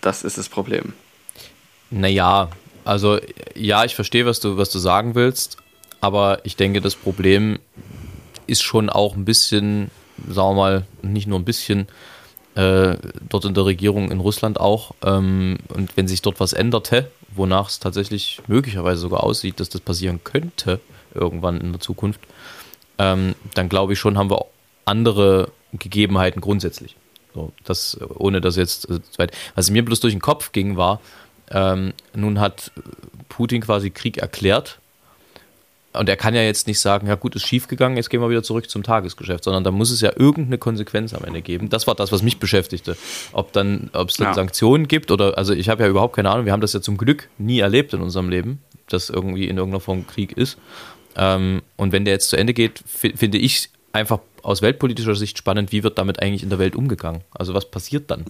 Das 0.00 0.22
ist 0.22 0.38
das 0.38 0.48
Problem. 0.48 0.92
Naja, 1.90 2.48
also 2.84 3.18
ja, 3.54 3.84
ich 3.84 3.94
verstehe, 3.94 4.26
was 4.26 4.40
du, 4.40 4.56
was 4.56 4.70
du 4.70 4.78
sagen 4.78 5.14
willst, 5.14 5.56
aber 6.00 6.40
ich 6.44 6.56
denke, 6.56 6.80
das 6.80 6.96
Problem 6.96 7.58
ist 8.46 8.62
schon 8.62 8.90
auch 8.90 9.14
ein 9.14 9.24
bisschen, 9.24 9.90
sagen 10.28 10.50
wir 10.50 10.54
mal, 10.54 10.86
nicht 11.02 11.26
nur 11.26 11.38
ein 11.38 11.44
bisschen, 11.44 11.86
äh, 12.54 12.96
dort 13.28 13.44
in 13.44 13.54
der 13.54 13.64
Regierung 13.64 14.10
in 14.10 14.20
Russland 14.20 14.60
auch. 14.60 14.94
Ähm, 15.02 15.58
und 15.68 15.96
wenn 15.96 16.08
sich 16.08 16.22
dort 16.22 16.40
was 16.40 16.52
änderte, 16.52 17.10
wonach 17.34 17.68
es 17.68 17.78
tatsächlich 17.78 18.40
möglicherweise 18.46 19.00
sogar 19.00 19.22
aussieht, 19.22 19.60
dass 19.60 19.68
das 19.68 19.80
passieren 19.80 20.20
könnte 20.24 20.80
irgendwann 21.14 21.60
in 21.60 21.72
der 21.72 21.80
Zukunft, 21.80 22.20
ähm, 22.98 23.34
dann 23.54 23.68
glaube 23.68 23.94
ich 23.94 23.98
schon, 23.98 24.18
haben 24.18 24.30
wir 24.30 24.46
andere 24.84 25.50
Gegebenheiten 25.78 26.40
grundsätzlich. 26.40 26.96
So, 27.34 27.52
das, 27.64 27.98
ohne 28.16 28.40
dass 28.40 28.56
jetzt, 28.56 28.90
äh, 28.90 29.28
was 29.54 29.70
mir 29.70 29.84
bloß 29.84 30.00
durch 30.00 30.12
den 30.12 30.20
Kopf 30.20 30.52
ging, 30.52 30.76
war, 30.76 31.00
ähm, 31.50 31.92
nun 32.14 32.40
hat 32.40 32.72
Putin 33.28 33.62
quasi 33.62 33.90
Krieg 33.90 34.18
erklärt 34.18 34.78
und 35.92 36.08
er 36.08 36.16
kann 36.16 36.34
ja 36.34 36.42
jetzt 36.42 36.66
nicht 36.66 36.80
sagen, 36.80 37.06
ja 37.06 37.16
gut, 37.16 37.34
ist 37.34 37.46
schief 37.46 37.68
gegangen, 37.68 37.96
jetzt 37.96 38.08
gehen 38.08 38.20
wir 38.20 38.30
wieder 38.30 38.42
zurück 38.42 38.70
zum 38.70 38.82
Tagesgeschäft, 38.82 39.44
sondern 39.44 39.62
da 39.62 39.70
muss 39.70 39.90
es 39.90 40.00
ja 40.00 40.10
irgendeine 40.16 40.56
Konsequenz 40.56 41.12
am 41.12 41.24
Ende 41.24 41.42
geben. 41.42 41.68
Das 41.68 41.86
war 41.86 41.94
das, 41.94 42.12
was 42.12 42.22
mich 42.22 42.38
beschäftigte. 42.38 42.96
Ob 43.32 43.52
dann, 43.52 43.90
ob 43.92 44.08
es 44.08 44.16
dann 44.16 44.28
ja. 44.28 44.34
Sanktionen 44.34 44.88
gibt 44.88 45.10
oder, 45.10 45.36
also 45.36 45.52
ich 45.52 45.68
habe 45.68 45.82
ja 45.82 45.88
überhaupt 45.88 46.16
keine 46.16 46.30
Ahnung, 46.30 46.46
wir 46.46 46.52
haben 46.52 46.62
das 46.62 46.72
ja 46.72 46.80
zum 46.80 46.96
Glück 46.96 47.28
nie 47.36 47.60
erlebt 47.60 47.92
in 47.92 48.00
unserem 48.00 48.30
Leben, 48.30 48.62
dass 48.88 49.10
irgendwie 49.10 49.48
in 49.48 49.58
irgendeiner 49.58 49.80
Form 49.80 50.06
Krieg 50.06 50.32
ist. 50.32 50.56
Ähm, 51.14 51.60
und 51.76 51.92
wenn 51.92 52.06
der 52.06 52.14
jetzt 52.14 52.30
zu 52.30 52.36
Ende 52.36 52.54
geht, 52.54 52.82
finde 52.86 53.36
ich 53.36 53.68
einfach 53.92 54.20
aus 54.42 54.62
weltpolitischer 54.62 55.14
Sicht 55.14 55.38
spannend, 55.38 55.72
wie 55.72 55.82
wird 55.82 55.98
damit 55.98 56.20
eigentlich 56.20 56.42
in 56.42 56.50
der 56.50 56.58
Welt 56.58 56.76
umgegangen? 56.76 57.22
Also 57.32 57.54
was 57.54 57.70
passiert 57.70 58.10
dann? 58.10 58.26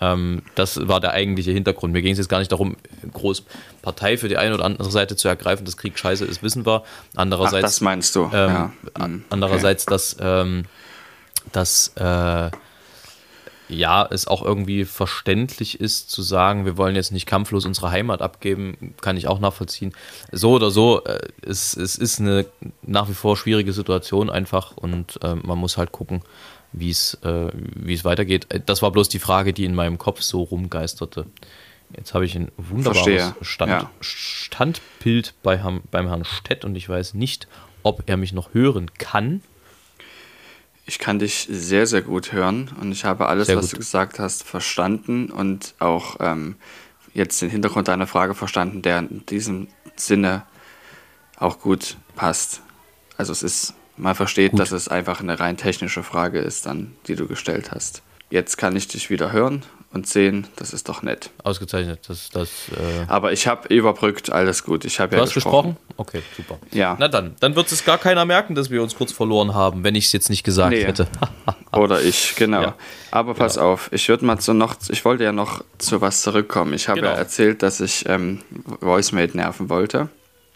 Ähm, 0.00 0.42
das 0.56 0.88
war 0.88 1.00
der 1.00 1.12
eigentliche 1.12 1.52
Hintergrund. 1.52 1.92
Mir 1.92 2.02
ging 2.02 2.12
es 2.12 2.18
jetzt 2.18 2.28
gar 2.28 2.40
nicht 2.40 2.50
darum, 2.50 2.76
groß 3.12 3.44
Partei 3.82 4.16
für 4.16 4.28
die 4.28 4.36
eine 4.36 4.54
oder 4.54 4.64
andere 4.64 4.90
Seite 4.90 5.16
zu 5.16 5.28
ergreifen, 5.28 5.64
dass 5.64 5.76
Krieg 5.76 5.98
scheiße 5.98 6.24
ist, 6.24 6.42
wissen 6.42 6.66
wir. 6.66 6.82
Andererseits, 7.14 7.64
Ach, 7.64 7.68
das 7.68 7.80
meinst 7.80 8.16
du? 8.16 8.24
Ähm, 8.24 8.30
ja. 8.32 8.72
Andererseits, 9.30 9.86
okay. 9.86 9.94
dass, 9.94 10.16
ähm, 10.20 10.64
dass 11.52 11.88
äh, 11.96 12.50
ja, 13.68 14.06
es 14.10 14.26
auch 14.26 14.42
irgendwie 14.42 14.84
verständlich 14.84 15.80
ist 15.80 16.10
zu 16.10 16.22
sagen, 16.22 16.64
wir 16.64 16.76
wollen 16.76 16.94
jetzt 16.94 17.12
nicht 17.12 17.26
kampflos 17.26 17.64
unsere 17.64 17.90
Heimat 17.90 18.20
abgeben, 18.20 18.94
kann 19.00 19.16
ich 19.16 19.28
auch 19.28 19.40
nachvollziehen. 19.40 19.94
So 20.30 20.52
oder 20.52 20.70
so, 20.70 21.04
äh, 21.04 21.20
es, 21.42 21.76
es 21.76 21.96
ist 21.96 22.20
eine 22.20 22.46
nach 22.82 23.08
wie 23.08 23.14
vor 23.14 23.36
schwierige 23.36 23.72
Situation 23.72 24.30
einfach 24.30 24.76
und 24.76 25.18
äh, 25.22 25.34
man 25.34 25.58
muss 25.58 25.76
halt 25.76 25.92
gucken, 25.92 26.22
wie 26.72 26.90
es 26.90 27.14
äh, 27.24 27.50
es 27.88 28.04
weitergeht. 28.04 28.46
Äh, 28.52 28.60
das 28.64 28.82
war 28.82 28.90
bloß 28.90 29.08
die 29.08 29.18
Frage, 29.18 29.52
die 29.52 29.64
in 29.64 29.74
meinem 29.74 29.98
Kopf 29.98 30.22
so 30.22 30.42
rumgeisterte. 30.42 31.26
Jetzt 31.96 32.14
habe 32.14 32.24
ich 32.24 32.34
ein 32.34 32.50
wunderbares 32.56 33.34
Stand, 33.42 33.70
ja. 33.70 33.90
Standbild 34.00 35.34
bei 35.42 35.62
beim 35.90 36.08
Herrn 36.08 36.24
Stett 36.24 36.64
und 36.64 36.74
ich 36.74 36.88
weiß 36.88 37.14
nicht, 37.14 37.48
ob 37.82 38.04
er 38.06 38.16
mich 38.16 38.32
noch 38.32 38.54
hören 38.54 38.90
kann. 38.94 39.42
Ich 40.84 40.98
kann 40.98 41.18
dich 41.18 41.46
sehr, 41.50 41.86
sehr 41.86 42.02
gut 42.02 42.32
hören 42.32 42.70
und 42.80 42.90
ich 42.92 43.04
habe 43.04 43.28
alles, 43.28 43.48
was 43.48 43.68
du 43.68 43.76
gesagt 43.76 44.18
hast, 44.18 44.42
verstanden 44.42 45.30
und 45.30 45.74
auch 45.78 46.16
ähm, 46.20 46.56
jetzt 47.14 47.40
den 47.40 47.50
Hintergrund 47.50 47.88
deiner 47.88 48.06
Frage 48.06 48.34
verstanden, 48.34 48.82
der 48.82 48.98
in 48.98 49.24
diesem 49.26 49.68
Sinne 49.96 50.42
auch 51.36 51.60
gut 51.60 51.96
passt. 52.16 52.62
Also 53.16 53.32
es 53.32 53.42
ist 53.42 53.74
man 53.96 54.14
versteht, 54.14 54.52
Gut. 54.52 54.60
dass 54.60 54.72
es 54.72 54.88
einfach 54.88 55.20
eine 55.20 55.38
rein 55.38 55.56
technische 55.56 56.02
Frage 56.02 56.40
ist, 56.40 56.66
dann, 56.66 56.96
die 57.06 57.14
du 57.14 57.26
gestellt 57.26 57.70
hast. 57.72 58.02
Jetzt 58.30 58.56
kann 58.56 58.74
ich 58.74 58.88
dich 58.88 59.10
wieder 59.10 59.32
hören 59.32 59.62
und 59.92 60.06
sehen, 60.06 60.46
das 60.56 60.72
ist 60.72 60.88
doch 60.88 61.02
nett. 61.02 61.30
Ausgezeichnet, 61.44 62.00
das 62.08 62.30
das. 62.30 62.68
Äh 62.70 63.04
Aber 63.08 63.32
ich 63.32 63.46
habe 63.46 63.72
überbrückt, 63.72 64.32
alles 64.32 64.64
gut. 64.64 64.84
Ich 64.84 65.00
habe 65.00 65.16
ja 65.16 65.22
hast 65.22 65.34
gesprochen. 65.34 65.76
gesprochen? 65.76 65.96
Okay, 65.98 66.22
super. 66.36 66.58
Ja. 66.70 66.96
Na 66.98 67.08
dann, 67.08 67.36
dann 67.40 67.54
wird 67.56 67.70
es 67.70 67.84
gar 67.84 67.98
keiner 67.98 68.24
merken, 68.24 68.54
dass 68.54 68.70
wir 68.70 68.82
uns 68.82 68.94
kurz 68.94 69.12
verloren 69.12 69.54
haben, 69.54 69.84
wenn 69.84 69.94
ich 69.94 70.06
es 70.06 70.12
jetzt 70.12 70.30
nicht 70.30 70.44
gesagt 70.44 70.72
nee. 70.72 70.84
hätte. 70.84 71.06
Oder 71.72 72.00
ich, 72.00 72.34
genau. 72.36 72.62
Ja. 72.62 72.74
Aber 73.10 73.34
pass 73.34 73.56
ja. 73.56 73.62
auf, 73.62 73.90
ich 73.92 74.08
würde 74.08 74.24
mal 74.24 74.38
zu 74.38 74.54
noch, 74.54 74.76
ich 74.88 75.04
wollte 75.04 75.24
ja 75.24 75.32
noch 75.32 75.62
zu 75.78 76.00
was 76.00 76.22
zurückkommen. 76.22 76.72
Ich 76.74 76.88
habe 76.88 77.00
genau. 77.00 77.12
ja 77.12 77.18
erzählt, 77.18 77.62
dass 77.62 77.80
ich 77.80 78.08
ähm, 78.08 78.40
VoiceMate 78.80 79.36
nerven 79.36 79.68
wollte. 79.68 80.08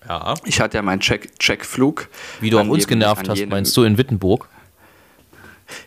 Ja. 0.08 0.34
Ich 0.44 0.60
hatte 0.60 0.76
ja 0.76 0.82
meinen 0.82 1.00
Check 1.00 1.38
Checkflug. 1.38 2.08
Wie 2.40 2.50
du 2.50 2.58
auch 2.58 2.68
uns 2.68 2.86
genervt 2.86 3.28
hast, 3.28 3.46
meinst 3.46 3.76
du 3.76 3.82
in 3.82 3.98
Wittenburg? 3.98 4.48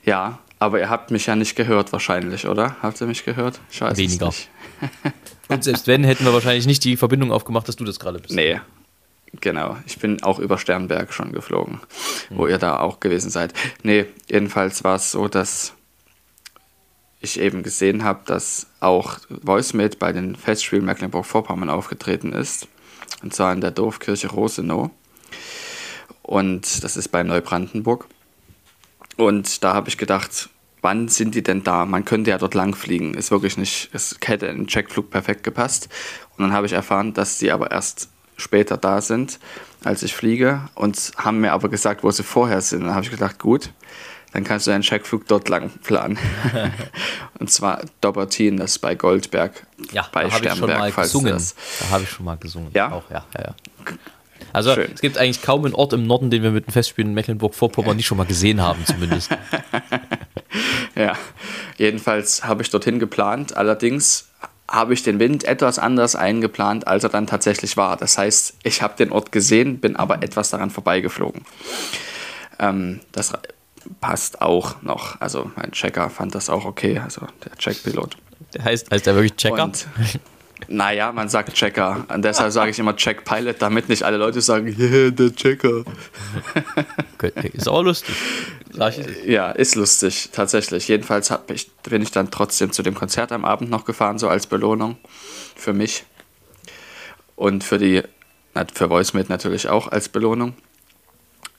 Ja, 0.03 0.39
aber 0.59 0.79
ihr 0.79 0.89
habt 0.89 1.11
mich 1.11 1.25
ja 1.25 1.35
nicht 1.35 1.55
gehört 1.55 1.91
wahrscheinlich, 1.91 2.47
oder? 2.47 2.75
Habt 2.81 2.99
ihr 3.01 3.07
mich 3.07 3.25
gehört? 3.25 3.59
Ich 3.71 3.81
weiß 3.81 3.97
Weniger. 3.97 4.33
Und 5.47 5.63
selbst 5.63 5.87
wenn, 5.87 6.03
hätten 6.03 6.25
wir 6.25 6.33
wahrscheinlich 6.33 6.67
nicht 6.67 6.83
die 6.83 6.95
Verbindung 6.95 7.31
aufgemacht, 7.31 7.67
dass 7.67 7.75
du 7.75 7.83
das 7.83 7.99
gerade 7.99 8.19
bist. 8.19 8.35
Nee, 8.35 8.59
genau. 9.41 9.77
Ich 9.87 9.97
bin 9.97 10.21
auch 10.21 10.37
über 10.37 10.57
Sternberg 10.59 11.11
schon 11.11 11.31
geflogen, 11.31 11.79
hm. 12.27 12.37
wo 12.37 12.47
ihr 12.47 12.59
da 12.59 12.79
auch 12.79 12.99
gewesen 12.99 13.31
seid. 13.31 13.53
Nee, 13.81 14.05
jedenfalls 14.29 14.83
war 14.83 14.95
es 14.95 15.11
so, 15.11 15.27
dass 15.27 15.73
ich 17.21 17.39
eben 17.39 17.63
gesehen 17.63 18.03
habe, 18.03 18.21
dass 18.25 18.67
auch 18.79 19.17
VoiceMate 19.29 19.97
bei 19.97 20.11
den 20.11 20.35
Festspielen 20.35 20.85
Mecklenburg-Vorpommern 20.85 21.69
aufgetreten 21.69 22.31
ist 22.31 22.67
und 23.21 23.33
zwar 23.33 23.51
in 23.53 23.61
der 23.61 23.71
Dorfkirche 23.71 24.29
Rosenow. 24.29 24.89
Und 26.21 26.83
das 26.83 26.95
ist 26.95 27.09
bei 27.09 27.23
Neubrandenburg. 27.23 28.07
Und 29.19 29.63
da 29.63 29.73
habe 29.73 29.89
ich 29.89 29.97
gedacht, 29.97 30.49
wann 30.81 31.09
sind 31.09 31.35
die 31.35 31.43
denn 31.43 31.63
da? 31.63 31.85
Man 31.85 32.05
könnte 32.05 32.29
ja 32.29 32.37
dort 32.37 32.53
lang 32.53 32.73
fliegen. 32.73 33.13
Ist 33.13 33.31
wirklich 33.31 33.57
nicht, 33.57 33.89
es 33.91 34.15
hätte 34.23 34.47
in 34.47 34.57
den 34.57 34.67
Checkflug 34.67 35.09
perfekt 35.09 35.43
gepasst. 35.43 35.89
Und 36.37 36.45
dann 36.45 36.53
habe 36.53 36.65
ich 36.65 36.73
erfahren, 36.73 37.13
dass 37.13 37.37
sie 37.37 37.51
aber 37.51 37.69
erst 37.71 38.09
später 38.37 38.77
da 38.77 39.01
sind, 39.01 39.39
als 39.83 40.03
ich 40.03 40.15
fliege. 40.15 40.61
Und 40.73 41.11
haben 41.17 41.41
mir 41.41 41.51
aber 41.51 41.67
gesagt, 41.67 42.03
wo 42.03 42.11
sie 42.11 42.23
vorher 42.23 42.61
sind. 42.61 42.85
dann 42.85 42.95
habe 42.95 43.03
ich 43.03 43.11
gedacht, 43.11 43.39
gut, 43.39 43.71
dann 44.31 44.45
kannst 44.45 44.67
du 44.67 44.71
einen 44.71 44.83
Checkflug 44.83 45.27
dort 45.27 45.49
lang 45.49 45.69
planen. 45.83 46.17
und 47.39 47.51
zwar 47.51 47.81
Dobertin, 47.99 48.55
das 48.55 48.71
ist 48.71 48.79
bei 48.79 48.95
Goldberg, 48.95 49.65
ja, 49.91 50.07
bei 50.13 50.23
da 50.23 50.31
Sternberg. 50.31 50.53
Ich 50.53 50.55
schon 50.57 50.69
mal 50.69 50.91
gesungen. 51.03 51.33
Das. 51.33 51.55
Da 51.79 51.89
habe 51.89 52.03
ich 52.03 52.09
schon 52.09 52.25
mal 52.25 52.37
gesungen. 52.37 52.71
Ja? 52.73 52.91
Auch, 52.91 53.09
ja, 53.09 53.25
ja, 53.35 53.41
ja. 53.41 53.55
Also 54.53 54.73
Schön. 54.73 54.91
es 54.93 55.01
gibt 55.01 55.17
eigentlich 55.17 55.41
kaum 55.41 55.65
einen 55.65 55.75
Ort 55.75 55.93
im 55.93 56.07
Norden, 56.07 56.29
den 56.29 56.43
wir 56.43 56.51
mit 56.51 56.67
dem 56.67 56.73
Festspiel 56.73 57.05
in 57.05 57.13
Mecklenburg-Vorpommern 57.13 57.95
nicht 57.95 58.07
schon 58.07 58.17
mal 58.17 58.25
gesehen 58.25 58.61
haben, 58.61 58.85
zumindest. 58.85 59.29
ja, 60.95 61.13
jedenfalls 61.77 62.43
habe 62.43 62.61
ich 62.63 62.69
dorthin 62.69 62.99
geplant. 62.99 63.55
Allerdings 63.55 64.29
habe 64.69 64.93
ich 64.93 65.03
den 65.03 65.19
Wind 65.19 65.43
etwas 65.43 65.79
anders 65.79 66.15
eingeplant, 66.15 66.87
als 66.87 67.03
er 67.03 67.09
dann 67.09 67.27
tatsächlich 67.27 67.77
war. 67.77 67.97
Das 67.97 68.17
heißt, 68.17 68.55
ich 68.63 68.81
habe 68.81 68.95
den 68.97 69.11
Ort 69.11 69.31
gesehen, 69.31 69.79
bin 69.79 69.95
aber 69.95 70.21
etwas 70.21 70.49
daran 70.51 70.69
vorbeigeflogen. 70.69 71.41
Ähm, 72.59 72.99
das 73.11 73.33
passt 74.01 74.41
auch 74.41 74.81
noch. 74.81 75.19
Also 75.21 75.51
mein 75.55 75.71
Checker 75.71 76.09
fand 76.09 76.35
das 76.35 76.49
auch 76.49 76.65
okay, 76.65 76.99
also 76.99 77.21
der 77.43 77.55
Checkpilot. 77.57 78.17
Der 78.53 78.63
heißt, 78.63 78.91
heißt 78.91 79.05
der 79.05 79.15
wirklich 79.15 79.35
Checker? 79.35 79.63
Und, 79.63 79.87
naja, 80.67 81.11
man 81.11 81.29
sagt 81.29 81.53
Checker. 81.53 82.05
Und 82.13 82.23
deshalb 82.23 82.51
sage 82.51 82.71
ich 82.71 82.79
immer 82.79 82.95
Checkpilot, 82.95 83.61
damit 83.61 83.89
nicht 83.89 84.03
alle 84.03 84.17
Leute 84.17 84.41
sagen, 84.41 84.67
yeah, 84.79 85.09
der 85.11 85.35
Checker. 85.35 85.83
Ist 87.53 87.67
auch 87.67 87.81
lustig. 87.81 88.15
Ja, 89.25 89.51
ist 89.51 89.75
lustig, 89.75 90.29
tatsächlich. 90.31 90.87
Jedenfalls 90.87 91.33
ich, 91.53 91.71
bin 91.83 92.01
ich 92.01 92.11
dann 92.11 92.31
trotzdem 92.31 92.71
zu 92.71 92.83
dem 92.83 92.95
Konzert 92.95 93.31
am 93.31 93.45
Abend 93.45 93.69
noch 93.69 93.85
gefahren, 93.85 94.19
so 94.19 94.29
als 94.29 94.47
Belohnung 94.47 94.97
für 95.55 95.73
mich. 95.73 96.03
Und 97.35 97.63
für 97.63 97.77
die, 97.77 98.03
für 98.73 98.89
VoiceMate 98.89 99.29
natürlich 99.29 99.69
auch 99.69 99.87
als 99.87 100.09
Belohnung. 100.09 100.53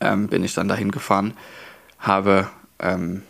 Ähm, 0.02 0.28
bin 0.28 0.44
ich 0.44 0.54
dann 0.54 0.66
dahin 0.66 0.90
gefahren 0.90 1.34
habe 2.00 2.48
ähm, 2.80 3.22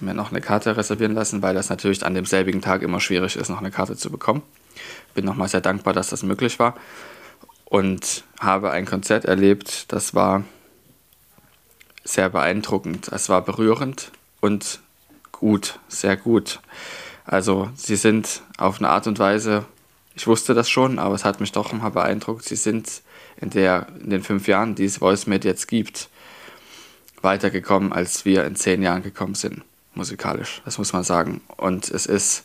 mir 0.00 0.14
noch 0.14 0.30
eine 0.30 0.40
Karte 0.40 0.76
reservieren 0.76 1.14
lassen, 1.14 1.42
weil 1.42 1.54
das 1.54 1.70
natürlich 1.70 2.04
an 2.04 2.14
demselbigen 2.14 2.60
Tag 2.60 2.82
immer 2.82 3.00
schwierig 3.00 3.36
ist, 3.36 3.48
noch 3.48 3.58
eine 3.58 3.70
Karte 3.70 3.96
zu 3.96 4.10
bekommen. 4.10 4.42
Bin 5.14 5.24
nochmal 5.24 5.48
sehr 5.48 5.60
dankbar, 5.60 5.92
dass 5.92 6.10
das 6.10 6.22
möglich 6.22 6.58
war 6.58 6.74
und 7.72 8.24
habe 8.38 8.70
ein 8.70 8.84
Konzert 8.84 9.24
erlebt, 9.24 9.90
das 9.92 10.14
war 10.14 10.44
sehr 12.04 12.28
beeindruckend. 12.28 13.08
Es 13.08 13.30
war 13.30 13.42
berührend 13.42 14.12
und 14.40 14.80
gut, 15.30 15.78
sehr 15.88 16.18
gut. 16.18 16.60
Also 17.24 17.70
sie 17.74 17.96
sind 17.96 18.42
auf 18.58 18.78
eine 18.78 18.90
Art 18.90 19.06
und 19.06 19.18
Weise, 19.18 19.64
ich 20.14 20.26
wusste 20.26 20.52
das 20.52 20.68
schon, 20.68 20.98
aber 20.98 21.14
es 21.14 21.24
hat 21.24 21.40
mich 21.40 21.52
doch 21.52 21.72
mal 21.72 21.88
beeindruckt, 21.88 22.44
sie 22.44 22.56
sind 22.56 23.02
in, 23.40 23.48
der, 23.48 23.86
in 24.02 24.10
den 24.10 24.22
fünf 24.22 24.48
Jahren, 24.48 24.74
die 24.74 24.84
es 24.84 25.00
VoiceMate 25.00 25.48
jetzt 25.48 25.66
gibt, 25.66 26.10
weitergekommen, 27.22 27.92
als 27.92 28.26
wir 28.26 28.44
in 28.44 28.56
zehn 28.56 28.82
Jahren 28.82 29.02
gekommen 29.02 29.34
sind. 29.34 29.62
musikalisch, 29.94 30.60
das 30.66 30.76
muss 30.76 30.92
man 30.92 31.04
sagen. 31.04 31.40
Und 31.56 31.90
es 31.90 32.04
ist 32.04 32.44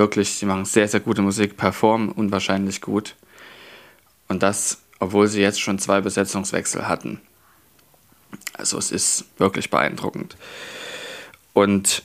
wirklich, 0.00 0.30
sie 0.30 0.46
machen 0.46 0.64
sehr, 0.64 0.88
sehr 0.88 1.00
gute 1.00 1.20
Musik, 1.20 1.58
performen 1.58 2.08
unwahrscheinlich 2.10 2.80
gut. 2.80 3.14
Und 4.28 4.42
das, 4.42 4.78
obwohl 4.98 5.28
sie 5.28 5.42
jetzt 5.42 5.60
schon 5.60 5.78
zwei 5.78 6.00
Besetzungswechsel 6.00 6.88
hatten. 6.88 7.20
Also 8.54 8.78
es 8.78 8.90
ist 8.90 9.26
wirklich 9.38 9.68
beeindruckend. 9.70 10.36
Und 11.52 12.02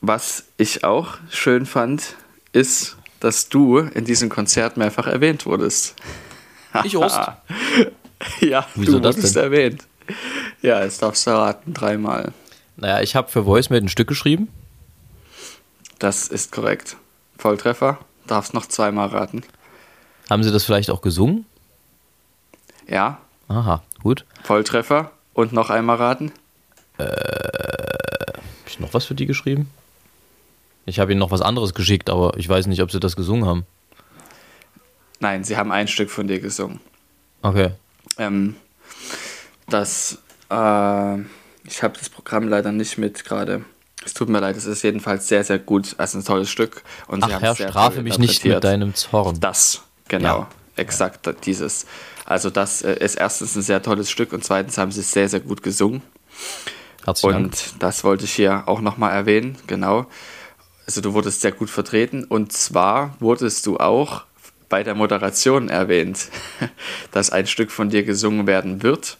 was 0.00 0.44
ich 0.56 0.84
auch 0.84 1.18
schön 1.30 1.66
fand, 1.66 2.14
ist, 2.52 2.96
dass 3.18 3.48
du 3.48 3.78
in 3.78 4.04
diesem 4.04 4.28
Konzert 4.28 4.76
mehrfach 4.76 5.06
erwähnt 5.06 5.44
wurdest. 5.44 5.96
Ich 6.84 6.96
Ost. 6.96 7.18
ja, 8.40 8.64
Wieso 8.76 8.92
du 8.92 9.00
das 9.00 9.16
wurdest 9.16 9.34
denn? 9.34 9.42
erwähnt. 9.42 9.82
Ja, 10.62 10.84
jetzt 10.84 11.02
darfst 11.02 11.26
du 11.26 11.32
raten, 11.32 11.74
dreimal. 11.74 12.32
Naja, 12.76 13.00
ich 13.00 13.16
habe 13.16 13.28
für 13.28 13.44
Voicemail 13.44 13.82
ein 13.82 13.88
Stück 13.88 14.06
geschrieben. 14.06 14.46
Das 16.00 16.26
ist 16.26 16.50
korrekt. 16.50 16.96
Volltreffer. 17.38 17.98
Darfst 18.26 18.52
noch 18.52 18.66
zweimal 18.66 19.08
raten. 19.08 19.42
Haben 20.28 20.42
sie 20.42 20.50
das 20.50 20.64
vielleicht 20.64 20.90
auch 20.90 21.02
gesungen? 21.02 21.46
Ja, 22.88 23.20
Aha, 23.50 23.82
gut. 24.04 24.24
Volltreffer. 24.44 25.10
Und 25.34 25.52
noch 25.52 25.70
einmal 25.70 25.96
raten. 25.96 26.32
Habe 26.98 28.40
ich 28.66 28.78
noch 28.78 28.94
was 28.94 29.04
für 29.04 29.14
die 29.14 29.26
geschrieben? 29.26 29.68
Ich 30.86 31.00
habe 31.00 31.10
ihnen 31.10 31.18
noch 31.18 31.32
was 31.32 31.42
anderes 31.42 31.74
geschickt, 31.74 32.10
aber 32.10 32.36
ich 32.36 32.48
weiß 32.48 32.68
nicht, 32.68 32.80
ob 32.80 32.92
sie 32.92 33.00
das 33.00 33.16
gesungen 33.16 33.46
haben. 33.46 33.66
Nein, 35.18 35.42
sie 35.42 35.56
haben 35.56 35.72
ein 35.72 35.88
Stück 35.88 36.10
von 36.10 36.28
dir 36.28 36.38
gesungen. 36.40 36.80
Okay. 37.42 37.70
Ähm, 38.18 38.54
das, 39.68 40.18
äh, 40.50 41.18
ich 41.64 41.82
habe 41.82 41.98
das 41.98 42.08
Programm 42.08 42.48
leider 42.48 42.70
nicht 42.70 42.98
mit 42.98 43.24
gerade. 43.24 43.64
Es 44.04 44.14
tut 44.14 44.28
mir 44.28 44.40
leid, 44.40 44.56
es 44.56 44.64
ist 44.64 44.82
jedenfalls 44.82 45.28
sehr, 45.28 45.44
sehr 45.44 45.58
gut. 45.58 45.94
Es 45.98 46.10
ist 46.10 46.14
ein 46.14 46.24
tolles 46.24 46.50
Stück. 46.50 46.82
Und 47.06 47.22
Ach 47.22 47.40
Herr, 47.40 47.54
strafe 47.54 48.02
mich 48.02 48.18
nicht 48.18 48.44
mit 48.44 48.64
deinem 48.64 48.94
Zorn. 48.94 49.38
Das, 49.40 49.82
genau. 50.08 50.40
Ja. 50.40 50.48
Exakt 50.76 51.28
dieses. 51.44 51.86
Also 52.24 52.48
das 52.48 52.82
äh, 52.82 52.94
ist 52.94 53.16
erstens 53.16 53.56
ein 53.56 53.62
sehr 53.62 53.82
tolles 53.82 54.10
Stück 54.10 54.32
und 54.32 54.44
zweitens 54.44 54.78
haben 54.78 54.92
sie 54.92 55.00
es 55.00 55.10
sehr, 55.10 55.28
sehr 55.28 55.40
gut 55.40 55.62
gesungen. 55.62 56.02
Herzlichen 57.04 57.32
Dank. 57.32 57.44
Und 57.46 57.74
das 57.80 58.04
wollte 58.04 58.24
ich 58.24 58.32
hier 58.32 58.64
auch 58.66 58.80
nochmal 58.80 59.12
erwähnen, 59.12 59.58
genau. 59.66 60.06
Also 60.86 61.00
du 61.00 61.12
wurdest 61.12 61.40
sehr 61.40 61.52
gut 61.52 61.70
vertreten 61.70 62.24
und 62.24 62.52
zwar 62.52 63.14
wurdest 63.20 63.66
du 63.66 63.78
auch 63.78 64.24
bei 64.68 64.82
der 64.82 64.94
Moderation 64.94 65.68
erwähnt, 65.68 66.28
dass 67.10 67.30
ein 67.30 67.46
Stück 67.46 67.70
von 67.70 67.90
dir 67.90 68.04
gesungen 68.04 68.46
werden 68.46 68.82
wird. 68.82 69.18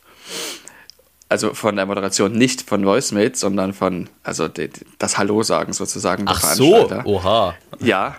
Also 1.31 1.55
von 1.55 1.77
der 1.77 1.87
Moderation 1.87 2.33
nicht 2.33 2.63
von 2.69 2.85
Voicemate, 2.85 3.37
sondern 3.37 3.73
von, 3.73 4.11
also 4.25 4.49
die, 4.49 4.69
das 4.99 5.17
Hallo 5.17 5.43
sagen 5.45 5.73
sozusagen 5.73 6.27
der 6.27 6.35
Ach 6.35 6.43
so, 6.43 6.91
oha. 7.05 7.55
Ja, 7.79 8.17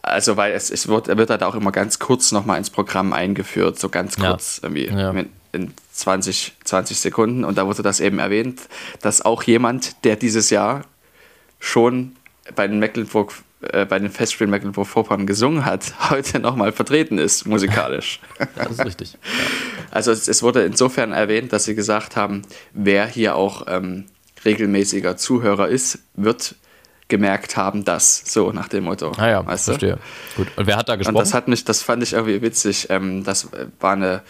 also 0.00 0.36
weil 0.36 0.52
es, 0.52 0.70
es 0.70 0.86
wird, 0.88 1.08
wird 1.08 1.28
halt 1.28 1.42
auch 1.42 1.56
immer 1.56 1.72
ganz 1.72 1.98
kurz 1.98 2.30
nochmal 2.32 2.58
ins 2.58 2.70
Programm 2.70 3.12
eingeführt, 3.12 3.78
so 3.80 3.88
ganz 3.88 4.16
Ja. 4.16 4.30
kurz, 4.30 4.60
irgendwie 4.62 4.86
Ja. 4.86 5.10
in, 5.10 5.28
in 5.52 5.74
20, 5.92 6.52
20 6.64 7.00
Sekunden. 7.00 7.44
Und 7.44 7.58
da 7.58 7.66
wurde 7.66 7.82
das 7.82 7.98
eben 7.98 8.20
erwähnt, 8.20 8.60
dass 9.00 9.22
auch 9.22 9.42
jemand, 9.42 10.04
der 10.04 10.14
dieses 10.14 10.50
Jahr 10.50 10.82
schon 11.58 12.14
bei 12.54 12.66
den 12.68 12.78
Mecklenburg, 12.78 13.32
äh, 13.62 13.84
bei 13.86 13.98
den 13.98 14.10
Festspielen 14.10 14.50
Mecklenburg-Vorpommern 14.52 15.26
gesungen 15.26 15.64
hat, 15.64 15.94
heute 16.10 16.38
nochmal 16.38 16.70
vertreten 16.70 17.18
ist, 17.18 17.44
musikalisch. 17.46 18.20
Das 18.54 18.70
ist 18.70 18.84
richtig. 18.84 19.18
Also 19.92 20.10
es, 20.10 20.26
es 20.26 20.42
wurde 20.42 20.64
insofern 20.64 21.12
erwähnt, 21.12 21.52
dass 21.52 21.64
sie 21.64 21.74
gesagt 21.74 22.16
haben, 22.16 22.42
wer 22.72 23.06
hier 23.06 23.36
auch 23.36 23.66
ähm, 23.68 24.06
regelmäßiger 24.44 25.16
Zuhörer 25.16 25.68
ist, 25.68 26.00
wird 26.14 26.56
gemerkt 27.08 27.56
haben, 27.56 27.84
dass 27.84 28.22
so 28.32 28.52
nach 28.52 28.68
dem 28.68 28.84
Motto. 28.84 29.12
Ah 29.18 29.28
ja, 29.28 29.46
weißt 29.46 29.68
du? 29.68 29.72
verstehe. 29.72 29.98
Gut. 30.36 30.48
Und 30.56 30.66
wer 30.66 30.76
hat 30.76 30.88
da 30.88 30.94
Und 30.94 30.98
gesprochen? 31.00 31.18
das 31.18 31.34
hat 31.34 31.46
mich, 31.46 31.64
das 31.64 31.82
fand 31.82 32.02
ich 32.02 32.14
irgendwie 32.14 32.40
witzig. 32.42 32.88
Ähm, 32.90 33.22
das 33.22 33.48
war 33.80 33.92
eine, 33.92 34.22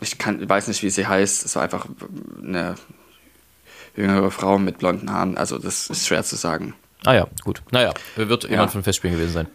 ich 0.00 0.18
kann, 0.18 0.46
weiß 0.48 0.66
nicht, 0.68 0.82
wie 0.82 0.90
sie 0.90 1.06
heißt. 1.06 1.44
Es 1.44 1.54
war 1.56 1.62
einfach 1.62 1.86
eine 2.42 2.74
jüngere 3.96 4.30
Frau 4.30 4.58
mit 4.58 4.78
blonden 4.78 5.10
Haaren. 5.12 5.36
Also 5.38 5.58
das 5.58 5.88
ist 5.88 6.06
schwer 6.06 6.24
zu 6.24 6.36
sagen. 6.36 6.74
ah 7.04 7.14
ja, 7.14 7.26
gut. 7.44 7.62
Naja, 7.70 7.94
wird 8.16 8.44
Ja. 8.44 8.50
jemand 8.50 8.72
von 8.72 8.82
Festspielen 8.82 9.16
gewesen 9.16 9.32
sein. 9.32 9.46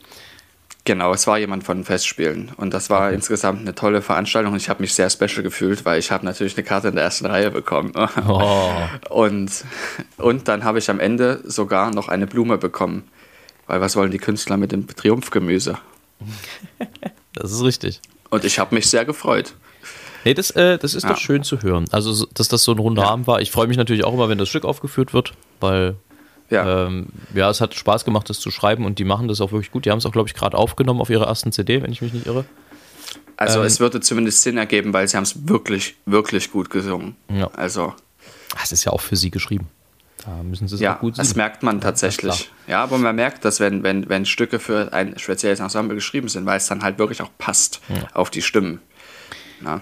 Genau, 0.84 1.14
es 1.14 1.28
war 1.28 1.38
jemand 1.38 1.64
von 1.64 1.84
Festspielen. 1.84 2.52
Und 2.58 2.74
das 2.74 2.90
war 2.90 3.12
insgesamt 3.12 3.62
eine 3.62 3.76
tolle 3.76 4.02
Veranstaltung. 4.02 4.54
Und 4.54 4.58
ich 4.62 4.68
habe 4.68 4.82
mich 4.82 4.94
sehr 4.96 5.10
special 5.12 5.44
gefühlt, 5.44 5.86
weil 5.86 6.00
ich 6.00 6.10
habe 6.12 6.26
natürlich 6.26 6.58
eine 6.58 6.64
Karte 6.64 6.88
in 6.88 6.96
der 6.96 7.04
ersten 7.04 7.28
Reihe 7.28 7.52
bekommen. 7.52 7.92
Oh, 8.28 8.72
Und, 9.10 9.52
und 10.18 10.48
dann 10.48 10.64
habe 10.64 10.80
ich 10.80 10.90
am 10.90 11.00
Ende 11.00 11.42
sogar 11.46 11.92
noch 11.94 12.08
eine 12.08 12.26
Blume 12.26 12.58
bekommen. 12.58 13.04
Weil 13.68 13.80
was 13.80 13.96
wollen 13.96 14.10
die 14.12 14.18
Künstler 14.18 14.58
mit 14.58 14.72
dem 14.72 14.88
Triumphgemüse? 14.88 15.78
das 17.34 17.52
ist 17.52 17.64
richtig. 17.64 18.02
Und 18.30 18.44
ich 18.44 18.60
habe 18.60 18.74
mich 18.76 18.90
sehr 18.90 19.06
gefreut. 19.06 19.54
Nee, 20.24 20.34
das, 20.34 20.52
äh, 20.52 20.78
das 20.78 20.94
ist 20.94 21.04
Ja. 21.04 21.10
doch 21.10 21.18
schön 21.18 21.44
zu 21.44 21.62
hören. 21.62 21.86
Also, 21.92 22.12
so- 22.12 22.28
dass 22.34 22.48
das 22.48 22.64
so 22.64 22.72
ein 22.72 22.80
runder 22.80 23.04
Ja. 23.04 23.10
Abend 23.10 23.28
war. 23.28 23.42
Ich 23.42 23.52
freue 23.52 23.68
mich 23.68 23.78
natürlich 23.78 24.04
auch 24.04 24.14
immer, 24.14 24.30
wenn 24.30 24.38
das 24.38 24.50
Stück 24.50 24.66
aufgeführt 24.66 25.14
wird, 25.14 25.34
weil 25.60 25.96
Ja, 26.52 26.86
ähm, 26.88 27.08
ja, 27.34 27.50
es 27.50 27.62
hat 27.62 27.74
Spaß 27.74 28.06
gemacht, 28.06 28.30
das 28.30 28.40
zu 28.40 28.52
schreiben 28.52 28.86
und 28.86 29.00
die 29.00 29.04
machen 29.06 29.28
das 29.28 29.42
auch 29.42 29.52
wirklich 29.52 29.72
gut. 29.72 29.86
Die 29.86 29.92
haben 29.92 29.98
es 29.98 30.06
auch, 30.06 30.12
glaube 30.12 30.28
ich, 30.30 30.36
gerade 30.36 30.58
aufgenommen 30.58 31.02
auf 31.02 31.10
ihrer 31.10 31.26
ersten 31.28 31.52
CD, 31.52 31.82
wenn 31.82 31.92
ich 31.92 32.02
mich 32.02 32.14
nicht 32.14 32.28
irre. 32.28 32.46
also 33.38 33.62
ähm, 33.62 33.66
es 33.66 33.80
würde 33.80 34.02
zumindest 34.02 34.42
Sinn 34.44 34.58
ergeben, 34.58 34.94
weil 34.94 35.08
sie 35.08 35.18
haben 35.18 35.24
es 35.24 35.48
wirklich, 35.48 35.96
wirklich 36.06 36.52
gut 36.52 36.70
gesungen. 36.70 37.16
Ja. 37.34 37.50
Also 37.56 37.94
Das 38.60 38.72
ist 38.72 38.84
ja 38.84 38.92
auch 38.92 39.02
für 39.02 39.16
sie 39.16 39.32
geschrieben. 39.32 39.68
Da 40.26 40.44
müssen 40.44 40.68
sie 40.68 40.76
es 40.76 40.82
ja, 40.82 40.96
auch 40.98 41.00
gut 41.00 41.18
das 41.18 41.30
singen. 41.30 41.38
merkt 41.38 41.64
man 41.64 41.82
tatsächlich. 41.82 42.52
Ja, 42.68 42.84
aber 42.84 43.00
man 43.00 43.16
merkt, 43.16 43.44
dass 43.44 43.60
wenn, 43.60 43.82
wenn, 43.82 44.08
wenn 44.08 44.26
Stücke 44.28 44.60
für 44.60 44.94
ein 44.94 45.18
spezielles 45.18 45.60
Ensemble 45.60 45.96
geschrieben 45.96 46.28
sind, 46.28 46.46
weil 46.46 46.58
es 46.58 46.68
dann 46.68 46.84
halt 46.84 47.00
wirklich 47.00 47.22
auch 47.24 47.32
passt 47.40 47.82
auf 48.14 48.30
die 48.30 48.44
Stimmen. 48.44 48.82
Na, 49.62 49.82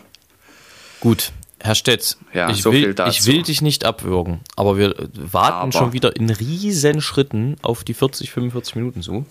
Gut, 1.02 1.32
Herr 1.62 1.76
Stett, 1.76 2.18
Ja, 2.34 2.50
ich, 2.50 2.62
so 2.62 2.72
will, 2.72 2.96
ich 3.10 3.26
will 3.26 3.44
dich 3.44 3.62
nicht 3.62 3.84
abwürgen, 3.86 4.40
aber 4.56 4.78
wir 4.78 4.96
warten 5.14 5.58
Aber- 5.58 5.72
schon 5.72 5.94
wieder 5.94 6.16
in 6.16 6.30
riesen 6.30 7.02
Schritten 7.02 7.58
auf 7.62 7.84
die 7.84 7.94
40, 7.94 8.32
45 8.32 8.76
Minuten 8.76 9.02
zu. 9.02 9.26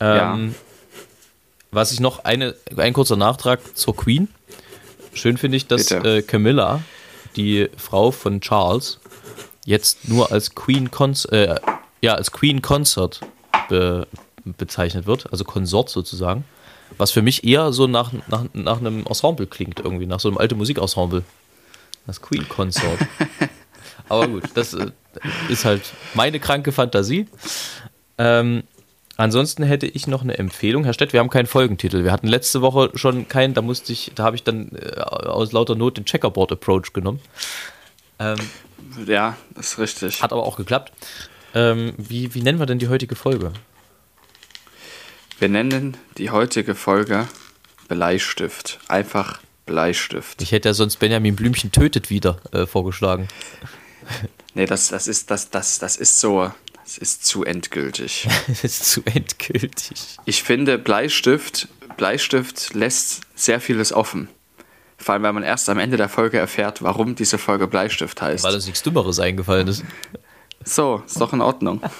Ähm, 0.00 0.54
Was 1.70 1.92
ich 1.92 2.00
noch, 2.00 2.24
eine, 2.24 2.56
ein 2.76 2.92
kurzer 2.92 3.16
Nachtrag 3.16 3.60
zur 3.76 3.94
Queen. 3.96 4.28
Schön 5.14 5.36
finde 5.38 5.56
ich, 5.56 5.66
dass 5.68 5.90
äh, 5.90 6.22
Camilla, 6.22 6.82
die 7.36 7.68
Frau 7.76 8.10
von 8.10 8.40
Charles, 8.40 8.98
jetzt 9.64 10.08
nur 10.08 10.32
als 10.32 10.54
Queen, 10.54 10.90
Cons 10.90 11.26
äh, 11.26 11.56
ja, 12.00 12.14
als 12.14 12.32
Queen 12.32 12.60
Consort 12.62 13.20
be 13.68 14.06
bezeichnet 14.44 15.06
wird, 15.06 15.30
also 15.30 15.44
Konsort 15.44 15.90
sozusagen. 15.90 16.44
Was 16.98 17.10
für 17.10 17.22
mich 17.22 17.44
eher 17.44 17.72
so 17.72 17.86
nach, 17.86 18.12
nach, 18.28 18.44
nach 18.52 18.78
einem 18.78 19.06
Ensemble 19.06 19.46
klingt, 19.46 19.80
irgendwie, 19.80 20.06
nach 20.06 20.20
so 20.20 20.28
einem 20.28 20.38
alten 20.38 20.56
Musikensemble. 20.56 21.22
Das 22.06 22.20
Queen 22.20 22.48
Consort. 22.48 22.98
Aber 24.08 24.26
gut, 24.26 24.44
das 24.54 24.74
äh, 24.74 24.90
ist 25.48 25.64
halt 25.64 25.82
meine 26.14 26.40
kranke 26.40 26.72
Fantasie. 26.72 27.26
Ähm, 28.18 28.64
ansonsten 29.16 29.62
hätte 29.62 29.86
ich 29.86 30.06
noch 30.06 30.22
eine 30.22 30.36
Empfehlung. 30.36 30.84
Herr 30.84 30.92
Stett, 30.92 31.12
wir 31.12 31.20
haben 31.20 31.30
keinen 31.30 31.46
Folgentitel. 31.46 32.02
Wir 32.02 32.12
hatten 32.12 32.26
letzte 32.26 32.60
Woche 32.60 32.90
schon 32.94 33.28
keinen, 33.28 33.54
da 33.54 33.62
musste 33.62 33.92
ich, 33.92 34.10
da 34.14 34.24
habe 34.24 34.36
ich 34.36 34.42
dann 34.42 34.72
äh, 34.72 35.00
aus 35.00 35.52
lauter 35.52 35.76
Not 35.76 35.96
den 35.96 36.04
Checkerboard-Approach 36.04 36.92
genommen. 36.92 37.20
Ähm, 38.18 38.38
ja, 39.06 39.36
das 39.54 39.68
ist 39.68 39.78
richtig. 39.78 40.22
hat 40.22 40.32
aber 40.32 40.42
auch 40.42 40.56
geklappt. 40.56 40.92
Ähm, 41.54 41.94
wie, 41.96 42.34
wie 42.34 42.42
nennen 42.42 42.58
wir 42.58 42.66
denn 42.66 42.78
die 42.78 42.88
heutige 42.88 43.14
Folge? 43.14 43.52
Wir 45.40 45.48
nennen 45.48 45.96
die 46.18 46.28
heutige 46.28 46.74
Folge 46.74 47.26
Bleistift. 47.88 48.78
Einfach 48.88 49.40
Bleistift. 49.64 50.42
Ich 50.42 50.52
hätte 50.52 50.68
ja 50.68 50.74
sonst 50.74 50.96
Benjamin 50.96 51.34
Blümchen 51.34 51.72
tötet 51.72 52.10
wieder 52.10 52.40
äh, 52.52 52.66
vorgeschlagen. 52.66 53.26
Nee, 54.52 54.66
das, 54.66 54.88
das, 54.88 55.06
ist, 55.06 55.30
das, 55.30 55.50
das, 55.50 55.78
das 55.78 55.96
ist 55.96 56.18
so, 56.18 56.50
das 56.82 56.98
ist 56.98 57.24
zu 57.24 57.44
endgültig. 57.44 58.26
das 58.48 58.64
ist 58.64 58.90
zu 58.90 59.00
endgültig. 59.04 60.18
Ich 60.24 60.42
finde, 60.42 60.76
Bleistift, 60.76 61.68
Bleistift 61.96 62.74
lässt 62.74 63.20
sehr 63.36 63.60
vieles 63.60 63.92
offen. 63.92 64.28
Vor 64.98 65.14
allem, 65.14 65.22
weil 65.22 65.32
man 65.34 65.44
erst 65.44 65.68
am 65.68 65.78
Ende 65.78 65.96
der 65.96 66.08
Folge 66.08 66.38
erfährt, 66.38 66.82
warum 66.82 67.14
diese 67.14 67.38
Folge 67.38 67.68
Bleistift 67.68 68.20
heißt. 68.20 68.42
Weil 68.42 68.56
uns 68.56 68.66
nichts 68.66 68.82
Dümmeres 68.82 69.20
eingefallen 69.20 69.68
ist. 69.68 69.84
so, 70.64 71.04
ist 71.06 71.20
doch 71.20 71.32
in 71.32 71.42
Ordnung. 71.42 71.80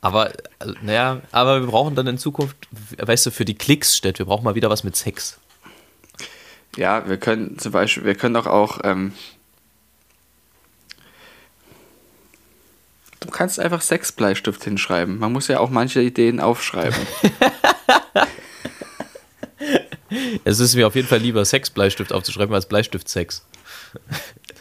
Aber, 0.00 0.32
also, 0.58 0.74
naja, 0.82 1.22
aber 1.32 1.60
wir 1.60 1.66
brauchen 1.66 1.94
dann 1.94 2.06
in 2.06 2.18
Zukunft, 2.18 2.56
weißt 2.98 3.26
du, 3.26 3.30
für 3.30 3.44
die 3.44 3.54
Klicks 3.54 3.96
steht, 3.96 4.18
wir 4.18 4.26
brauchen 4.26 4.44
mal 4.44 4.54
wieder 4.54 4.70
was 4.70 4.84
mit 4.84 4.96
Sex. 4.96 5.38
Ja, 6.76 7.08
wir 7.08 7.16
können 7.16 7.58
zum 7.58 7.72
Beispiel, 7.72 8.04
wir 8.04 8.14
können 8.14 8.34
doch 8.34 8.46
auch. 8.46 8.78
Ähm, 8.84 9.12
du 13.20 13.30
kannst 13.30 13.58
einfach 13.58 13.80
Sexbleistift 13.82 14.62
hinschreiben. 14.62 15.18
Man 15.18 15.32
muss 15.32 15.48
ja 15.48 15.58
auch 15.58 15.70
manche 15.70 16.00
Ideen 16.00 16.38
aufschreiben. 16.38 16.94
Es 20.44 20.58
ist 20.58 20.74
mir 20.74 20.86
auf 20.86 20.94
jeden 20.94 21.08
Fall 21.08 21.18
lieber, 21.18 21.44
Sexbleistift 21.44 22.12
aufzuschreiben, 22.12 22.54
als 22.54 22.66
Bleistift-Sex. 22.66 23.44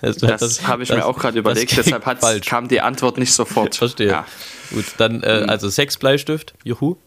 Das, 0.02 0.18
das 0.18 0.68
habe 0.68 0.84
ich 0.84 0.90
das, 0.90 0.98
mir 0.98 1.06
auch 1.06 1.18
gerade 1.18 1.40
überlegt, 1.40 1.76
deshalb 1.76 2.04
kam 2.46 2.68
die 2.68 2.82
Antwort 2.82 3.18
nicht 3.18 3.34
sofort. 3.34 3.76
Verstehe. 3.76 4.10
Ja. 4.10 4.26
Gut, 4.72 4.86
dann 4.98 5.24
äh, 5.24 5.42
mhm. 5.42 5.50
also 5.50 5.70
Sexbleistift, 5.70 6.54
juhu. 6.64 6.98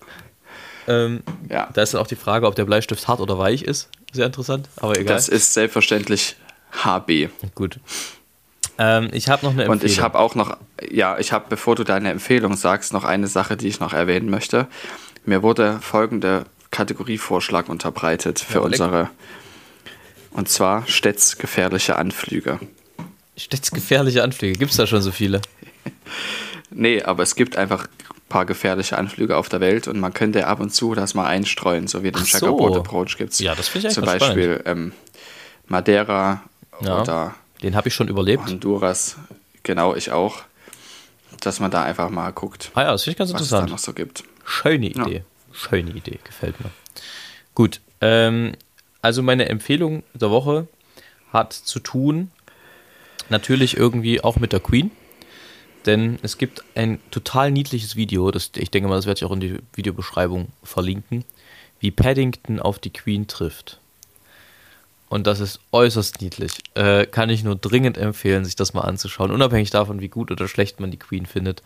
Ähm, 0.88 1.22
ja. 1.48 1.68
Da 1.72 1.82
ist 1.82 1.94
dann 1.94 2.00
auch 2.00 2.06
die 2.06 2.16
Frage, 2.16 2.46
ob 2.46 2.54
der 2.54 2.64
Bleistift 2.64 3.06
hart 3.06 3.20
oder 3.20 3.38
weich 3.38 3.62
ist. 3.62 3.88
Sehr 4.12 4.26
interessant, 4.26 4.68
aber 4.76 4.98
egal. 4.98 5.14
Das 5.14 5.28
ist 5.28 5.54
selbstverständlich 5.54 6.36
HB. 6.72 7.28
Gut. 7.54 7.78
Ähm, 8.78 9.10
ich 9.12 9.28
habe 9.28 9.44
noch 9.44 9.52
eine 9.52 9.64
Empfehlung. 9.64 9.82
Und 9.82 9.84
ich 9.84 10.00
habe 10.00 10.18
auch 10.18 10.34
noch, 10.34 10.56
ja, 10.90 11.18
ich 11.18 11.32
habe, 11.32 11.44
bevor 11.48 11.76
du 11.76 11.84
deine 11.84 12.10
Empfehlung 12.10 12.56
sagst, 12.56 12.92
noch 12.92 13.04
eine 13.04 13.26
Sache, 13.26 13.56
die 13.56 13.68
ich 13.68 13.78
noch 13.78 13.92
erwähnen 13.92 14.30
möchte. 14.30 14.66
Mir 15.24 15.42
wurde 15.42 15.78
folgende 15.82 16.46
Kategorievorschlag 16.70 17.68
unterbreitet 17.68 18.40
für 18.40 18.58
ja, 18.58 18.64
unsere, 18.64 19.10
und 20.30 20.48
zwar 20.48 20.86
Stets 20.86 21.36
gefährliche 21.36 21.96
Anflüge. 21.96 22.58
Stets 23.40 23.70
gefährliche 23.70 24.22
Anflüge, 24.22 24.58
gibt 24.58 24.70
es 24.70 24.76
da 24.76 24.86
schon 24.86 25.02
so 25.02 25.12
viele? 25.12 25.40
nee, 26.70 27.02
aber 27.02 27.22
es 27.22 27.34
gibt 27.34 27.56
einfach 27.56 27.84
ein 27.84 28.28
paar 28.28 28.46
gefährliche 28.46 28.98
Anflüge 28.98 29.36
auf 29.36 29.48
der 29.48 29.60
Welt 29.60 29.88
und 29.88 29.98
man 29.98 30.12
könnte 30.12 30.46
ab 30.46 30.60
und 30.60 30.74
zu 30.74 30.94
das 30.94 31.14
mal 31.14 31.26
einstreuen, 31.26 31.86
so 31.86 32.02
wie 32.02 32.12
den 32.12 32.24
Checkerboard 32.24 32.74
so. 32.74 32.80
Approach 32.80 33.16
gibt 33.16 33.32
es. 33.32 33.38
Ja, 33.38 33.54
das 33.54 33.68
finde 33.68 33.88
ich 33.88 33.94
Zum 33.94 34.04
Beispiel 34.04 34.62
ähm, 34.66 34.92
Madeira 35.66 36.42
ja, 36.82 37.00
oder 37.00 37.34
den 37.62 37.76
habe 37.76 37.88
ich 37.88 37.94
schon 37.94 38.08
überlebt. 38.08 38.46
Honduras, 38.46 39.16
genau, 39.62 39.94
ich 39.94 40.12
auch. 40.12 40.42
Dass 41.40 41.60
man 41.60 41.70
da 41.70 41.82
einfach 41.82 42.10
mal 42.10 42.32
guckt. 42.32 42.70
Ah 42.74 42.82
ja, 42.82 42.92
das 42.92 43.04
finde 43.04 43.12
ich 43.12 43.18
ganz 43.18 43.32
was 43.32 43.40
interessant. 43.40 43.64
es 43.64 43.70
da 43.70 43.72
noch 43.72 43.78
so 43.78 43.92
gibt. 43.94 44.24
Schöne 44.44 44.88
Idee. 44.88 45.16
Ja. 45.16 45.20
Schöne 45.52 45.90
Idee, 45.90 46.18
gefällt 46.24 46.60
mir. 46.60 46.70
Gut, 47.54 47.80
ähm, 48.00 48.52
also 49.00 49.22
meine 49.22 49.48
Empfehlung 49.48 50.02
der 50.12 50.30
Woche 50.30 50.68
hat 51.32 51.52
zu 51.52 51.78
tun, 51.78 52.30
natürlich 53.30 53.76
irgendwie 53.76 54.22
auch 54.22 54.36
mit 54.36 54.52
der 54.52 54.60
Queen. 54.60 54.90
Denn 55.86 56.18
es 56.22 56.36
gibt 56.36 56.62
ein 56.74 56.98
total 57.10 57.50
niedliches 57.50 57.96
Video, 57.96 58.30
das, 58.30 58.50
ich 58.56 58.70
denke 58.70 58.88
mal, 58.88 58.96
das 58.96 59.06
werde 59.06 59.18
ich 59.18 59.24
auch 59.24 59.32
in 59.32 59.40
die 59.40 59.58
Videobeschreibung 59.74 60.48
verlinken, 60.62 61.24
wie 61.78 61.90
Paddington 61.90 62.60
auf 62.60 62.78
die 62.78 62.90
Queen 62.90 63.26
trifft. 63.26 63.80
Und 65.08 65.26
das 65.26 65.40
ist 65.40 65.58
äußerst 65.72 66.20
niedlich. 66.20 66.52
Äh, 66.74 67.04
kann 67.06 67.30
ich 67.30 67.42
nur 67.42 67.56
dringend 67.56 67.98
empfehlen, 67.98 68.44
sich 68.44 68.54
das 68.54 68.74
mal 68.74 68.82
anzuschauen. 68.82 69.32
Unabhängig 69.32 69.70
davon, 69.70 70.00
wie 70.00 70.08
gut 70.08 70.30
oder 70.30 70.46
schlecht 70.46 70.78
man 70.78 70.92
die 70.92 70.98
Queen 70.98 71.26
findet. 71.26 71.64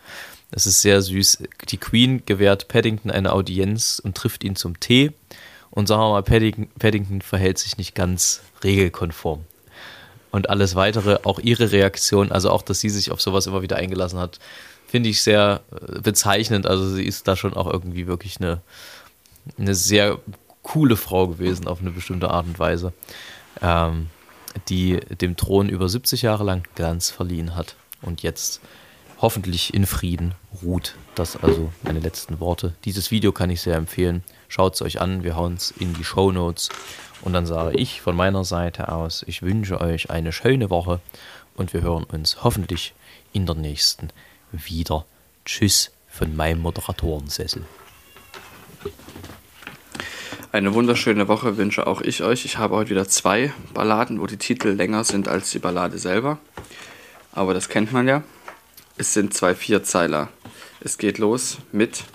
Es 0.49 0.65
ist 0.65 0.81
sehr 0.81 0.99
süß. 1.01 1.43
Die 1.69 1.77
Queen 1.77 2.25
gewährt 2.25 2.67
Paddington 2.69 3.11
eine 3.11 3.33
Audienz 3.33 4.01
und 4.03 4.17
trifft 4.17 4.43
ihn 4.43 4.55
zum 4.55 4.79
Tee. 4.79 5.11
Und 5.69 5.87
sagen 5.87 6.01
wir 6.01 6.09
mal, 6.09 6.23
Paddington, 6.23 6.69
Paddington 6.79 7.21
verhält 7.21 7.59
sich 7.59 7.77
nicht 7.77 7.93
ganz 7.93 8.41
regelkonform. 8.63 9.45
Und 10.35 10.49
alles 10.49 10.75
weitere, 10.75 11.19
auch 11.23 11.39
ihre 11.39 11.71
Reaktion, 11.71 12.31
also 12.31 12.49
auch, 12.49 12.61
dass 12.61 12.81
sie 12.81 12.89
sich 12.89 13.11
auf 13.11 13.21
sowas 13.21 13.47
immer 13.47 13.61
wieder 13.61 13.77
eingelassen 13.77 14.19
hat, 14.19 14.39
finde 14.85 15.09
ich 15.09 15.21
sehr 15.21 15.61
äh, 15.71 16.01
bezeichnend. 16.01 16.67
Also 16.67 16.89
sie 16.89 17.05
ist 17.05 17.27
da 17.27 17.35
schon 17.35 17.53
auch 17.53 17.71
irgendwie 17.71 18.05
wirklich 18.05 18.41
eine, 18.41 18.61
eine 19.57 19.75
sehr 19.75 20.19
coole 20.61 20.97
Frau 20.97 21.27
gewesen 21.27 21.67
auf 21.67 21.79
eine 21.79 21.91
bestimmte 21.91 22.29
Art 22.31 22.47
und 22.47 22.59
Weise 22.59 22.91
ähm, 23.61 24.07
die 24.69 24.99
dem 25.21 25.35
Thron 25.35 25.69
über 25.69 25.89
70 25.89 26.21
Jahre 26.21 26.43
lang 26.43 26.63
Glanz 26.75 27.09
verliehen 27.09 27.55
hat 27.55 27.75
und 28.01 28.21
jetzt 28.21 28.61
hoffentlich 29.19 29.73
in 29.73 29.85
Frieden 29.85 30.35
ruht. 30.63 30.95
Das 31.15 31.37
also 31.37 31.71
meine 31.83 31.99
letzten 31.99 32.39
Worte. 32.39 32.73
Dieses 32.85 33.11
Video 33.11 33.31
kann 33.31 33.49
ich 33.49 33.61
sehr 33.61 33.75
empfehlen. 33.75 34.23
Schaut 34.47 34.75
es 34.75 34.81
euch 34.81 35.01
an, 35.01 35.23
wir 35.23 35.35
hauen 35.35 35.53
es 35.53 35.71
in 35.71 35.93
die 35.93 36.03
Show 36.03 36.31
Notes. 36.31 36.69
Und 37.21 37.33
dann 37.33 37.45
sage 37.45 37.77
ich 37.77 38.01
von 38.01 38.15
meiner 38.15 38.43
Seite 38.43 38.91
aus, 38.91 39.23
ich 39.27 39.41
wünsche 39.41 39.81
euch 39.81 40.09
eine 40.09 40.31
schöne 40.31 40.69
Woche 40.69 40.99
und 41.55 41.73
wir 41.73 41.81
hören 41.81 42.03
uns 42.03 42.43
hoffentlich 42.43 42.93
in 43.33 43.45
der 43.45 43.55
nächsten 43.55 44.09
wieder. 44.51 45.05
Tschüss 45.45 45.91
von 46.07 46.35
meinem 46.35 46.61
Moderatorensessel. 46.61 47.65
Eine 50.51 50.73
wunderschöne 50.73 51.27
Woche 51.27 51.57
wünsche 51.57 51.85
auch 51.85 51.99
ich 51.99 52.23
euch. 52.23 52.45
Ich 52.45 52.57
habe 52.57 52.75
heute 52.75 52.91
wieder 52.91 53.07
zwei 53.07 53.51
Balladen, 53.73 54.21
wo 54.21 54.25
die 54.25 54.37
Titel 54.37 54.69
länger 54.69 55.03
sind 55.03 55.27
als 55.27 55.51
die 55.51 55.59
Ballade 55.59 55.97
selber. 55.97 56.37
Aber 57.33 57.53
das 57.53 57.67
kennt 57.67 57.91
man 57.91 58.07
ja. 58.07 58.23
Es 58.97 59.13
sind 59.13 59.33
zwei 59.33 59.55
Vierzeiler. 59.55 60.29
Es 60.79 60.97
geht 60.97 61.17
los 61.17 61.57
mit 61.73 62.05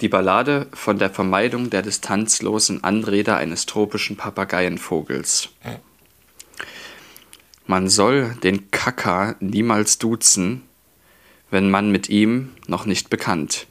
die 0.00 0.08
Ballade 0.08 0.66
von 0.72 0.98
der 0.98 1.10
Vermeidung 1.10 1.68
der 1.68 1.82
distanzlosen 1.82 2.82
Anrede 2.82 3.34
eines 3.36 3.66
tropischen 3.66 4.16
Papageienvogels. 4.16 5.50
Man 7.66 7.90
soll 7.90 8.34
den 8.42 8.70
Kaka 8.70 9.36
niemals 9.40 9.98
duzen, 9.98 10.62
wenn 11.50 11.70
man 11.70 11.90
mit 11.90 12.08
ihm 12.08 12.52
noch 12.66 12.86
nicht 12.86 13.10
bekannt. 13.10 13.66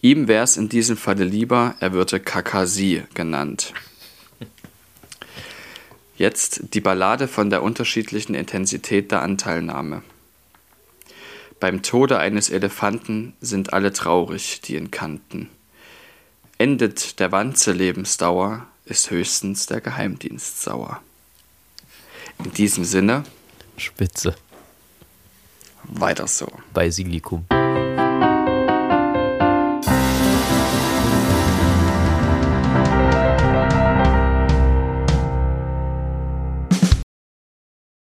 Ihm 0.00 0.28
wäre 0.28 0.44
es 0.44 0.56
in 0.56 0.68
diesem 0.68 0.96
Falle 0.96 1.24
lieber, 1.24 1.74
er 1.80 1.92
würde 1.92 2.20
Kakasi 2.20 3.02
genannt. 3.14 3.72
Jetzt 6.16 6.74
die 6.74 6.80
Ballade 6.80 7.26
von 7.26 7.50
der 7.50 7.62
unterschiedlichen 7.62 8.34
Intensität 8.34 9.10
der 9.10 9.22
Anteilnahme. 9.22 10.02
Beim 11.58 11.82
Tode 11.82 12.18
eines 12.18 12.50
Elefanten 12.50 13.34
sind 13.40 13.72
alle 13.72 13.92
traurig, 13.92 14.60
die 14.60 14.76
ihn 14.76 14.90
kannten. 14.90 15.48
Endet 16.58 17.18
der 17.18 17.32
Wanze 17.32 17.72
Lebensdauer, 17.72 18.66
ist 18.84 19.10
höchstens 19.10 19.66
der 19.66 19.80
Geheimdienst 19.80 20.62
sauer. 20.62 21.00
In 22.44 22.52
diesem 22.52 22.84
Sinne. 22.84 23.24
Spitze. 23.76 24.34
Weiter 25.84 26.26
so. 26.26 26.46
Basilikum. 26.72 27.46